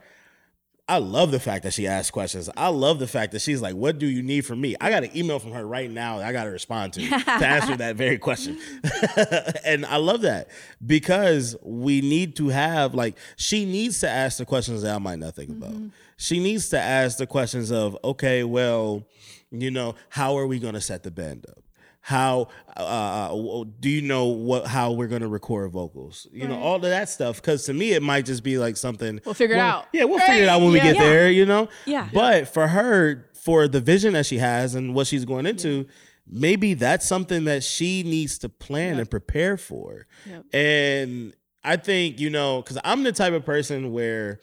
i 0.88 0.98
love 0.98 1.32
the 1.32 1.40
fact 1.40 1.64
that 1.64 1.74
she 1.74 1.88
asks 1.88 2.12
questions. 2.12 2.50
I 2.58 2.68
love 2.68 3.00
the 3.00 3.08
fact 3.08 3.32
that 3.32 3.42
she's 3.42 3.62
like 3.62 3.76
what 3.76 4.00
do 4.00 4.06
you 4.06 4.22
need 4.22 4.46
from 4.46 4.60
me? 4.62 4.76
I 4.82 4.90
got 4.90 5.04
an 5.04 5.16
email 5.16 5.40
from 5.40 5.52
her 5.52 5.66
right 5.66 5.90
now 5.90 6.18
that 6.20 6.28
i 6.28 6.32
got 6.34 6.44
to 6.44 6.50
respond 6.50 6.94
to 6.94 7.08
to 7.08 7.48
answer 7.48 7.78
that 7.84 7.96
very 7.96 8.18
question. 8.18 8.60
And 9.66 9.86
i 9.86 9.98
love 9.98 10.22
that 10.22 10.50
because 10.86 11.56
we 11.64 12.02
need 12.02 12.36
to 12.38 12.50
have 12.50 12.94
like 12.94 13.16
she 13.38 13.66
needs 13.66 14.00
to 14.02 14.10
ask 14.10 14.38
the 14.38 14.46
questions 14.46 14.82
that 14.82 14.96
i 14.96 15.00
might 15.00 15.20
not 15.20 15.36
think 15.36 15.50
about. 15.50 15.72
Mm-hmm. 15.72 15.88
She 16.18 16.40
needs 16.40 16.70
to 16.70 16.80
ask 16.80 17.18
the 17.18 17.28
questions 17.28 17.72
of 17.72 17.98
okay 18.04 18.44
well 18.44 19.04
you 19.52 19.72
know 19.72 19.96
how 20.10 20.38
are 20.38 20.48
we 20.48 20.60
going 20.60 20.74
to 20.74 20.82
set 20.82 21.04
the 21.04 21.12
band 21.12 21.46
up 21.50 21.63
how 22.06 22.50
uh, 22.76 23.34
do 23.80 23.90
you 23.90 24.02
know 24.02 24.26
what 24.26 24.68
how 24.68 24.92
we're 24.92 25.08
going 25.08 25.22
to 25.22 25.28
record 25.30 25.72
vocals 25.72 26.28
you 26.34 26.46
know 26.46 26.60
all 26.60 26.76
of 26.76 26.82
that 26.82 27.08
stuff 27.08 27.38
because 27.38 27.64
to 27.64 27.74
me 27.74 27.94
it 27.94 28.04
might 28.04 28.26
just 28.26 28.44
be 28.44 28.58
like 28.58 28.76
something 28.76 29.22
We'll 29.24 29.34
figure 29.34 29.56
it 29.56 29.60
out. 29.60 29.86
yeah 29.94 30.04
we'll 30.04 30.20
figure 30.20 30.44
it 30.44 30.50
out 30.50 30.60
when 30.62 30.74
we 30.74 30.82
get 30.82 30.96
Yeah. 30.98 31.04
there 31.04 31.32
you 31.32 31.46
know 31.46 31.70
Yeah. 31.86 32.10
but 32.14 32.50
for 32.50 32.68
her 32.68 33.30
for 33.34 33.70
the 33.70 33.80
vision 33.80 34.14
that 34.14 34.26
she 34.26 34.38
has 34.40 34.76
and 34.76 34.94
what 34.94 35.08
she's 35.08 35.24
going 35.24 35.46
into 35.46 35.88
maybe 36.28 36.74
that's 36.74 37.06
something 37.08 37.46
that 37.46 37.64
she 37.64 38.04
needs 38.04 38.38
to 38.40 38.50
plan 38.50 39.00
and 39.00 39.10
prepare 39.10 39.56
for 39.56 40.06
Yep. 40.26 40.46
and 40.54 41.34
i 41.64 41.78
think 41.78 42.20
you 42.20 42.30
know 42.30 42.62
because 42.62 42.78
i'm 42.84 43.04
the 43.04 43.14
type 43.14 43.32
of 43.34 43.46
person 43.46 43.94
where 43.94 44.42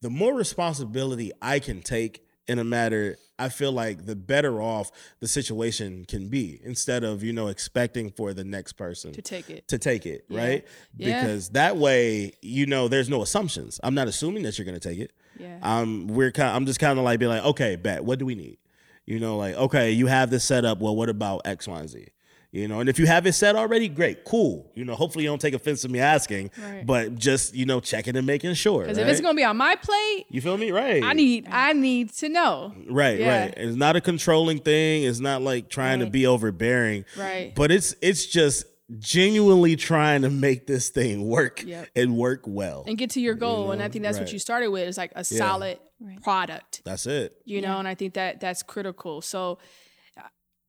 the 0.00 0.10
more 0.10 0.32
responsibility 0.34 1.32
i 1.42 1.58
can 1.58 1.82
take 1.82 2.24
in 2.46 2.60
a 2.60 2.64
matter 2.64 3.16
i 3.40 3.48
feel 3.48 3.72
like 3.72 4.06
the 4.06 4.14
better 4.16 4.60
off 4.62 4.90
the 5.20 5.26
situation 5.28 6.04
can 6.04 6.28
be 6.28 6.60
instead 6.62 7.02
of 7.04 7.22
you 7.22 7.32
know 7.32 7.48
expecting 7.48 8.10
for 8.10 8.32
the 8.34 8.44
next 8.44 8.74
person 8.74 9.12
to 9.12 9.22
take 9.22 9.48
it. 9.50 9.66
to 9.68 9.78
take 9.78 10.06
it, 10.06 10.24
Yeah. 10.28 10.40
right? 10.46 10.64
Yeah. 10.96 11.22
Because 11.22 11.48
that 11.50 11.76
way, 11.76 12.32
you 12.42 12.66
know, 12.66 12.88
there's 12.88 13.08
no 13.08 13.22
assumptions. 13.22 13.80
I'm 13.82 13.94
not 13.94 14.06
assuming 14.08 14.42
that 14.44 14.58
you're 14.58 14.64
going 14.66 14.78
to 14.78 14.88
take 14.88 14.98
it. 14.98 15.12
Yeah. 15.38 15.58
Um, 15.62 16.06
we're 16.08 16.30
kind. 16.32 16.54
I'm 16.54 16.66
just 16.66 16.78
kind 16.80 16.98
of 16.98 17.04
like 17.04 17.18
being 17.18 17.30
like, 17.32 17.44
okay, 17.44 17.76
bet. 17.76 18.04
What 18.04 18.18
do 18.18 18.26
we 18.26 18.34
need? 18.34 18.58
You 19.06 19.18
know, 19.18 19.36
like, 19.38 19.54
okay, 19.54 19.90
you 19.90 20.06
have 20.06 20.30
this 20.30 20.44
set 20.44 20.64
up. 20.64 20.78
Well, 20.80 20.94
what 20.94 21.08
about 21.08 21.42
X, 21.46 21.66
Y, 21.66 21.78
and 21.80 21.88
Z? 21.88 22.08
You 22.52 22.66
know, 22.66 22.80
and 22.80 22.88
if 22.88 22.98
you 22.98 23.06
have 23.06 23.26
it 23.26 23.32
set 23.34 23.54
already, 23.54 23.88
great, 23.88 24.24
cool. 24.24 24.72
You 24.74 24.84
know, 24.84 24.96
hopefully 24.96 25.22
you 25.22 25.30
don't 25.30 25.40
take 25.40 25.54
offense 25.54 25.82
to 25.82 25.88
me 25.88 26.00
asking, 26.00 26.50
Right. 26.60 26.84
but 26.84 27.14
just 27.14 27.54
you 27.54 27.64
know, 27.64 27.78
checking 27.78 28.16
and 28.16 28.26
making 28.26 28.54
sure. 28.54 28.82
Because 28.82 28.98
right? 28.98 29.06
if 29.06 29.12
it's 29.12 29.20
gonna 29.20 29.36
be 29.36 29.44
on 29.44 29.56
my 29.56 29.76
plate, 29.76 30.26
you 30.30 30.40
feel 30.40 30.56
me, 30.56 30.72
right? 30.72 31.00
I 31.02 31.12
need 31.12 31.46
I 31.48 31.72
need 31.74 32.12
to 32.14 32.28
know. 32.28 32.74
Right, 32.88 33.20
Yeah. 33.20 33.40
right. 33.42 33.54
It's 33.56 33.76
not 33.76 33.94
a 33.94 34.00
controlling 34.00 34.58
thing. 34.58 35.04
It's 35.04 35.20
not 35.20 35.42
like 35.42 35.68
trying 35.68 36.00
to 36.00 36.06
be 36.06 36.26
overbearing. 36.26 37.04
Right. 37.16 37.54
But 37.54 37.70
it's 37.70 37.94
it's 38.02 38.26
just 38.26 38.64
genuinely 38.98 39.76
trying 39.76 40.22
to 40.22 40.30
make 40.30 40.66
this 40.66 40.88
thing 40.88 41.28
work 41.28 41.62
Yep. 41.64 41.88
and 41.94 42.16
work 42.16 42.42
well. 42.46 42.82
And 42.88 42.98
get 42.98 43.10
to 43.10 43.20
your 43.20 43.34
goal. 43.34 43.70
and 43.70 43.80
I 43.80 43.88
think 43.88 44.02
that's 44.02 44.18
right. 44.18 44.24
what 44.24 44.32
you 44.32 44.40
started 44.40 44.70
with 44.70 44.88
is 44.88 44.98
like 44.98 45.12
a 45.14 45.22
solid 45.22 45.78
Right. 46.00 46.20
product. 46.22 46.82
That's 46.84 47.06
it. 47.06 47.36
you 47.44 47.60
know 47.60 47.78
and 47.78 47.86
i 47.86 47.94
think 47.94 48.14
that 48.14 48.40
that's 48.40 48.62
critical 48.62 49.20
so 49.20 49.58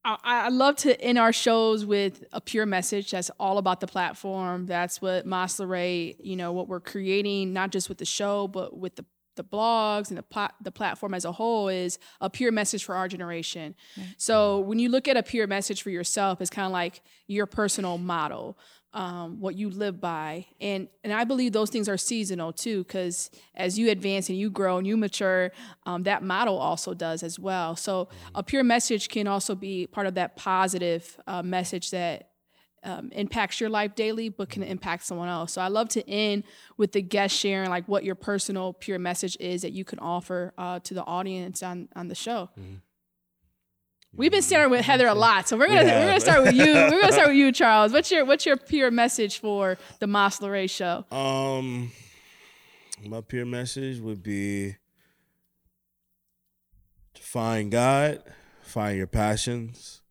I, 0.04 0.18
I 0.24 0.50
love 0.50 0.78
to 0.78 1.00
end 1.00 1.18
our 1.20 1.32
shows 1.34 1.86
with 1.86 2.24
a 2.32 2.42
pure 2.42 2.66
message 2.66 3.12
that's 3.12 3.30
all 3.40 3.58
about 3.58 3.82
the 3.82 3.88
platform. 3.88 4.66
That's 4.66 5.02
what 5.02 5.26
Ray, 5.68 6.16
you 6.20 6.36
know 6.36 6.52
what 6.52 6.68
we're 6.68 6.80
creating 6.80 7.54
not 7.54 7.72
just 7.72 7.90
with 7.90 7.98
the 8.00 8.06
show 8.06 8.48
but 8.48 8.78
with 8.78 8.96
the 8.96 9.06
the 9.36 9.44
blogs 9.44 10.10
and 10.10 10.18
the 10.18 10.24
plat- 10.24 10.56
the 10.62 10.72
platform 10.72 11.14
as 11.14 11.26
a 11.26 11.32
whole 11.32 11.70
is 11.70 11.98
a 12.20 12.30
pure 12.30 12.52
message 12.52 12.84
for 12.84 12.96
our 12.96 13.08
generation. 13.08 13.76
So 14.18 14.60
when 14.60 14.78
you 14.80 14.90
look 14.90 15.08
at 15.08 15.18
a 15.18 15.24
pure 15.24 15.48
message 15.48 15.82
for 15.82 15.90
yourself, 15.90 16.42
it's 16.42 16.50
kind 16.50 16.66
of 16.66 16.72
like 16.72 17.02
your 17.28 17.46
personal 17.46 17.98
model, 17.98 18.58
um, 18.94 19.40
what 19.40 19.56
you 19.56 19.70
live 19.70 20.02
by, 20.02 20.46
and 20.60 20.88
and 21.04 21.14
I 21.14 21.24
believe 21.24 21.54
those 21.54 21.70
things 21.70 21.88
are 21.88 21.98
seasonal 21.98 22.52
too, 22.52 22.84
because 22.84 23.32
as 23.56 23.80
you 23.80 23.90
advance 23.90 24.30
and 24.30 24.38
you 24.38 24.50
grow 24.50 24.78
and 24.78 24.86
you 24.86 24.98
mature, 24.98 25.52
um, 25.86 26.04
that 26.04 26.24
model 26.24 26.58
also 26.58 26.94
does 26.94 27.24
as 27.24 27.40
well. 27.40 27.76
So 27.76 28.10
a 28.36 28.44
pure 28.44 28.64
message 28.64 29.08
can 29.08 29.28
also 29.28 29.56
be 29.56 29.88
part 29.88 30.08
of 30.08 30.16
that 30.16 30.36
positive 30.36 31.18
uh, 31.26 31.42
message 31.42 31.92
that 31.92 32.30
um, 32.84 33.12
impacts 33.14 33.62
your 33.62 33.70
life 33.70 33.96
daily, 33.96 34.30
but 34.30 34.50
can 34.50 34.64
impact 34.64 35.06
someone 35.06 35.30
else. 35.30 35.54
So 35.54 35.62
I 35.62 35.68
love 35.68 35.88
to 35.90 36.10
end 36.10 36.44
with 36.78 36.92
the 36.92 37.02
guest 37.02 37.36
sharing 37.36 37.70
like 37.70 37.88
what 37.88 38.04
your 38.04 38.16
personal 38.16 38.74
pure 38.74 39.00
message 39.00 39.38
is 39.40 39.62
that 39.62 39.72
you 39.72 39.86
can 39.86 40.00
offer 40.00 40.54
uh, 40.58 40.80
to 40.80 40.94
the 40.94 41.04
audience 41.06 41.64
on 41.64 41.88
on 41.96 42.08
the 42.08 42.16
show. 42.16 42.50
We've 44.14 44.32
been 44.32 44.42
starting 44.42 44.72
with 44.72 44.82
Heather 44.82 45.08
a 45.08 45.14
lot, 45.14 45.48
so 45.48 45.58
we're 45.58 45.68
gonna 45.68 45.84
We 45.84 45.90
we're 45.90 46.08
gonna 46.08 46.20
start 46.20 46.44
with 46.44 46.54
you. 46.54 46.66
We're 46.66 47.00
gonna 47.02 47.14
start 47.14 47.30
with 47.30 47.38
you, 47.38 47.52
Charles. 47.54 47.94
What's 47.94 48.12
your 48.12 48.26
what's 48.26 48.46
your 48.46 48.58
pure 48.58 48.92
message 48.92 49.40
for 49.40 49.78
the 50.00 50.08
Mas 50.08 50.42
Lorraine 50.42 50.68
show? 50.68 51.06
Um, 51.12 51.92
my 53.06 53.22
pure 53.22 53.46
message 53.46 54.00
would 54.00 54.22
be 54.22 54.76
to 57.14 57.22
find 57.22 57.72
God, 57.72 58.22
find 58.64 58.98
your 58.98 59.08
passions, 59.08 60.02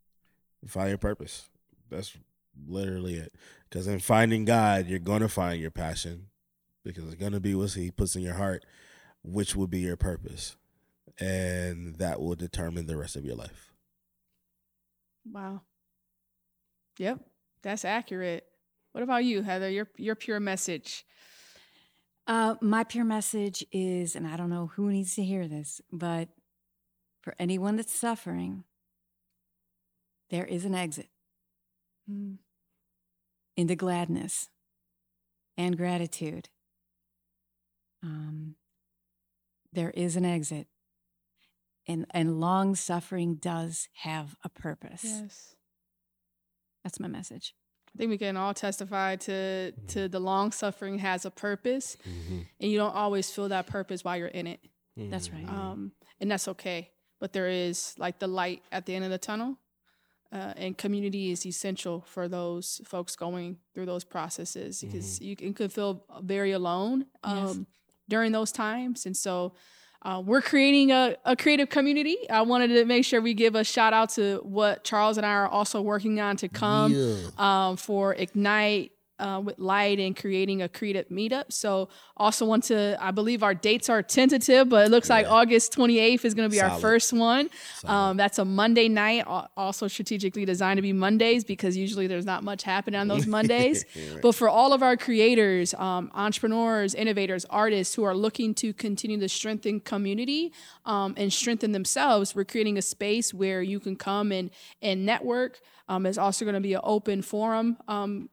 find 0.66 0.88
your 0.88 0.98
purpose. 0.98 1.48
That's 1.90 2.16
literally 2.66 3.16
it. 3.16 3.34
Because 3.68 3.86
in 3.86 4.01
finding 4.01 4.44
God, 4.44 4.86
you're 4.86 4.98
going 4.98 5.20
to 5.20 5.28
find 5.28 5.61
your 5.61 5.70
passion 5.70 6.26
because 6.84 7.05
it's 7.05 7.14
going 7.14 7.32
to 7.32 7.40
be 7.40 7.55
what 7.55 7.72
He 7.72 7.90
puts 7.90 8.16
in 8.16 8.22
your 8.22 8.34
heart, 8.34 8.64
which 9.22 9.55
will 9.55 9.66
be 9.66 9.80
your 9.80 9.96
purpose. 9.96 10.57
And 11.18 11.96
that 11.96 12.20
will 12.20 12.34
determine 12.34 12.86
the 12.86 12.96
rest 12.96 13.14
of 13.14 13.24
your 13.24 13.36
life. 13.36 13.70
Wow. 15.25 15.62
Yep, 16.99 17.21
that's 17.62 17.85
accurate. 17.85 18.45
What 18.93 19.03
about 19.05 19.25
you, 19.25 19.43
Heather? 19.43 19.71
Your 19.71 19.89
your 19.97 20.14
pure 20.14 20.41
message. 20.41 21.05
Uh, 22.27 22.55
my 22.61 22.85
pure 22.85 23.05
message 23.05 23.64
is, 23.73 24.14
and 24.14 24.27
I 24.27 24.37
don't 24.37 24.51
know 24.51 24.66
who 24.75 24.91
needs 24.91 25.14
to 25.16 25.23
hear 25.25 25.49
this, 25.49 25.81
but 25.91 26.29
for 27.23 27.35
anyone 27.39 27.77
that's 27.77 27.93
suffering, 27.95 28.64
there 30.31 30.45
is 30.45 30.64
an 30.64 30.75
exit 30.75 31.09
Mm. 32.11 32.39
into 33.57 33.77
gladness 33.77 34.49
and 35.57 35.77
gratitude. 35.77 36.49
Um, 38.03 38.57
there 39.73 39.91
is 39.91 40.16
an 40.16 40.25
exit, 40.25 40.66
and 41.89 42.07
and 42.11 42.41
long 42.41 42.74
suffering 42.74 43.37
does 43.37 43.89
have 44.03 44.37
a 44.45 44.49
purpose. 44.49 45.03
Yes. 45.05 45.55
That's 46.85 47.01
my 47.01 47.09
message. 47.09 47.55
I 47.95 47.99
think 47.99 48.11
we 48.11 48.18
can 48.18 48.37
all 48.37 48.55
testify 48.55 49.16
to 49.16 49.72
to 49.89 50.09
the 50.09 50.20
long 50.20 50.53
suffering 50.53 50.99
has 51.01 51.24
a 51.24 51.31
purpose, 51.31 51.97
and 52.61 52.70
you 52.70 52.78
don't 52.78 52.95
always 52.95 53.31
feel 53.31 53.49
that 53.49 53.66
purpose 53.66 54.05
while 54.05 54.16
you're 54.16 54.28
in 54.28 54.47
it, 54.47 54.61
That's 54.97 55.31
right. 55.31 55.49
um, 55.49 55.93
and 56.20 56.31
that's 56.31 56.47
okay. 56.49 56.91
But 57.20 57.33
there 57.33 57.49
is 57.49 57.95
like 57.99 58.18
the 58.20 58.28
light 58.28 58.62
at 58.70 58.87
the 58.87 58.95
end 58.95 59.05
of 59.05 59.11
the 59.11 59.18
tunnel, 59.18 59.59
uh, 60.33 60.55
and 60.57 60.78
community 60.78 61.33
is 61.33 61.45
essential 61.45 62.03
for 62.07 62.28
those 62.28 62.81
folks 62.85 63.16
going 63.16 63.59
through 63.74 63.87
those 63.87 64.05
processes 64.05 64.81
because 64.81 65.20
you, 65.20 65.35
can, 65.37 65.49
you 65.49 65.53
could 65.53 65.72
feel 65.72 66.05
very 66.22 66.53
alone 66.53 67.07
um, 67.24 67.37
Yes. 67.37 67.59
during 68.09 68.33
those 68.33 68.53
times, 68.53 69.05
and 69.05 69.16
so. 69.16 69.55
Uh, 70.03 70.22
we're 70.24 70.40
creating 70.40 70.90
a, 70.92 71.14
a 71.26 71.36
creative 71.36 71.68
community. 71.68 72.16
I 72.30 72.40
wanted 72.42 72.68
to 72.68 72.84
make 72.86 73.05
sure 73.05 73.20
we 73.20 73.34
give 73.34 73.55
a 73.55 73.62
shout 73.64 73.92
out 73.92 74.09
to 74.11 74.38
what 74.42 74.82
Charles 74.82 75.18
and 75.18 75.26
I 75.26 75.30
are 75.30 75.46
also 75.48 75.82
working 75.82 76.20
on 76.20 76.36
to 76.38 76.48
come 76.48 76.92
Yeah. 76.94 77.16
um, 77.36 77.76
for 77.76 78.14
Ignite 78.14 78.92
uh, 79.21 79.41
with 79.41 79.59
Light 79.59 79.99
and 79.99 80.16
creating 80.16 80.62
a 80.62 80.68
creative 80.68 81.09
meetup. 81.09 81.53
So, 81.53 81.89
also 82.16 82.45
want 82.45 82.64
to, 82.64 82.97
I 83.01 83.11
believe 83.12 83.43
our 83.43 83.55
dates 83.55 83.89
are 83.89 84.03
tentative, 84.03 84.68
but 84.68 84.87
it 84.87 84.91
looks 84.91 85.09
like 85.09 85.27
August 85.27 85.75
28th 85.77 86.25
is 86.25 86.35
going 86.35 86.49
to 86.49 86.53
be 86.53 86.61
our 86.61 86.71
first 86.81 87.12
one. 87.12 87.49
Um, 87.85 88.16
that's 88.16 88.39
a 88.39 88.45
Monday 88.45 88.89
night, 88.89 89.25
also 89.57 89.89
strategically 89.89 90.45
designed 90.45 90.79
to 90.79 90.83
be 90.83 90.93
Mondays 90.93 91.45
because 91.45 91.77
usually 91.77 92.07
there's 92.07 92.27
not 92.27 92.45
much 92.45 92.62
happening 92.62 93.01
on 93.01 93.09
those 93.09 93.27
Mondays. 93.39 93.85
But 94.23 94.35
for 94.35 94.49
all 94.49 94.73
of 94.73 94.83
our 94.83 94.97
creators, 94.97 95.73
um, 95.75 96.11
entrepreneurs, 96.14 96.95
innovators, 96.95 97.45
artists 97.47 97.95
who 97.95 98.05
are 98.05 98.14
looking 98.14 98.55
to 98.57 98.73
continue 98.73 99.18
to 99.21 99.29
strengthen 99.29 99.81
community 99.81 100.53
um, 100.85 101.14
and 101.16 101.33
strengthen 101.33 101.73
themselves, 101.73 102.35
we're 102.35 102.45
creating 102.45 102.77
a 102.79 102.83
space 102.83 103.33
where 103.33 103.62
you 103.62 103.81
can 103.81 103.97
come 103.97 104.33
and 104.33 104.51
and 104.83 105.07
network. 105.07 105.61
Um, 105.89 106.03
there's 106.05 106.18
also 106.18 106.45
going 106.45 106.55
to 106.55 106.61
be 106.61 106.75
an 106.75 106.81
open 106.85 107.23
forum 107.23 107.77
um, 107.89 108.29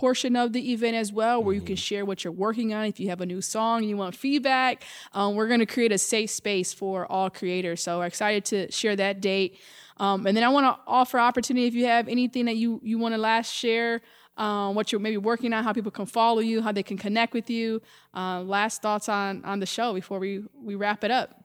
portion 0.00 0.34
of 0.34 0.54
the 0.54 0.72
event 0.72 0.96
as 0.96 1.12
well, 1.12 1.42
where 1.44 1.54
you 1.54 1.60
can 1.60 1.76
share 1.76 2.06
what 2.06 2.24
you're 2.24 2.32
working 2.32 2.72
on. 2.72 2.86
If 2.86 2.98
you 2.98 3.10
have 3.10 3.20
a 3.20 3.26
new 3.26 3.42
song 3.42 3.84
you 3.84 3.98
want 3.98 4.16
feedback, 4.16 4.82
um, 5.12 5.34
we're 5.34 5.46
going 5.46 5.60
to 5.60 5.66
create 5.66 5.92
a 5.92 5.98
safe 5.98 6.30
space 6.30 6.72
for 6.72 7.04
all 7.12 7.28
creators. 7.28 7.82
So 7.82 7.98
we're 7.98 8.06
excited 8.06 8.46
to 8.46 8.72
share 8.72 8.96
that 8.96 9.20
date. 9.20 9.58
Um, 9.98 10.26
and 10.26 10.34
then 10.34 10.42
I 10.42 10.48
want 10.48 10.64
to 10.64 10.80
offer 10.86 11.20
opportunity 11.20 11.66
if 11.66 11.74
you 11.74 11.84
have 11.84 12.08
anything 12.08 12.46
that 12.46 12.56
you 12.56 12.80
you 12.82 12.96
want 12.98 13.14
to 13.14 13.20
last 13.20 13.52
share. 13.52 14.00
Um, 14.38 14.74
what 14.74 14.90
you're 14.90 15.02
maybe 15.02 15.18
working 15.18 15.52
on, 15.52 15.64
how 15.64 15.74
people 15.74 15.90
can 15.90 16.06
follow 16.06 16.40
you, 16.40 16.62
how 16.62 16.72
they 16.72 16.82
can 16.82 16.96
connect 16.96 17.34
with 17.34 17.50
you. 17.50 17.82
Uh, 18.14 18.40
last 18.40 18.80
thoughts 18.80 19.06
on 19.10 19.44
on 19.44 19.60
the 19.60 19.66
show 19.66 19.92
before 19.92 20.18
we 20.18 20.42
we 20.54 20.76
wrap 20.76 21.04
it 21.04 21.10
up. 21.10 21.44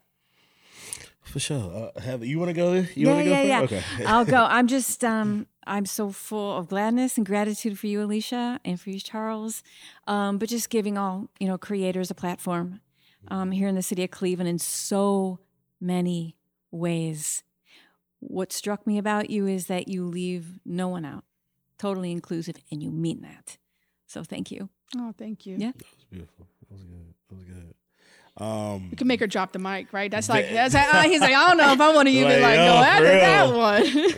For 1.26 1.40
sure. 1.40 1.92
Uh, 1.96 2.00
have 2.00 2.24
you 2.24 2.40
want 2.40 2.50
to 2.50 2.54
go? 2.54 2.74
You 2.74 2.88
yeah, 2.96 3.08
want 3.12 3.24
to 3.24 3.30
go? 3.30 3.42
yeah, 3.42 3.60
first? 3.60 3.72
yeah. 3.74 3.80
Okay. 3.80 4.06
I'll 4.06 4.26
go. 4.26 4.44
I'm 4.58 4.68
just, 4.68 5.04
um, 5.04 5.48
I'm 5.68 5.86
so 5.86 6.12
full 6.12 6.58
of 6.58 6.68
gladness 6.68 7.18
and 7.18 7.26
gratitude 7.26 7.80
for 7.80 7.88
you, 7.88 8.06
Alysha, 8.06 8.60
and 8.64 8.80
for 8.80 8.90
you, 8.90 9.00
Charles. 9.00 9.64
Um, 10.08 10.38
but 10.38 10.50
just 10.50 10.70
giving 10.70 10.98
all 10.98 11.30
you 11.40 11.48
know 11.48 11.58
creators 11.58 12.12
a 12.12 12.16
platform 12.16 12.82
um, 13.30 13.52
here 13.52 13.68
in 13.68 13.76
the 13.76 13.82
city 13.82 14.04
of 14.04 14.12
Cleveland 14.12 14.50
in 14.50 14.60
so 14.60 15.40
many 15.82 16.36
ways. 16.72 17.44
What 18.20 18.52
struck 18.52 18.88
me 18.88 18.98
about 18.98 19.30
you 19.30 19.48
is 19.48 19.68
that 19.68 19.88
you 19.88 20.06
leave 20.06 20.60
no 20.66 20.88
one 20.88 21.06
out, 21.06 21.24
totally 21.78 22.12
inclusive, 22.12 22.56
and 22.72 22.82
you 22.82 22.92
mean 22.92 23.22
that. 23.22 23.58
So 24.08 24.24
thank 24.24 24.52
you. 24.52 24.70
Oh, 24.98 25.14
thank 25.18 25.46
you. 25.46 25.58
Yeah. 25.58 25.72
That 25.78 25.86
was 25.96 26.06
beautiful. 26.10 26.48
That 26.62 26.74
was 26.74 26.84
good. 26.84 27.14
That 27.30 27.36
was 27.36 27.46
good. 27.46 27.75
Um, 28.38 28.90
You 28.92 28.98
can 28.98 29.08
make 29.08 29.22
her 29.22 29.28
drop 29.28 29.54
the 29.54 29.60
mic, 29.60 29.94
right? 29.94 30.12
That's 30.12 30.28
like 30.28 30.50
that's 30.52 30.76
uh, 30.76 31.04
he's 31.04 31.22
like 31.22 31.34
I 31.34 31.48
don't 31.48 31.58
know 31.58 31.72
if 31.72 31.80
I 31.80 31.94
want 31.94 32.08
to 32.08 32.14
even 32.14 32.42
Like, 32.42 32.42
like 32.42 32.56
yo, 32.58 32.66
go 32.66 32.84
after 32.84 33.06
that 33.06 33.54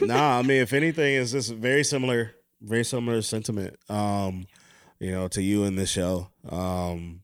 one. 0.01 0.07
nah, 0.07 0.39
I 0.39 0.41
mean, 0.41 0.61
if 0.61 0.73
anything, 0.73 1.15
it's 1.15 1.31
just 1.31 1.53
very 1.53 1.83
similar, 1.83 2.31
very 2.61 2.83
similar 2.83 3.21
sentiment. 3.21 3.75
Um, 3.89 4.47
you 4.99 5.11
know, 5.11 5.27
to 5.29 5.41
you 5.41 5.65
in 5.65 5.75
this 5.75 5.91
show. 5.91 6.29
Um, 6.49 7.21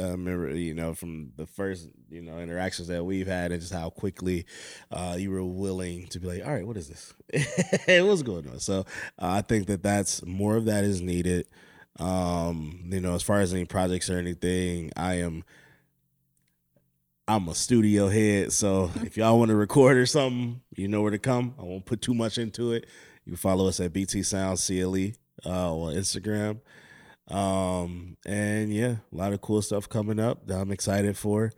I 0.00 0.10
remember, 0.10 0.50
you 0.54 0.74
know, 0.74 0.94
from 0.94 1.32
the 1.36 1.46
first, 1.46 1.88
you 2.08 2.22
know, 2.22 2.38
interactions 2.38 2.86
that 2.88 3.04
we've 3.04 3.26
had, 3.26 3.50
and 3.50 3.60
just 3.60 3.72
how 3.72 3.90
quickly 3.90 4.44
uh, 4.92 5.16
you 5.18 5.30
were 5.30 5.44
willing 5.44 6.06
to 6.08 6.20
be 6.20 6.28
like, 6.28 6.46
"All 6.46 6.52
right, 6.52 6.66
what 6.66 6.76
is 6.76 6.88
this? 6.88 7.14
What's 8.06 8.22
going 8.22 8.48
on?" 8.48 8.60
So, 8.60 8.80
uh, 8.80 8.84
I 9.18 9.40
think 9.40 9.66
that 9.66 9.82
that's 9.82 10.24
more 10.24 10.56
of 10.56 10.66
that 10.66 10.84
is 10.84 11.00
needed. 11.00 11.46
Um, 11.98 12.82
you 12.90 13.00
know, 13.00 13.14
as 13.14 13.22
far 13.22 13.40
as 13.40 13.52
any 13.52 13.64
projects 13.64 14.08
or 14.10 14.18
anything, 14.18 14.92
I 14.96 15.14
am. 15.14 15.44
I'm 17.28 17.46
a 17.46 17.54
studio 17.54 18.08
head, 18.08 18.54
so 18.54 18.90
if 19.02 19.18
y'all 19.18 19.38
want 19.38 19.50
to 19.50 19.54
record 19.54 19.98
or 19.98 20.06
something, 20.06 20.62
you 20.74 20.88
know 20.88 21.02
where 21.02 21.10
to 21.10 21.18
come. 21.18 21.54
I 21.58 21.62
won't 21.62 21.84
put 21.84 22.00
too 22.00 22.14
much 22.14 22.38
into 22.38 22.72
it. 22.72 22.86
You 23.26 23.36
follow 23.36 23.68
us 23.68 23.80
at 23.80 23.92
BT 23.92 24.22
Sound 24.22 24.58
CLE 24.58 25.12
uh, 25.44 25.74
on 25.74 25.94
Instagram. 25.94 26.60
Um, 27.28 28.16
and 28.24 28.72
yeah, 28.72 28.96
a 29.12 29.16
lot 29.16 29.34
of 29.34 29.42
cool 29.42 29.60
stuff 29.60 29.90
coming 29.90 30.18
up 30.18 30.46
that 30.46 30.58
I'm 30.58 30.72
excited 30.72 31.18
for. 31.18 31.52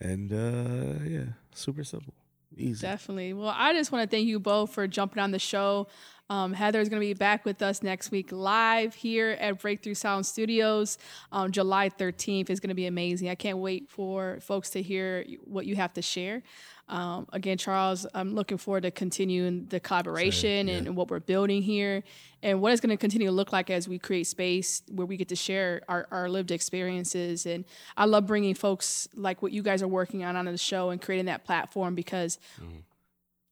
And 0.00 0.32
uh, 0.32 1.04
yeah, 1.04 1.24
super 1.54 1.84
simple, 1.84 2.14
easy. 2.56 2.80
Definitely. 2.80 3.34
Well, 3.34 3.52
I 3.54 3.74
just 3.74 3.92
want 3.92 4.10
to 4.10 4.16
thank 4.16 4.26
you 4.26 4.40
both 4.40 4.72
for 4.72 4.88
jumping 4.88 5.22
on 5.22 5.32
the 5.32 5.38
show. 5.38 5.86
Um, 6.30 6.54
Heather 6.54 6.80
is 6.80 6.88
going 6.88 7.00
to 7.00 7.06
be 7.06 7.12
back 7.12 7.44
with 7.44 7.60
us 7.60 7.82
next 7.82 8.10
week 8.10 8.32
live 8.32 8.94
here 8.94 9.32
at 9.40 9.60
Breakthrough 9.60 9.94
Sound 9.94 10.24
Studios. 10.24 10.96
Um, 11.30 11.52
July 11.52 11.90
13th 11.90 12.48
is 12.48 12.60
going 12.60 12.70
to 12.70 12.74
be 12.74 12.86
amazing. 12.86 13.28
I 13.28 13.34
can't 13.34 13.58
wait 13.58 13.90
for 13.90 14.38
folks 14.40 14.70
to 14.70 14.82
hear 14.82 15.24
what 15.44 15.66
you 15.66 15.76
have 15.76 15.92
to 15.94 16.02
share. 16.02 16.42
Um, 16.88 17.26
again, 17.32 17.56
Charles, 17.56 18.06
I'm 18.14 18.34
looking 18.34 18.58
forward 18.58 18.82
to 18.82 18.90
continuing 18.90 19.66
the 19.66 19.80
collaboration 19.80 20.68
and, 20.68 20.86
and 20.86 20.96
what 20.96 21.10
we're 21.10 21.20
building 21.20 21.62
here 21.62 22.04
and 22.42 22.60
what 22.60 22.72
it's 22.72 22.80
going 22.80 22.90
to 22.90 22.98
continue 22.98 23.28
to 23.28 23.32
look 23.32 23.52
like 23.52 23.70
as 23.70 23.88
we 23.88 23.98
create 23.98 24.26
space 24.26 24.82
where 24.90 25.06
we 25.06 25.16
get 25.16 25.28
to 25.28 25.36
share 25.36 25.80
our, 25.88 26.06
our 26.10 26.28
lived 26.28 26.50
experiences. 26.50 27.46
And 27.46 27.64
I 27.96 28.04
love 28.04 28.26
bringing 28.26 28.54
folks 28.54 29.08
like 29.14 29.40
what 29.42 29.52
you 29.52 29.62
guys 29.62 29.82
are 29.82 29.88
working 29.88 30.24
on 30.24 30.36
on 30.36 30.44
the 30.44 30.58
show 30.58 30.90
and 30.90 31.00
creating 31.00 31.26
that 31.26 31.44
platform 31.44 31.94
because 31.94 32.38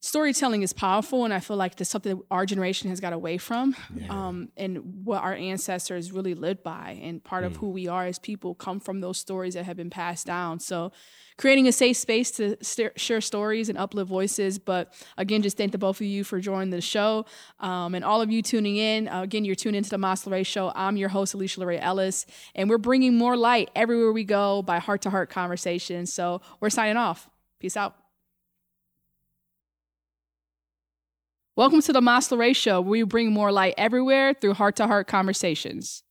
storytelling 0.02 0.62
is 0.62 0.72
powerful 0.72 1.24
and 1.24 1.32
i 1.32 1.38
feel 1.38 1.56
like 1.56 1.76
that's 1.76 1.88
something 1.88 2.16
that 2.16 2.24
our 2.28 2.44
generation 2.44 2.90
has 2.90 2.98
got 2.98 3.12
away 3.12 3.38
from 3.38 3.74
um, 4.10 4.48
and 4.56 5.04
what 5.04 5.22
our 5.22 5.32
ancestors 5.34 6.10
really 6.10 6.34
lived 6.34 6.62
by 6.62 6.98
and 7.00 7.22
part 7.22 7.44
of 7.44 7.56
who 7.56 7.70
we 7.70 7.86
are 7.86 8.06
as 8.06 8.18
people 8.18 8.54
come 8.54 8.80
from 8.80 9.00
those 9.00 9.16
stories 9.16 9.54
that 9.54 9.64
have 9.64 9.76
been 9.76 9.90
passed 9.90 10.26
down. 10.26 10.58
So 10.58 10.92
creating 11.38 11.68
a 11.68 11.72
safe 11.72 11.96
space 11.96 12.30
to 12.32 12.56
st- 12.62 12.98
share 12.98 13.20
stories 13.20 13.68
and 13.68 13.78
uplift 13.78 14.08
voices 14.08 14.58
but 14.58 14.92
again 15.16 15.40
just 15.40 15.56
thank 15.56 15.72
the 15.72 15.78
both 15.78 16.00
of 16.00 16.06
you 16.06 16.24
for 16.24 16.40
joining 16.40 16.70
the 16.70 16.80
show 16.80 17.24
um, 17.60 17.94
and 17.94 18.04
all 18.04 18.20
of 18.20 18.30
you 18.30 18.42
tuning 18.42 18.76
in. 18.76 19.08
Uh, 19.08 19.22
again 19.22 19.44
you're 19.44 19.54
tuned 19.54 19.76
into 19.76 19.90
the 19.90 19.98
Mas 19.98 20.26
Lorraine 20.26 20.44
show. 20.44 20.72
I'm 20.74 20.96
your 20.96 21.10
host 21.10 21.36
Alysha 21.36 21.58
Lorraine 21.58 21.80
ellis 21.80 22.26
and 22.54 22.68
we're 22.68 22.78
bringing 22.78 23.16
more 23.16 23.36
light 23.36 23.70
everywhere 23.76 24.12
we 24.12 24.24
go 24.24 24.62
by 24.62 24.78
heart 24.80 25.02
to 25.02 25.10
heart 25.10 25.30
conversations 25.30 26.12
so 26.12 26.40
we're 26.60 26.70
signing 26.70 26.96
off. 26.96 27.28
Peace 27.60 27.76
out 27.76 28.01
Welcome 31.54 31.82
to 31.82 31.92
the 31.92 32.00
Mas 32.00 32.32
Lorraine 32.32 32.54
Show, 32.54 32.80
where 32.80 32.90
we 32.92 33.02
bring 33.02 33.30
more 33.30 33.52
light 33.52 33.74
everywhere 33.76 34.32
through 34.32 34.54
heart 34.54 34.76
to 34.76 34.86
heart 34.86 35.06
conversations. 35.06 36.02